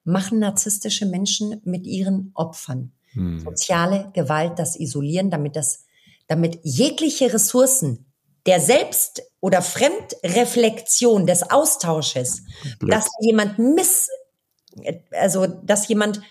[0.03, 2.93] machen narzisstische Menschen mit ihren Opfern.
[3.13, 3.39] Mhm.
[3.39, 5.85] Soziale Gewalt, das Isolieren, damit das,
[6.27, 8.05] damit jegliche Ressourcen
[8.45, 12.43] der Selbst- oder Fremdreflexion des Austausches,
[12.79, 12.93] Blöd.
[12.93, 14.07] dass jemand miss,
[15.11, 16.21] also dass jemand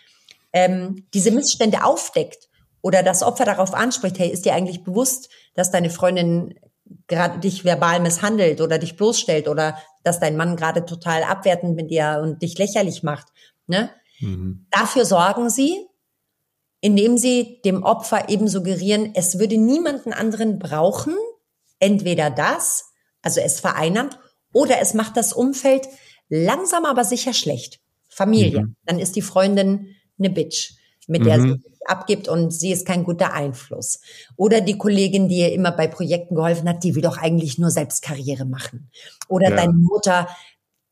[0.53, 2.49] ähm, diese Missstände aufdeckt
[2.81, 6.59] oder das Opfer darauf anspricht, hey, ist dir eigentlich bewusst, dass deine Freundin
[7.07, 11.91] gerade dich verbal misshandelt oder dich bloßstellt oder dass dein Mann gerade total abwertend mit
[11.91, 13.29] dir und dich lächerlich macht.
[13.67, 13.91] Ne?
[14.21, 14.67] Mhm.
[14.71, 15.87] Dafür sorgen sie,
[16.81, 21.15] indem sie dem Opfer eben suggerieren, es würde niemanden anderen brauchen,
[21.79, 24.19] entweder das, also es vereinnahmt,
[24.53, 25.87] oder es macht das Umfeld
[26.29, 27.81] langsam aber sicher schlecht.
[28.09, 28.63] Familie.
[28.63, 28.77] Mhm.
[28.85, 30.75] Dann ist die Freundin eine Bitch,
[31.07, 31.63] mit der mhm.
[31.65, 34.01] sie abgibt und sie ist kein guter Einfluss.
[34.37, 37.71] Oder die Kollegin, die ihr immer bei Projekten geholfen hat, die will doch eigentlich nur
[37.71, 38.91] selbst Karriere machen.
[39.29, 39.57] Oder ja.
[39.57, 40.29] deine Mutter,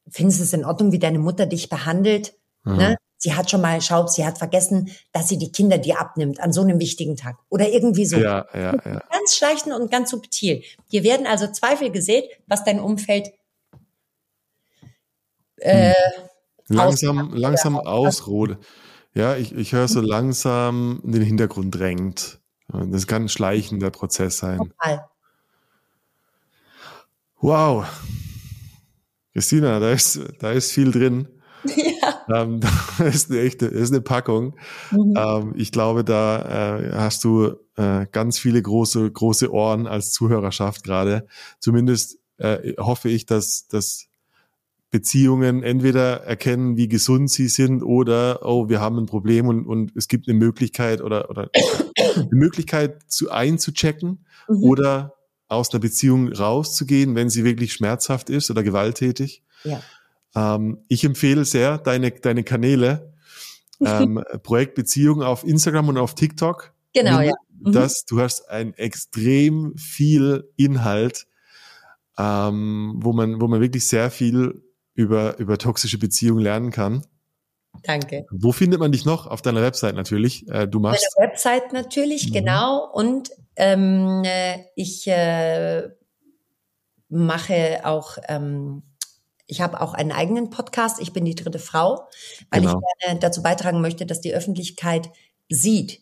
[0.08, 2.34] findest du es in Ordnung, wie deine Mutter dich behandelt?
[2.64, 2.76] Mhm.
[2.76, 2.96] Ne?
[3.16, 6.52] Sie hat schon mal, schaut, sie hat vergessen, dass sie die Kinder dir abnimmt an
[6.52, 7.38] so einem wichtigen Tag.
[7.48, 8.18] Oder irgendwie so.
[8.18, 9.02] Ja, ja, ja.
[9.10, 10.62] Ganz schleichend und ganz subtil.
[10.90, 13.32] Hier werden also Zweifel gesät, was dein Umfeld
[15.56, 15.94] äh,
[16.68, 16.76] hm.
[16.76, 18.58] langsam, langsam ausrode.
[19.14, 22.40] Ja, ich, ich höre so langsam in den Hintergrund drängt.
[22.68, 24.58] Das kann ein schleichender Prozess sein.
[24.58, 25.08] Total.
[27.40, 27.86] Wow.
[29.32, 31.28] Christina, da ist, da ist viel drin.
[31.66, 32.42] Ja.
[32.42, 32.60] Ähm,
[32.98, 34.54] da ist eine echte, ist eine Packung.
[34.90, 35.14] Mhm.
[35.16, 40.84] Ähm, ich glaube, da äh, hast du äh, ganz viele große, große Ohren als Zuhörerschaft
[40.84, 41.26] gerade.
[41.60, 44.08] Zumindest äh, hoffe ich, dass, dass
[44.94, 49.90] Beziehungen entweder erkennen, wie gesund sie sind oder, oh, wir haben ein Problem und, und
[49.96, 51.50] es gibt eine Möglichkeit oder, oder
[52.14, 54.62] eine Möglichkeit zu einzuchecken mhm.
[54.62, 55.14] oder
[55.48, 59.42] aus einer Beziehung rauszugehen, wenn sie wirklich schmerzhaft ist oder gewalttätig.
[59.64, 59.82] Ja.
[60.36, 63.14] Ähm, ich empfehle sehr deine, deine Kanäle,
[63.84, 66.72] ähm, Projekt Beziehung auf Instagram und auf TikTok.
[66.92, 67.34] Genau, ja.
[67.58, 67.72] Mhm.
[67.72, 71.26] Das, du hast ein extrem viel Inhalt,
[72.16, 74.62] ähm, wo man, wo man wirklich sehr viel
[74.94, 77.04] über, über toxische Beziehungen lernen kann.
[77.82, 78.24] Danke.
[78.30, 79.26] Wo findet man dich noch?
[79.26, 80.48] Auf deiner Website natürlich.
[80.48, 81.06] Äh, du machst.
[81.16, 82.32] Meine Website natürlich, mhm.
[82.32, 82.90] genau.
[82.92, 85.88] Und ähm, äh, ich äh,
[87.08, 88.82] mache auch, ähm,
[89.46, 91.00] ich habe auch einen eigenen Podcast.
[91.00, 92.08] Ich bin die dritte Frau,
[92.50, 92.78] weil genau.
[92.78, 95.10] ich gerne dazu beitragen möchte, dass die Öffentlichkeit
[95.48, 96.00] sieht,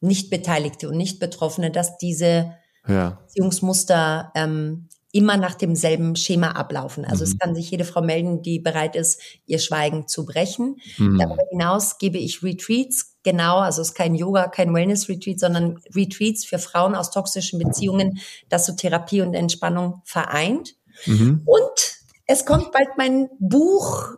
[0.00, 2.54] nicht Beteiligte und nicht Betroffene, dass diese
[2.86, 3.20] ja.
[3.26, 7.04] Beziehungsmuster ähm, immer nach demselben Schema ablaufen.
[7.04, 7.30] Also mhm.
[7.30, 10.76] es kann sich jede Frau melden, die bereit ist, ihr Schweigen zu brechen.
[10.98, 11.18] Mhm.
[11.18, 16.44] Darüber hinaus gebe ich Retreats, genau, also es ist kein Yoga, kein Wellness-Retreat, sondern Retreats
[16.44, 18.18] für Frauen aus toxischen Beziehungen,
[18.50, 20.74] das so Therapie und Entspannung vereint.
[21.06, 21.42] Mhm.
[21.46, 24.16] Und es kommt bald mein Buch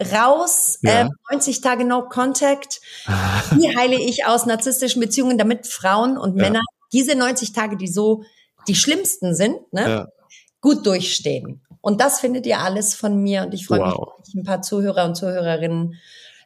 [0.00, 1.02] raus, ja.
[1.02, 2.80] äh, 90 Tage No Contact.
[3.50, 6.44] Wie heile ich aus narzisstischen Beziehungen, damit Frauen und ja.
[6.44, 6.62] Männer
[6.94, 8.22] diese 90 Tage, die so
[8.66, 10.08] die schlimmsten sind, ne, ja
[10.60, 11.62] gut durchstehen.
[11.80, 14.18] Und das findet ihr alles von mir und ich freue wow.
[14.18, 15.94] mich, ein paar Zuhörer und Zuhörerinnen,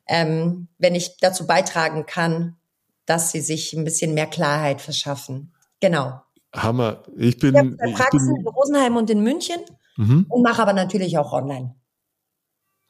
[0.06, 2.56] ähm, wenn ich dazu beitragen kann,
[3.06, 5.52] dass sie sich ein bisschen mehr Klarheit verschaffen.
[5.80, 6.20] Genau.
[6.54, 7.02] Hammer.
[7.16, 7.76] Ich bin.
[7.84, 9.60] Ich Praxen in Rosenheim und in München
[9.96, 10.26] mhm.
[10.28, 11.74] und mache aber natürlich auch online.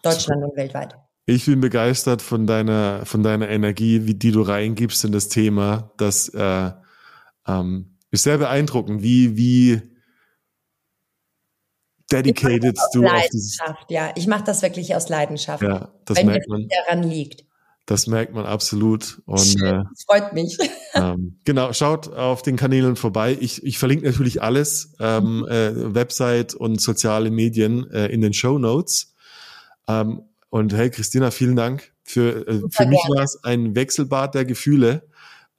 [0.03, 0.51] Deutschland so.
[0.51, 0.97] und weltweit.
[1.27, 5.91] Ich bin begeistert von deiner, von deiner Energie, wie die du reingibst in das Thema.
[5.97, 6.71] Das äh,
[7.47, 9.94] ähm, ist sehr beeindruckend, wie, wie
[12.23, 13.59] dedicated du auf dieses.
[13.89, 15.63] Ja, ich mache das wirklich aus Leidenschaft.
[15.63, 16.69] Ja, das merkt man.
[16.87, 17.45] daran liegt.
[17.87, 19.21] Das merkt man absolut.
[19.27, 20.59] Und, Schön, äh, freut mich.
[20.97, 23.37] Ähm, genau, schaut auf den Kanälen vorbei.
[23.41, 25.49] Ich, ich verlinke natürlich alles, ähm, mhm.
[25.49, 29.13] äh, Website und soziale Medien äh, in den Show Notes.
[29.89, 31.93] Ähm, und hey, Christina, vielen Dank.
[32.05, 35.03] Für, äh, für mich war es ein Wechselbad der Gefühle.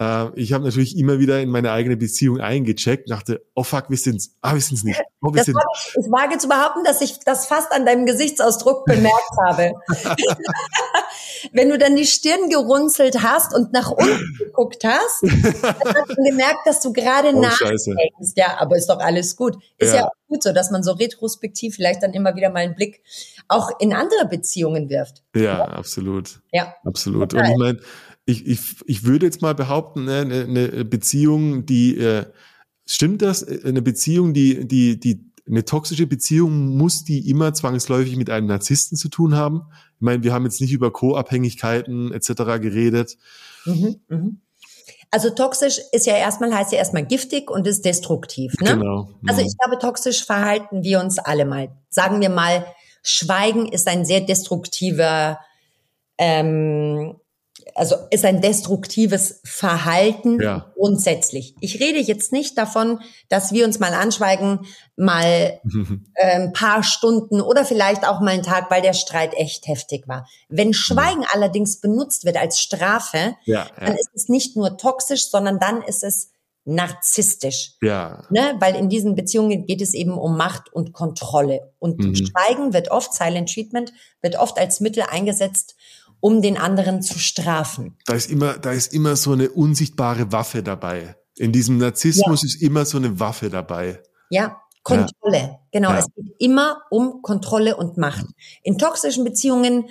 [0.01, 3.97] Äh, ich habe natürlich immer wieder in meine eigene Beziehung eingecheckt, dachte, oh fuck, wir
[3.97, 4.35] sind's.
[4.41, 5.01] Ah, wir sind's nicht.
[5.21, 5.57] Oh, wir das sind.
[5.57, 9.71] Ich, ich wage zu behaupten, dass ich das fast an deinem Gesichtsausdruck bemerkt habe.
[11.51, 16.23] Wenn du dann die Stirn gerunzelt hast und nach unten geguckt hast, dann hast du
[16.29, 17.85] gemerkt, dass du gerade oh, nachdenkst.
[17.85, 17.95] Scheiße.
[18.35, 19.57] Ja, aber ist doch alles gut.
[19.77, 20.01] Ist ja.
[20.01, 23.01] ja auch gut so, dass man so retrospektiv vielleicht dann immer wieder mal einen Blick
[23.47, 25.23] auch in andere Beziehungen wirft.
[25.35, 25.65] Ja, ja.
[25.65, 26.41] absolut.
[26.51, 26.75] Ja.
[26.83, 27.33] Absolut.
[27.33, 27.79] Und ich meine,
[28.25, 32.25] ich, ich, ich würde jetzt mal behaupten, ne, eine, eine Beziehung, die äh,
[32.85, 33.47] stimmt das?
[33.47, 38.97] Eine Beziehung, die, die, die eine toxische Beziehung muss die immer zwangsläufig mit einem Narzissten
[38.97, 39.67] zu tun haben.
[39.95, 42.27] Ich meine, wir haben jetzt nicht über Co-Abhängigkeiten etc.
[42.59, 43.17] geredet.
[43.65, 44.41] Mhm, mhm.
[45.11, 48.53] Also toxisch ist ja erstmal, heißt ja erstmal giftig und ist destruktiv.
[48.59, 48.71] Ne?
[48.71, 49.09] Genau.
[49.27, 51.69] Also ich glaube, toxisch verhalten wir uns alle mal.
[51.89, 52.65] Sagen wir mal,
[53.03, 55.39] Schweigen ist ein sehr destruktiver
[56.17, 57.15] ähm,
[57.75, 60.71] also ist ein destruktives Verhalten ja.
[60.75, 61.55] grundsätzlich.
[61.59, 64.65] Ich rede jetzt nicht davon, dass wir uns mal anschweigen,
[64.95, 65.59] mal
[66.15, 70.07] äh, ein paar Stunden oder vielleicht auch mal einen Tag, weil der Streit echt heftig
[70.07, 70.25] war.
[70.47, 71.27] Wenn Schweigen mhm.
[71.33, 73.85] allerdings benutzt wird als Strafe, ja, ja.
[73.85, 76.31] dann ist es nicht nur toxisch, sondern dann ist es
[76.65, 77.73] narzisstisch.
[77.81, 78.23] Ja.
[78.29, 78.55] Ne?
[78.59, 81.73] Weil in diesen Beziehungen geht es eben um Macht und Kontrolle.
[81.77, 82.15] Und mhm.
[82.15, 85.74] Schweigen wird oft, Silent Treatment, wird oft als Mittel eingesetzt,
[86.25, 87.95] um den anderen zu strafen.
[88.07, 91.15] Da ist immer, da ist immer so eine unsichtbare Waffe dabei.
[91.37, 92.47] In diesem Narzissmus ja.
[92.47, 94.01] ist immer so eine Waffe dabei.
[94.31, 95.37] Ja, Kontrolle.
[95.37, 95.59] Ja.
[95.71, 95.99] Genau, ja.
[95.99, 98.25] es geht immer um Kontrolle und Macht.
[98.63, 99.87] In toxischen Beziehungen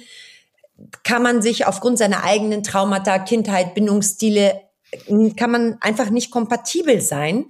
[1.05, 4.61] kann man sich aufgrund seiner eigenen Traumata, Kindheit, Bindungsstile,
[5.36, 7.47] kann man einfach nicht kompatibel sein,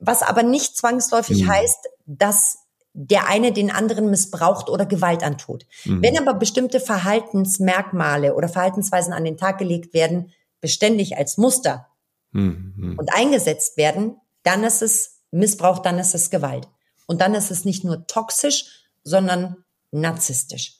[0.00, 1.48] was aber nicht zwangsläufig mhm.
[1.48, 2.58] heißt, dass
[3.00, 5.66] der eine den anderen missbraucht oder Gewalt antut.
[5.84, 6.02] Mhm.
[6.02, 11.86] Wenn aber bestimmte Verhaltensmerkmale oder Verhaltensweisen an den Tag gelegt werden, beständig als Muster
[12.32, 12.96] mhm.
[12.98, 16.68] und eingesetzt werden, dann ist es Missbrauch, dann ist es Gewalt.
[17.06, 18.64] Und dann ist es nicht nur toxisch,
[19.04, 19.58] sondern
[19.92, 20.78] narzisstisch.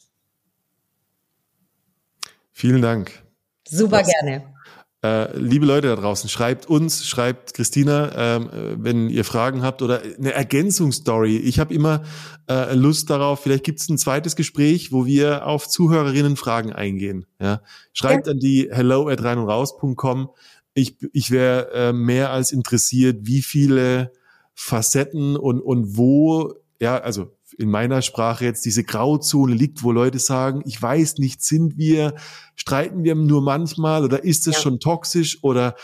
[2.51, 3.23] Vielen Dank.
[3.69, 4.55] Super das, gerne.
[5.01, 10.03] Äh, liebe Leute da draußen, schreibt uns, schreibt Christina, ähm, wenn ihr Fragen habt oder
[10.03, 11.37] eine Ergänzungsstory.
[11.37, 12.03] Ich habe immer
[12.49, 17.27] äh, Lust darauf, vielleicht gibt es ein zweites Gespräch, wo wir auf Zuhörerinnen Fragen eingehen.
[17.41, 17.63] Ja?
[17.93, 18.33] Schreibt ja.
[18.33, 20.31] an die hello at rein und raus.com.
[20.75, 24.13] Ich, ich wäre äh, mehr als interessiert, wie viele
[24.55, 30.19] Facetten und, und wo, ja, also in meiner Sprache jetzt diese Grauzone liegt, wo Leute
[30.19, 32.15] sagen, ich weiß nicht, sind wir,
[32.55, 34.63] streiten wir nur manchmal oder ist es ja.
[34.63, 35.75] schon toxisch oder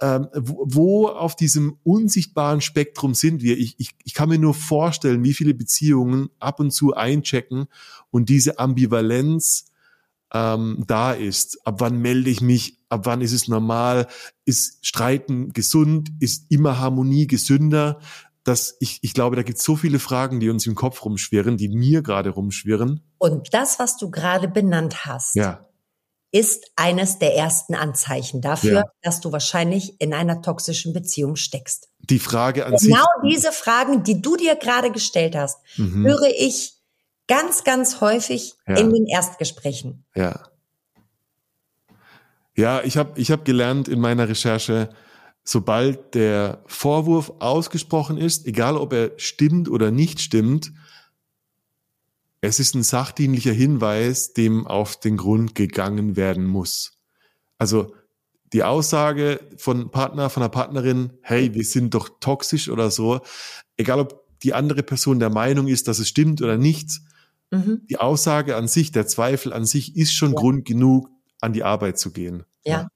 [0.00, 3.58] ähm, wo, wo auf diesem unsichtbaren Spektrum sind wir?
[3.58, 7.66] Ich, ich, ich kann mir nur vorstellen, wie viele Beziehungen ab und zu einchecken
[8.10, 9.66] und diese Ambivalenz
[10.32, 11.66] ähm, da ist.
[11.66, 12.78] Ab wann melde ich mich?
[12.88, 14.06] Ab wann ist es normal?
[14.44, 16.10] Ist Streiten gesund?
[16.20, 17.98] Ist immer Harmonie gesünder?
[18.48, 21.58] Dass ich, ich glaube, da gibt es so viele Fragen, die uns im Kopf rumschwirren,
[21.58, 23.02] die mir gerade rumschwirren.
[23.18, 25.68] Und das, was du gerade benannt hast, ja.
[26.30, 28.84] ist eines der ersten Anzeichen dafür, ja.
[29.02, 31.88] dass du wahrscheinlich in einer toxischen Beziehung steckst.
[31.98, 32.88] Die Frage an genau sich.
[32.90, 36.06] Genau diese Fragen, die du dir gerade gestellt hast, mhm.
[36.06, 36.72] höre ich
[37.26, 38.76] ganz, ganz häufig ja.
[38.76, 40.06] in den Erstgesprächen.
[40.16, 40.48] Ja.
[42.56, 44.88] Ja, ich habe ich hab gelernt in meiner Recherche,
[45.48, 50.72] sobald der Vorwurf ausgesprochen ist, egal ob er stimmt oder nicht stimmt,
[52.42, 56.98] es ist ein sachdienlicher Hinweis, dem auf den Grund gegangen werden muss.
[57.56, 57.94] Also
[58.52, 63.20] die Aussage von Partner, von einer Partnerin, hey, wir sind doch toxisch oder so,
[63.78, 67.00] egal ob die andere Person der Meinung ist, dass es stimmt oder nicht,
[67.50, 67.86] mhm.
[67.88, 70.36] die Aussage an sich, der Zweifel an sich ist schon ja.
[70.36, 71.08] Grund genug,
[71.40, 72.44] an die Arbeit zu gehen.
[72.66, 72.72] Ja.
[72.82, 72.88] ja.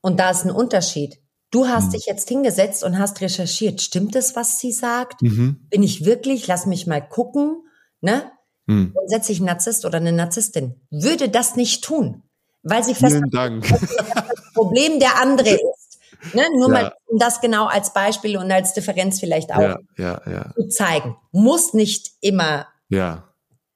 [0.00, 1.20] Und da ist ein Unterschied.
[1.50, 1.90] Du hast mhm.
[1.92, 3.80] dich jetzt hingesetzt und hast recherchiert.
[3.80, 5.22] Stimmt es, was sie sagt?
[5.22, 5.66] Mhm.
[5.70, 6.46] Bin ich wirklich?
[6.46, 7.62] Lass mich mal gucken.
[8.00, 8.30] Ne?
[8.66, 8.92] Mhm.
[8.94, 10.80] Und setze ich einen Narzisst oder eine Narzisstin.
[10.90, 12.22] Würde das nicht tun,
[12.62, 16.34] weil sie fest dass das Problem der andere ist.
[16.34, 16.42] Ne?
[16.56, 16.82] Nur ja.
[16.82, 20.52] mal um das genau als Beispiel und als Differenz vielleicht auch ja, ja.
[20.54, 21.16] zu zeigen.
[21.30, 23.26] Muss nicht immer ja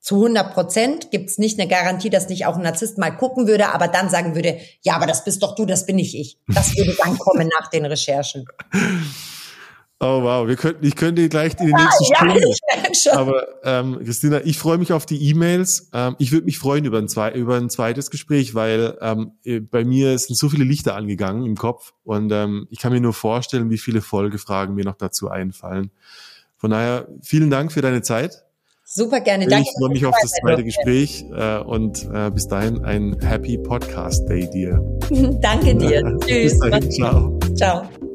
[0.01, 3.47] zu 100 Prozent gibt es nicht eine Garantie, dass nicht auch ein Narzisst mal gucken
[3.47, 6.39] würde, aber dann sagen würde, ja, aber das bist doch du, das bin nicht ich.
[6.49, 8.47] Das würde dann kommen nach den Recherchen.
[10.03, 13.19] Oh wow, wir könnten, ich könnte gleich in die nächsten ja, Stunden.
[13.19, 15.91] Aber ähm, Christina, ich freue mich auf die E-Mails.
[15.93, 19.61] Ähm, ich würde mich freuen über ein, zwei, über ein zweites Gespräch, weil ähm, äh,
[19.61, 23.13] bei mir sind so viele Lichter angegangen im Kopf und ähm, ich kann mir nur
[23.13, 25.91] vorstellen, wie viele Folgefragen mir noch dazu einfallen.
[26.57, 28.47] Von daher vielen Dank für deine Zeit.
[28.93, 29.47] Super gerne.
[29.47, 29.69] Danke.
[29.69, 34.29] Ich freue mich auf das zweite Gespräch äh, und äh, bis dahin ein Happy Podcast
[34.29, 34.81] Day dir.
[35.41, 36.03] Danke dir.
[36.27, 36.59] Tschüss.
[36.59, 36.91] Bis dahin.
[36.91, 37.39] Ciao.
[37.55, 38.10] Ciao.